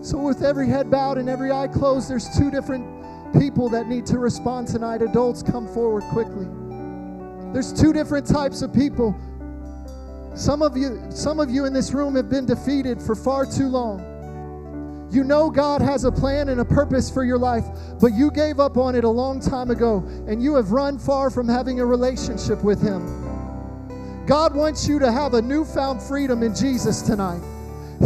So, 0.03 0.17
with 0.17 0.43
every 0.43 0.69
head 0.69 0.91
bowed 0.91 1.19
and 1.19 1.29
every 1.29 1.51
eye 1.53 1.69
closed, 1.69 2.09
there's 2.09 2.29
two 2.39 2.51
different 2.51 3.00
people 3.39 3.69
that 3.71 3.89
need 3.89 4.07
to 4.07 4.19
respond 4.19 4.69
tonight. 4.69 5.03
Adults, 5.03 5.43
come 5.43 5.67
forward 5.69 6.03
quickly. 6.05 6.47
There's 7.53 7.73
two 7.73 7.93
different 7.93 8.27
types 8.27 8.63
of 8.63 8.73
people. 8.73 9.15
Some 10.35 10.63
of 10.63 10.77
you, 10.77 11.03
some 11.11 11.41
of 11.41 11.51
you 11.51 11.65
in 11.65 11.73
this 11.73 11.93
room 11.93 12.15
have 12.15 12.29
been 12.29 12.47
defeated 12.47 13.03
for 13.03 13.15
far 13.15 13.45
too 13.45 13.69
long. 13.69 14.07
You 15.11 15.25
know 15.25 15.51
God 15.51 15.83
has 15.83 16.05
a 16.05 16.13
plan 16.13 16.49
and 16.51 16.61
a 16.61 16.65
purpose 16.65 17.11
for 17.11 17.25
your 17.25 17.39
life, 17.39 17.65
but 18.01 18.13
you 18.13 18.31
gave 18.31 18.61
up 18.61 18.77
on 18.77 18.95
it 18.95 19.03
a 19.03 19.09
long 19.09 19.41
time 19.41 19.71
ago 19.71 20.05
and 20.29 20.41
you 20.41 20.55
have 20.55 20.71
run 20.71 20.99
far 20.99 21.31
from 21.31 21.49
having 21.49 21.81
a 21.81 21.85
relationship 21.85 22.63
with 22.63 22.81
Him. 22.81 23.05
God 24.27 24.55
wants 24.55 24.87
you 24.87 25.01
to 25.01 25.11
have 25.11 25.35
a 25.35 25.43
newfound 25.43 26.01
freedom 26.01 26.45
in 26.45 26.55
Jesus 26.55 27.03
tonight. 27.03 27.43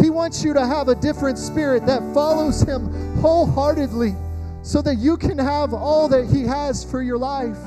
He 0.01 0.09
wants 0.09 0.43
you 0.43 0.55
to 0.55 0.67
have 0.67 0.89
a 0.89 0.95
different 0.95 1.39
spirit 1.39 1.85
that 1.85 2.01
follows 2.15 2.63
Him 2.63 2.91
wholeheartedly 3.21 4.15
so 4.65 4.81
that 4.81 4.97
you 4.97 5.19
can 5.19 5.37
have 5.37 5.75
all 5.75 6.09
that 6.09 6.27
He 6.27 6.43
has 6.45 6.83
for 6.83 7.03
your 7.03 7.19
life. 7.19 7.59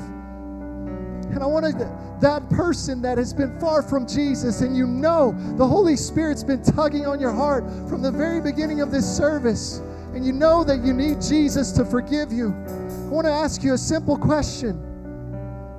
And 1.30 1.38
I 1.40 1.46
want 1.46 1.64
to, 1.64 2.18
that 2.20 2.50
person 2.50 3.00
that 3.02 3.18
has 3.18 3.32
been 3.32 3.56
far 3.60 3.84
from 3.84 4.04
Jesus, 4.04 4.62
and 4.62 4.76
you 4.76 4.84
know 4.84 5.32
the 5.56 5.66
Holy 5.66 5.94
Spirit's 5.94 6.42
been 6.42 6.60
tugging 6.60 7.06
on 7.06 7.20
your 7.20 7.30
heart 7.30 7.64
from 7.88 8.02
the 8.02 8.10
very 8.10 8.40
beginning 8.40 8.80
of 8.80 8.90
this 8.90 9.06
service, 9.06 9.78
and 10.12 10.26
you 10.26 10.32
know 10.32 10.64
that 10.64 10.84
you 10.84 10.92
need 10.92 11.22
Jesus 11.22 11.70
to 11.72 11.84
forgive 11.84 12.32
you. 12.32 12.48
I 12.48 13.10
want 13.10 13.26
to 13.28 13.32
ask 13.32 13.62
you 13.62 13.74
a 13.74 13.78
simple 13.78 14.18
question 14.18 14.76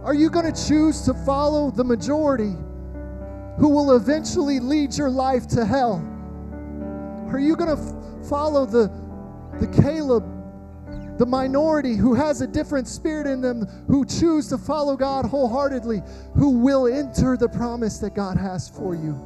Are 0.05 0.13
you 0.13 0.29
going 0.29 0.49
to 0.51 0.67
choose 0.67 1.01
to 1.01 1.13
follow 1.25 1.69
the 1.69 1.83
majority 1.83 2.55
who 3.57 3.67
will 3.67 3.97
eventually 3.97 4.61
lead 4.61 4.97
your 4.97 5.09
life 5.09 5.47
to 5.49 5.65
hell? 5.65 6.01
Are 7.27 7.39
you 7.39 7.57
going 7.57 7.75
to 7.75 7.83
f- 7.83 8.29
follow 8.29 8.65
the, 8.65 8.89
the 9.59 9.67
Caleb 9.81 10.38
the 11.19 11.25
minority 11.25 11.97
who 11.97 12.13
has 12.13 12.39
a 12.39 12.47
different 12.47 12.87
spirit 12.87 13.27
in 13.27 13.41
them, 13.41 13.67
who 13.87 14.05
choose 14.05 14.47
to 14.47 14.57
follow 14.57 14.95
God 14.95 15.25
wholeheartedly, 15.25 16.01
who 16.33 16.51
will 16.51 16.87
enter 16.87 17.35
the 17.35 17.49
promise 17.49 17.99
that 17.99 18.15
God 18.15 18.37
has 18.37 18.69
for 18.69 18.95
you. 18.95 19.19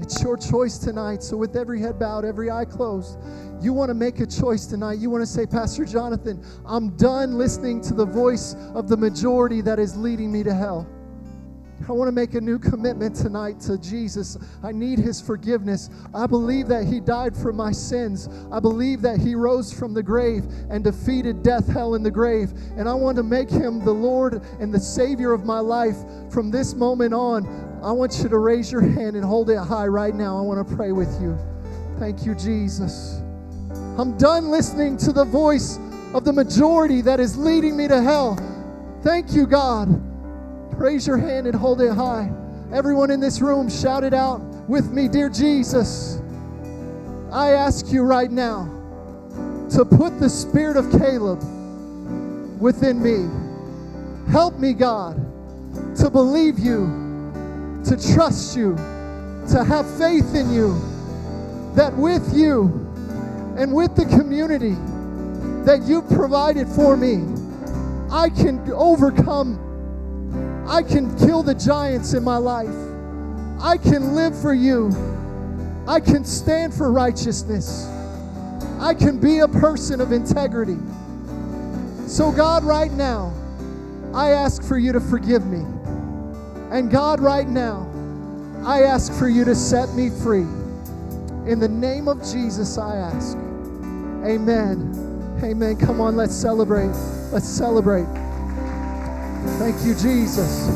It's 0.00 0.22
your 0.22 0.36
choice 0.36 0.76
tonight. 0.76 1.22
So, 1.22 1.38
with 1.38 1.56
every 1.56 1.80
head 1.80 1.98
bowed, 1.98 2.26
every 2.26 2.50
eye 2.50 2.66
closed, 2.66 3.18
you 3.62 3.72
want 3.72 3.88
to 3.88 3.94
make 3.94 4.20
a 4.20 4.26
choice 4.26 4.66
tonight. 4.66 4.98
You 4.98 5.08
want 5.08 5.22
to 5.22 5.26
say, 5.26 5.46
Pastor 5.46 5.86
Jonathan, 5.86 6.44
I'm 6.66 6.94
done 6.96 7.38
listening 7.38 7.80
to 7.82 7.94
the 7.94 8.06
voice 8.06 8.54
of 8.74 8.86
the 8.86 8.96
majority 8.98 9.62
that 9.62 9.78
is 9.78 9.96
leading 9.96 10.30
me 10.30 10.42
to 10.42 10.52
hell. 10.52 10.86
I 11.88 11.92
want 11.92 12.08
to 12.08 12.12
make 12.12 12.34
a 12.34 12.40
new 12.40 12.58
commitment 12.58 13.16
tonight 13.16 13.58
to 13.60 13.78
Jesus. 13.78 14.38
I 14.62 14.70
need 14.70 14.98
his 14.98 15.20
forgiveness. 15.20 15.90
I 16.14 16.26
believe 16.26 16.68
that 16.68 16.84
he 16.84 17.00
died 17.00 17.36
for 17.36 17.52
my 17.52 17.72
sins. 17.72 18.28
I 18.52 18.60
believe 18.60 19.02
that 19.02 19.18
he 19.18 19.34
rose 19.34 19.72
from 19.72 19.94
the 19.94 20.02
grave 20.02 20.44
and 20.70 20.84
defeated 20.84 21.42
death, 21.42 21.66
hell, 21.66 21.94
and 21.94 22.04
the 22.04 22.10
grave. 22.10 22.52
And 22.76 22.88
I 22.88 22.94
want 22.94 23.16
to 23.16 23.22
make 23.22 23.50
him 23.50 23.84
the 23.84 23.92
Lord 23.92 24.42
and 24.60 24.72
the 24.72 24.78
Savior 24.78 25.32
of 25.32 25.44
my 25.44 25.58
life 25.58 25.96
from 26.30 26.50
this 26.50 26.74
moment 26.74 27.14
on. 27.14 27.46
I 27.82 27.92
want 27.92 28.18
you 28.18 28.28
to 28.28 28.38
raise 28.38 28.70
your 28.70 28.82
hand 28.82 29.16
and 29.16 29.24
hold 29.24 29.50
it 29.50 29.58
high 29.58 29.86
right 29.86 30.14
now. 30.14 30.38
I 30.38 30.42
want 30.42 30.66
to 30.66 30.76
pray 30.76 30.92
with 30.92 31.20
you. 31.20 31.36
Thank 31.98 32.24
you, 32.24 32.34
Jesus. 32.34 33.20
I'm 33.98 34.16
done 34.16 34.50
listening 34.50 34.96
to 34.98 35.12
the 35.12 35.24
voice 35.24 35.78
of 36.14 36.24
the 36.24 36.32
majority 36.32 37.00
that 37.02 37.20
is 37.20 37.36
leading 37.36 37.76
me 37.76 37.88
to 37.88 38.02
hell. 38.02 38.36
Thank 39.02 39.32
you, 39.32 39.46
God. 39.46 40.09
Raise 40.74 41.06
your 41.06 41.18
hand 41.18 41.46
and 41.46 41.54
hold 41.54 41.80
it 41.80 41.92
high. 41.92 42.30
Everyone 42.72 43.10
in 43.10 43.20
this 43.20 43.40
room, 43.40 43.68
shout 43.68 44.04
it 44.04 44.14
out 44.14 44.40
with 44.68 44.92
me 44.92 45.08
Dear 45.08 45.28
Jesus, 45.28 46.20
I 47.32 47.50
ask 47.50 47.92
you 47.92 48.02
right 48.02 48.30
now 48.30 48.64
to 49.70 49.84
put 49.84 50.18
the 50.20 50.28
spirit 50.28 50.76
of 50.76 50.90
Caleb 50.92 51.40
within 52.60 53.02
me. 53.02 53.28
Help 54.30 54.58
me, 54.58 54.72
God, 54.72 55.16
to 55.96 56.10
believe 56.10 56.58
you, 56.58 56.86
to 57.84 58.14
trust 58.14 58.56
you, 58.56 58.76
to 59.50 59.64
have 59.64 59.88
faith 59.98 60.34
in 60.34 60.52
you, 60.52 60.80
that 61.74 61.92
with 61.96 62.32
you 62.34 62.64
and 63.58 63.72
with 63.72 63.96
the 63.96 64.04
community 64.06 64.76
that 65.64 65.82
you've 65.84 66.08
provided 66.08 66.68
for 66.68 66.96
me, 66.96 67.16
I 68.10 68.28
can 68.30 68.60
overcome 68.72 69.69
I 70.66 70.82
can 70.82 71.16
kill 71.18 71.42
the 71.42 71.54
giants 71.54 72.14
in 72.14 72.22
my 72.22 72.36
life. 72.36 72.74
I 73.60 73.76
can 73.76 74.14
live 74.14 74.40
for 74.40 74.54
you. 74.54 74.90
I 75.86 76.00
can 76.00 76.24
stand 76.24 76.72
for 76.72 76.92
righteousness. 76.92 77.86
I 78.80 78.94
can 78.94 79.18
be 79.18 79.40
a 79.40 79.48
person 79.48 80.00
of 80.00 80.12
integrity. 80.12 80.78
So, 82.06 82.32
God, 82.32 82.64
right 82.64 82.90
now, 82.92 83.32
I 84.14 84.30
ask 84.30 84.62
for 84.62 84.78
you 84.78 84.92
to 84.92 85.00
forgive 85.00 85.46
me. 85.46 85.64
And 86.70 86.90
God, 86.90 87.20
right 87.20 87.48
now, 87.48 87.90
I 88.64 88.82
ask 88.82 89.12
for 89.12 89.28
you 89.28 89.44
to 89.44 89.54
set 89.54 89.94
me 89.94 90.10
free. 90.10 90.46
In 91.50 91.58
the 91.58 91.68
name 91.68 92.08
of 92.08 92.18
Jesus, 92.22 92.78
I 92.78 92.96
ask. 92.96 93.36
Amen. 94.24 95.38
Amen. 95.42 95.76
Come 95.76 96.00
on, 96.00 96.16
let's 96.16 96.34
celebrate. 96.34 96.92
Let's 97.32 97.48
celebrate. 97.48 98.06
Thank 99.58 99.84
you, 99.84 99.94
Jesus. 99.94 100.68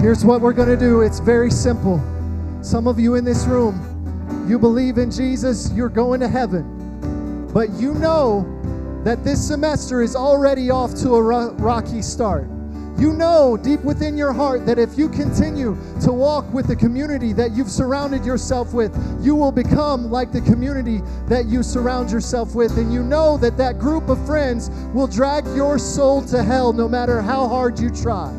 Here's 0.00 0.24
what 0.24 0.40
we're 0.42 0.52
going 0.52 0.68
to 0.68 0.76
do 0.76 1.00
it's 1.00 1.18
very 1.18 1.50
simple. 1.50 2.02
Some 2.62 2.86
of 2.86 2.98
you 2.98 3.14
in 3.14 3.24
this 3.24 3.46
room, 3.46 4.46
you 4.48 4.58
believe 4.58 4.98
in 4.98 5.10
Jesus, 5.10 5.72
you're 5.72 5.88
going 5.88 6.20
to 6.20 6.28
heaven. 6.28 7.48
But 7.52 7.70
you 7.70 7.94
know 7.94 8.50
that 9.04 9.24
this 9.24 9.46
semester 9.46 10.02
is 10.02 10.14
already 10.16 10.70
off 10.70 10.94
to 10.96 11.14
a 11.14 11.22
rocky 11.22 12.02
start. 12.02 12.48
You 12.96 13.12
know 13.12 13.56
deep 13.56 13.80
within 13.80 14.16
your 14.16 14.32
heart 14.32 14.66
that 14.66 14.78
if 14.78 14.96
you 14.96 15.08
continue 15.08 15.76
to 16.02 16.12
walk 16.12 16.50
with 16.54 16.68
the 16.68 16.76
community 16.76 17.32
that 17.32 17.50
you've 17.52 17.70
surrounded 17.70 18.24
yourself 18.24 18.72
with, 18.72 18.94
you 19.20 19.34
will 19.34 19.50
become 19.50 20.10
like 20.10 20.30
the 20.30 20.40
community 20.40 21.02
that 21.26 21.46
you 21.46 21.64
surround 21.64 22.10
yourself 22.10 22.54
with. 22.54 22.78
And 22.78 22.92
you 22.92 23.02
know 23.02 23.36
that 23.38 23.56
that 23.56 23.80
group 23.80 24.08
of 24.08 24.24
friends 24.24 24.70
will 24.92 25.08
drag 25.08 25.44
your 25.56 25.76
soul 25.78 26.22
to 26.26 26.42
hell 26.42 26.72
no 26.72 26.88
matter 26.88 27.20
how 27.20 27.48
hard 27.48 27.80
you 27.80 27.90
try. 27.90 28.32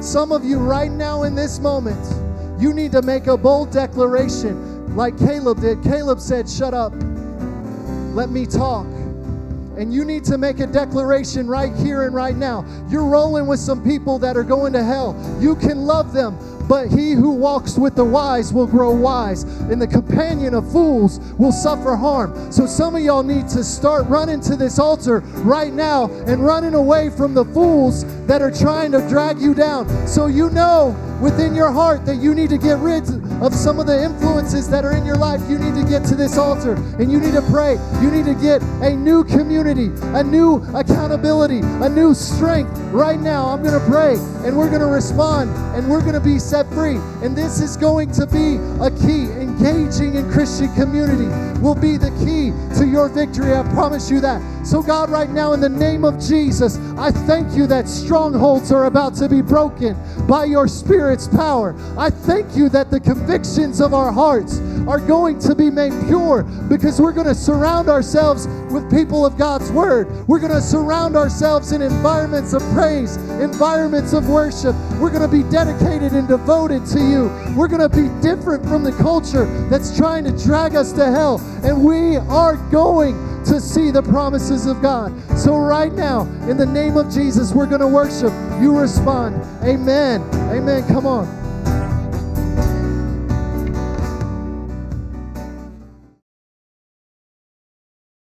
Some 0.00 0.32
of 0.32 0.44
you, 0.44 0.58
right 0.58 0.90
now 0.90 1.22
in 1.22 1.34
this 1.34 1.58
moment, 1.60 2.00
you 2.60 2.74
need 2.74 2.92
to 2.92 3.00
make 3.02 3.26
a 3.26 3.36
bold 3.36 3.70
declaration 3.70 4.94
like 4.96 5.18
Caleb 5.18 5.60
did. 5.60 5.82
Caleb 5.82 6.20
said, 6.20 6.48
Shut 6.48 6.74
up, 6.74 6.92
let 8.14 8.28
me 8.28 8.44
talk. 8.44 8.86
And 9.76 9.94
you 9.94 10.04
need 10.04 10.24
to 10.24 10.36
make 10.36 10.60
a 10.60 10.66
declaration 10.66 11.46
right 11.46 11.74
here 11.76 12.02
and 12.02 12.14
right 12.14 12.36
now. 12.36 12.64
You're 12.88 13.06
rolling 13.06 13.46
with 13.46 13.60
some 13.60 13.82
people 13.82 14.18
that 14.18 14.36
are 14.36 14.44
going 14.44 14.72
to 14.72 14.82
hell. 14.82 15.16
You 15.40 15.54
can 15.54 15.86
love 15.86 16.12
them, 16.12 16.38
but 16.68 16.88
he 16.88 17.12
who 17.12 17.30
walks 17.30 17.78
with 17.78 17.96
the 17.96 18.04
wise 18.04 18.52
will 18.52 18.66
grow 18.66 18.94
wise, 18.94 19.42
and 19.42 19.80
the 19.80 19.86
companion 19.86 20.54
of 20.54 20.70
fools 20.70 21.18
will 21.38 21.52
suffer 21.52 21.96
harm. 21.96 22.52
So 22.52 22.66
some 22.66 22.94
of 22.94 23.02
y'all 23.02 23.22
need 23.22 23.48
to 23.48 23.64
start 23.64 24.06
running 24.06 24.40
to 24.42 24.56
this 24.56 24.78
altar 24.78 25.20
right 25.42 25.72
now 25.72 26.10
and 26.26 26.44
running 26.44 26.74
away 26.74 27.10
from 27.10 27.34
the 27.34 27.44
fools 27.46 28.04
that 28.26 28.42
are 28.42 28.52
trying 28.52 28.92
to 28.92 29.06
drag 29.08 29.40
you 29.40 29.54
down. 29.54 29.88
So 30.06 30.26
you 30.26 30.50
know 30.50 30.96
within 31.20 31.54
your 31.54 31.70
heart 31.70 32.06
that 32.06 32.16
you 32.16 32.34
need 32.34 32.50
to 32.50 32.58
get 32.58 32.78
rid 32.78 33.04
of 33.40 33.54
some 33.54 33.80
of 33.80 33.86
the 33.86 34.02
influences 34.02 34.68
that 34.68 34.84
are 34.84 34.92
in 34.92 35.04
your 35.04 35.16
life, 35.16 35.40
you 35.48 35.58
need 35.58 35.74
to 35.74 35.88
get 35.88 36.04
to 36.06 36.14
this 36.14 36.36
altar 36.36 36.74
and 36.98 37.10
you 37.10 37.18
need 37.18 37.32
to 37.32 37.42
pray. 37.50 37.76
You 38.02 38.10
need 38.10 38.26
to 38.26 38.34
get 38.34 38.62
a 38.82 38.94
new 38.94 39.24
community, 39.24 39.90
a 40.14 40.22
new 40.22 40.56
accountability, 40.74 41.60
a 41.62 41.88
new 41.88 42.14
strength. 42.14 42.76
Right 42.92 43.18
now, 43.18 43.46
I'm 43.46 43.62
going 43.62 43.78
to 43.78 43.86
pray 43.86 44.14
and 44.46 44.56
we're 44.56 44.68
going 44.68 44.80
to 44.80 44.86
respond 44.86 45.50
and 45.74 45.88
we're 45.88 46.02
going 46.02 46.14
to 46.14 46.20
be 46.20 46.38
set 46.38 46.68
free. 46.70 46.96
And 47.22 47.36
this 47.36 47.60
is 47.60 47.76
going 47.76 48.12
to 48.12 48.26
be 48.26 48.56
a 48.80 48.90
key. 48.90 49.30
Engaging 49.40 50.14
in 50.14 50.30
Christian 50.30 50.72
community 50.74 51.28
will 51.60 51.74
be 51.74 51.96
the 51.96 52.10
key 52.24 52.52
to 52.78 52.86
your 52.86 53.08
victory. 53.08 53.54
I 53.54 53.62
promise 53.72 54.10
you 54.10 54.20
that. 54.20 54.40
So, 54.62 54.82
God, 54.82 55.08
right 55.10 55.30
now, 55.30 55.52
in 55.54 55.60
the 55.60 55.68
name 55.68 56.04
of 56.04 56.20
Jesus, 56.20 56.78
I 56.98 57.10
thank 57.10 57.56
you 57.56 57.66
that 57.68 57.88
strongholds 57.88 58.70
are 58.70 58.84
about 58.84 59.14
to 59.16 59.28
be 59.28 59.40
broken 59.40 59.96
by 60.26 60.44
your 60.44 60.68
Spirit's 60.68 61.26
power. 61.26 61.74
I 61.96 62.10
thank 62.10 62.54
you 62.54 62.68
that 62.68 62.90
the 62.90 63.00
convictions 63.00 63.80
of 63.80 63.94
our 63.94 64.12
hearts 64.12 64.60
are 64.86 65.00
going 65.00 65.38
to 65.40 65.54
be 65.54 65.70
made 65.70 65.92
pure 66.06 66.42
because 66.68 67.00
we're 67.00 67.12
going 67.12 67.26
to 67.26 67.34
surround 67.34 67.88
ourselves 67.88 68.46
with 68.70 68.90
people 68.90 69.24
of 69.24 69.38
God's 69.38 69.72
Word. 69.72 70.28
We're 70.28 70.38
going 70.38 70.52
to 70.52 70.60
surround 70.60 71.16
ourselves 71.16 71.72
in 71.72 71.80
environments 71.80 72.52
of 72.52 72.62
praise, 72.74 73.16
environments 73.40 74.12
of 74.12 74.28
worship. 74.28 74.74
We're 75.00 75.10
going 75.10 75.28
to 75.28 75.28
be 75.28 75.42
dedicated 75.50 76.12
and 76.12 76.28
devoted 76.28 76.84
to 76.86 77.00
you. 77.00 77.54
We're 77.56 77.68
going 77.68 77.80
to 77.80 77.88
be 77.88 78.08
different 78.20 78.64
from 78.66 78.84
the 78.84 78.92
culture 78.92 79.46
that's 79.70 79.96
trying 79.96 80.24
to 80.24 80.44
drag 80.44 80.76
us 80.76 80.92
to 80.92 81.06
hell. 81.06 81.40
And 81.64 81.82
we 81.82 82.16
are 82.16 82.56
going 82.70 83.29
to 83.46 83.60
see 83.60 83.90
the 83.90 84.02
promises 84.02 84.66
of 84.66 84.82
God. 84.82 85.12
So, 85.38 85.56
right 85.56 85.92
now, 85.92 86.22
in 86.48 86.56
the 86.56 86.66
name 86.66 86.96
of 86.96 87.12
Jesus, 87.12 87.52
we're 87.52 87.66
going 87.66 87.80
to 87.80 87.88
worship. 87.88 88.32
You 88.60 88.78
respond. 88.78 89.36
Amen. 89.64 90.22
Amen. 90.50 90.86
Come 90.88 91.06
on. 91.06 91.39